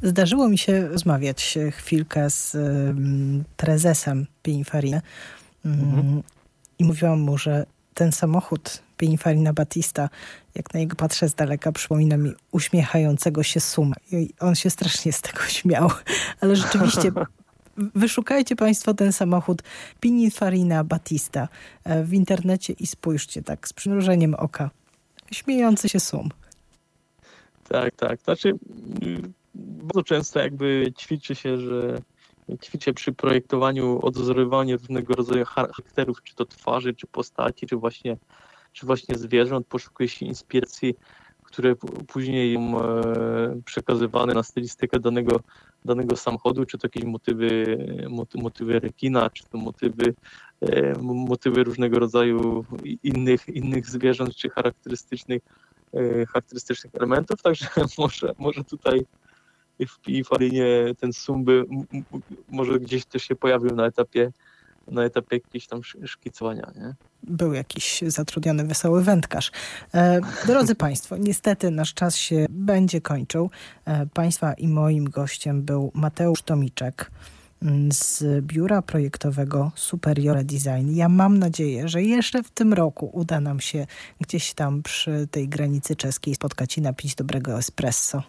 Zdarzyło 0.03 0.49
mi 0.49 0.59
się 0.59 0.89
rozmawiać 0.89 1.59
chwilkę 1.73 2.31
z 2.31 2.57
prezesem 3.57 4.27
Pininfarina 4.43 5.03
mhm. 5.65 6.23
i 6.79 6.85
mówiłam 6.85 7.21
mu, 7.21 7.39
że 7.39 7.67
ten 7.97 8.13
samochód 8.13 8.83
Pininfarina 8.97 9.53
Batista, 9.53 10.09
jak 10.55 10.75
na 10.75 10.81
niego 10.81 10.97
patrzę 10.97 11.29
z 11.29 11.35
daleka, 11.35 11.73
przypomina 11.73 12.17
mi 12.17 12.33
uśmiechającego 12.53 13.43
się 13.43 13.61
suma. 13.61 13.97
I 14.13 14.31
on 14.41 14.55
się 14.55 14.71
strasznie 14.71 15.13
z 15.13 15.21
tego 15.21 15.41
śmiał, 15.41 15.91
ale 16.41 16.57
rzeczywiście 16.57 17.13
wyszukajcie 17.95 18.57
Państwo 18.57 18.95
ten 18.95 19.13
samochód 19.13 19.63
Pininfarina 20.01 20.85
Batista 20.85 21.49
e, 21.85 22.05
w 22.05 22.15
internecie 22.15 22.73
i 22.73 22.87
spójrzcie 22.87 23.43
tak 23.43 23.69
z 23.69 23.73
przymrużeniem 23.73 24.35
oka. 24.35 24.71
Śmiejący 25.33 25.89
się 25.89 26.01
sum. 26.01 26.29
Tak, 27.69 27.95
tak. 27.95 28.21
Znaczy, 28.21 28.49
mm, 29.03 29.33
bardzo 29.55 30.03
często 30.03 30.39
jakby 30.39 30.93
ćwiczy 30.99 31.35
się, 31.35 31.59
że 31.59 31.99
ćwiczę 32.63 32.93
przy 32.93 33.13
projektowaniu 33.13 34.01
odwzorowywanie 34.03 34.77
różnego 34.77 35.15
rodzaju 35.15 35.45
charakterów, 35.45 36.23
czy 36.23 36.35
to 36.35 36.45
twarzy, 36.45 36.95
czy 36.95 37.07
postaci, 37.07 37.67
czy 37.67 37.77
właśnie, 37.77 38.17
czy 38.73 38.87
właśnie 38.87 39.19
zwierząt, 39.19 39.67
poszukuje 39.67 40.09
się 40.09 40.27
inspiracji, 40.27 40.95
które 41.47 41.75
później 42.07 42.55
są 42.55 42.85
e, 42.85 43.63
przekazywane 43.65 44.35
na 44.35 44.43
stylistykę 44.43 45.01
danego, 45.01 45.41
danego 45.85 46.17
samochodu, 46.17 46.67
czy 46.67 46.79
to 46.79 46.87
jakieś 46.87 47.05
motywy, 47.05 47.79
motywy 48.35 48.81
rekina, 48.81 49.31
czy 49.31 49.45
to 49.45 49.59
motywy, 49.59 50.15
e, 50.61 50.99
motywy 51.03 51.65
różnego 51.65 51.99
rodzaju 51.99 52.65
innych, 53.03 53.49
innych 53.49 53.87
zwierząt, 53.87 54.35
czy 54.35 54.51
charakterystycznych, 54.51 55.43
e, 55.95 56.27
charakterystycznych 56.27 56.95
elementów, 56.95 57.43
także 57.43 57.67
może, 57.99 58.35
może 58.39 58.65
tutaj 58.65 59.07
w 59.81 60.29
Farinie 60.29 60.67
ten 61.01 61.13
Sumby 61.13 61.65
może 62.49 62.81
gdzieś 62.81 63.05
też 63.05 63.23
się 63.23 63.37
pojawił 63.37 63.75
na 63.75 63.87
etapie 63.87 64.33
na 64.89 65.05
etapie 65.05 65.37
jakiegoś 65.37 65.67
tam 65.67 65.81
szkicowania. 66.07 66.73
Nie? 66.77 66.95
Był 67.23 67.53
jakiś 67.53 68.03
zatrudniony 68.07 68.65
wesoły 68.65 69.03
wędkarz. 69.03 69.53
E, 69.95 70.21
drodzy 70.47 70.75
Państwo, 70.87 71.17
niestety 71.17 71.71
nasz 71.71 71.95
czas 71.95 72.17
się 72.17 72.47
będzie 72.51 73.01
kończył. 73.01 73.51
E, 73.85 74.07
państwa 74.07 74.53
i 74.53 74.69
moim 74.69 75.11
gościem 75.11 75.63
był 75.63 75.91
Mateusz 75.95 76.43
Tomiczek 76.43 77.11
mm, 77.63 77.93
z 77.93 78.25
biura 78.41 78.83
projektowego 78.83 79.73
Superiore 79.75 80.45
Design. 80.45 80.95
Ja 80.95 81.09
mam 81.09 81.39
nadzieję, 81.39 81.89
że 81.89 82.03
jeszcze 82.03 82.43
w 82.43 82.51
tym 82.51 82.73
roku 82.73 83.11
uda 83.13 83.41
nam 83.41 83.61
się 83.61 83.87
gdzieś 84.21 84.55
tam 84.55 84.83
przy 84.83 85.29
tej 85.31 85.49
granicy 85.49 85.97
czeskiej 85.97 86.35
spotkać 86.35 86.79
i 86.79 86.81
napić 86.81 87.15
dobrego 87.15 87.59
espresso. 87.59 88.23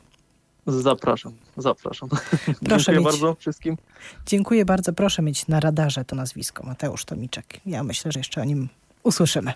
Zapraszam, 0.67 1.33
zapraszam. 1.57 2.09
Proszę 2.65 2.91
Dziękuję 2.91 2.97
mieć, 2.97 3.05
bardzo 3.05 3.35
wszystkim. 3.39 3.77
Dziękuję 4.25 4.65
bardzo. 4.65 4.93
Proszę 4.93 5.21
mieć 5.21 5.47
na 5.47 5.59
radarze 5.59 6.05
to 6.05 6.15
nazwisko 6.15 6.63
Mateusz 6.63 7.05
Tomiczek. 7.05 7.59
Ja 7.65 7.83
myślę, 7.83 8.11
że 8.11 8.19
jeszcze 8.19 8.41
o 8.41 8.43
nim 8.43 8.69
usłyszymy. 9.03 9.53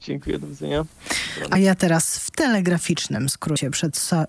Dziękuję, 0.00 0.38
do 0.38 0.46
widzenia. 0.46 0.84
A 1.50 1.58
ja 1.58 1.74
teraz 1.74 2.18
w 2.18 2.30
telegraficznym 2.30 3.28
skrócie 3.28 3.70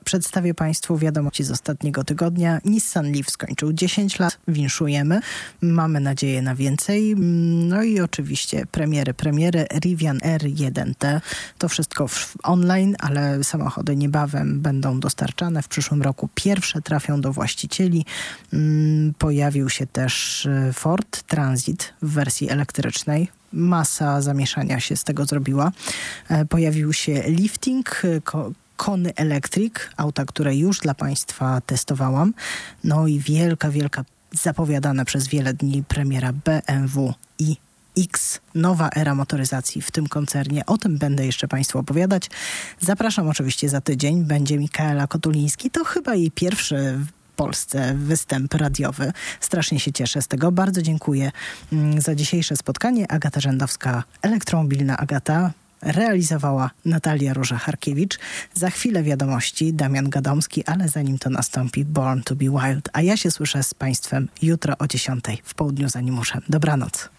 przedstawię 0.06 0.54
Państwu 0.54 0.98
wiadomości 0.98 1.44
z 1.44 1.52
ostatniego 1.52 2.04
tygodnia. 2.04 2.60
Nissan 2.66 3.12
Leaf 3.12 3.30
skończył 3.30 3.74
10 3.74 4.20
lat, 4.20 4.38
winszujemy. 4.48 5.20
Mamy 5.62 6.00
nadzieję 6.00 6.42
na 6.42 6.56
więcej. 6.56 7.16
No 7.70 7.84
i 7.84 8.00
oczywiście 8.00 8.66
premiery, 8.72 9.14
premiery 9.14 9.66
Rivian 9.80 10.18
R1T. 10.18 11.22
To 11.58 11.70
wszystko 11.70 12.08
online, 12.44 12.96
ale 13.00 13.44
samochody 13.44 13.96
niebawem 13.96 14.62
będą 14.62 15.00
dostarczane. 15.00 15.62
W 15.62 15.68
przyszłym 15.68 16.02
roku 16.02 16.30
pierwsze 16.36 16.82
trafią 16.82 17.22
do 17.22 17.34
właścicieli. 17.34 18.06
Mm, 18.54 19.14
pojawił 19.18 19.70
się 19.70 19.88
też 19.88 20.46
e, 20.46 20.74
Ford 20.74 21.24
Transit 21.24 21.94
w 22.02 22.14
wersji 22.14 22.50
elektrycznej 22.50 23.30
masa 23.56 24.22
zamieszania 24.22 24.80
się 24.80 24.96
z 24.96 25.04
tego 25.04 25.26
zrobiła. 25.26 25.72
E, 26.30 26.46
pojawił 26.46 26.94
się 26.94 27.24
lifting, 27.28 28.02
Kony 28.78 29.16
Electric, 29.16 29.74
auta, 29.98 30.26
które 30.26 30.56
już 30.56 30.80
dla 30.80 30.94
Państwa 30.94 31.62
testowałam. 31.62 32.34
No 32.84 33.08
i 33.08 33.20
wielka, 33.20 33.70
wielka 33.70 34.06
zapowiadana 34.32 35.06
przez 35.06 35.28
wiele 35.28 35.54
dni 35.54 35.84
premiera 35.84 36.34
BMW 36.34 37.14
i 37.40 37.58
X, 37.98 38.40
nowa 38.56 38.90
era 38.96 39.16
motoryzacji 39.16 39.82
w 39.82 39.92
tym 39.92 40.08
koncernie. 40.08 40.66
O 40.66 40.78
tym 40.78 40.98
będę 40.98 41.26
jeszcze 41.26 41.48
Państwu 41.48 41.80
opowiadać. 41.80 42.30
Zapraszam 42.80 43.30
oczywiście 43.30 43.70
za 43.70 43.82
tydzień. 43.82 44.24
Będzie 44.24 44.58
Mikaela 44.58 45.08
Kotuliński. 45.08 45.72
To 45.72 45.84
chyba 45.84 46.16
jej 46.16 46.32
pierwszy 46.32 47.00
Polsce 47.36 47.94
występ 47.96 48.54
radiowy. 48.54 49.12
Strasznie 49.40 49.80
się 49.80 49.92
cieszę 49.92 50.22
z 50.22 50.28
tego. 50.28 50.52
Bardzo 50.52 50.82
dziękuję 50.82 51.32
mm, 51.74 52.02
za 52.02 52.16
dzisiejsze 52.16 52.56
spotkanie. 52.56 53.12
Agata 53.12 53.40
Rzędowska, 53.40 54.04
elektromobilna 54.22 54.98
Agata. 54.98 55.52
Realizowała 55.82 56.72
Natalia 56.86 57.34
Róża-Harkiewicz. 57.34 58.20
Za 58.54 58.70
chwilę 58.70 59.04
wiadomości 59.04 59.74
Damian 59.74 60.10
Gadomski, 60.10 60.66
ale 60.66 60.90
zanim 60.90 61.18
to 61.18 61.30
nastąpi 61.30 61.86
Born 61.86 62.22
to 62.22 62.36
be 62.36 62.46
Wild. 62.46 62.90
A 62.94 63.02
ja 63.02 63.18
się 63.18 63.32
słyszę 63.32 63.64
z 63.64 63.74
Państwem 63.74 64.30
jutro 64.42 64.78
o 64.80 64.88
10 64.88 65.24
w 65.44 65.54
południu, 65.54 65.90
zanim 65.90 66.16
muszę. 66.16 66.40
Dobranoc. 66.50 67.10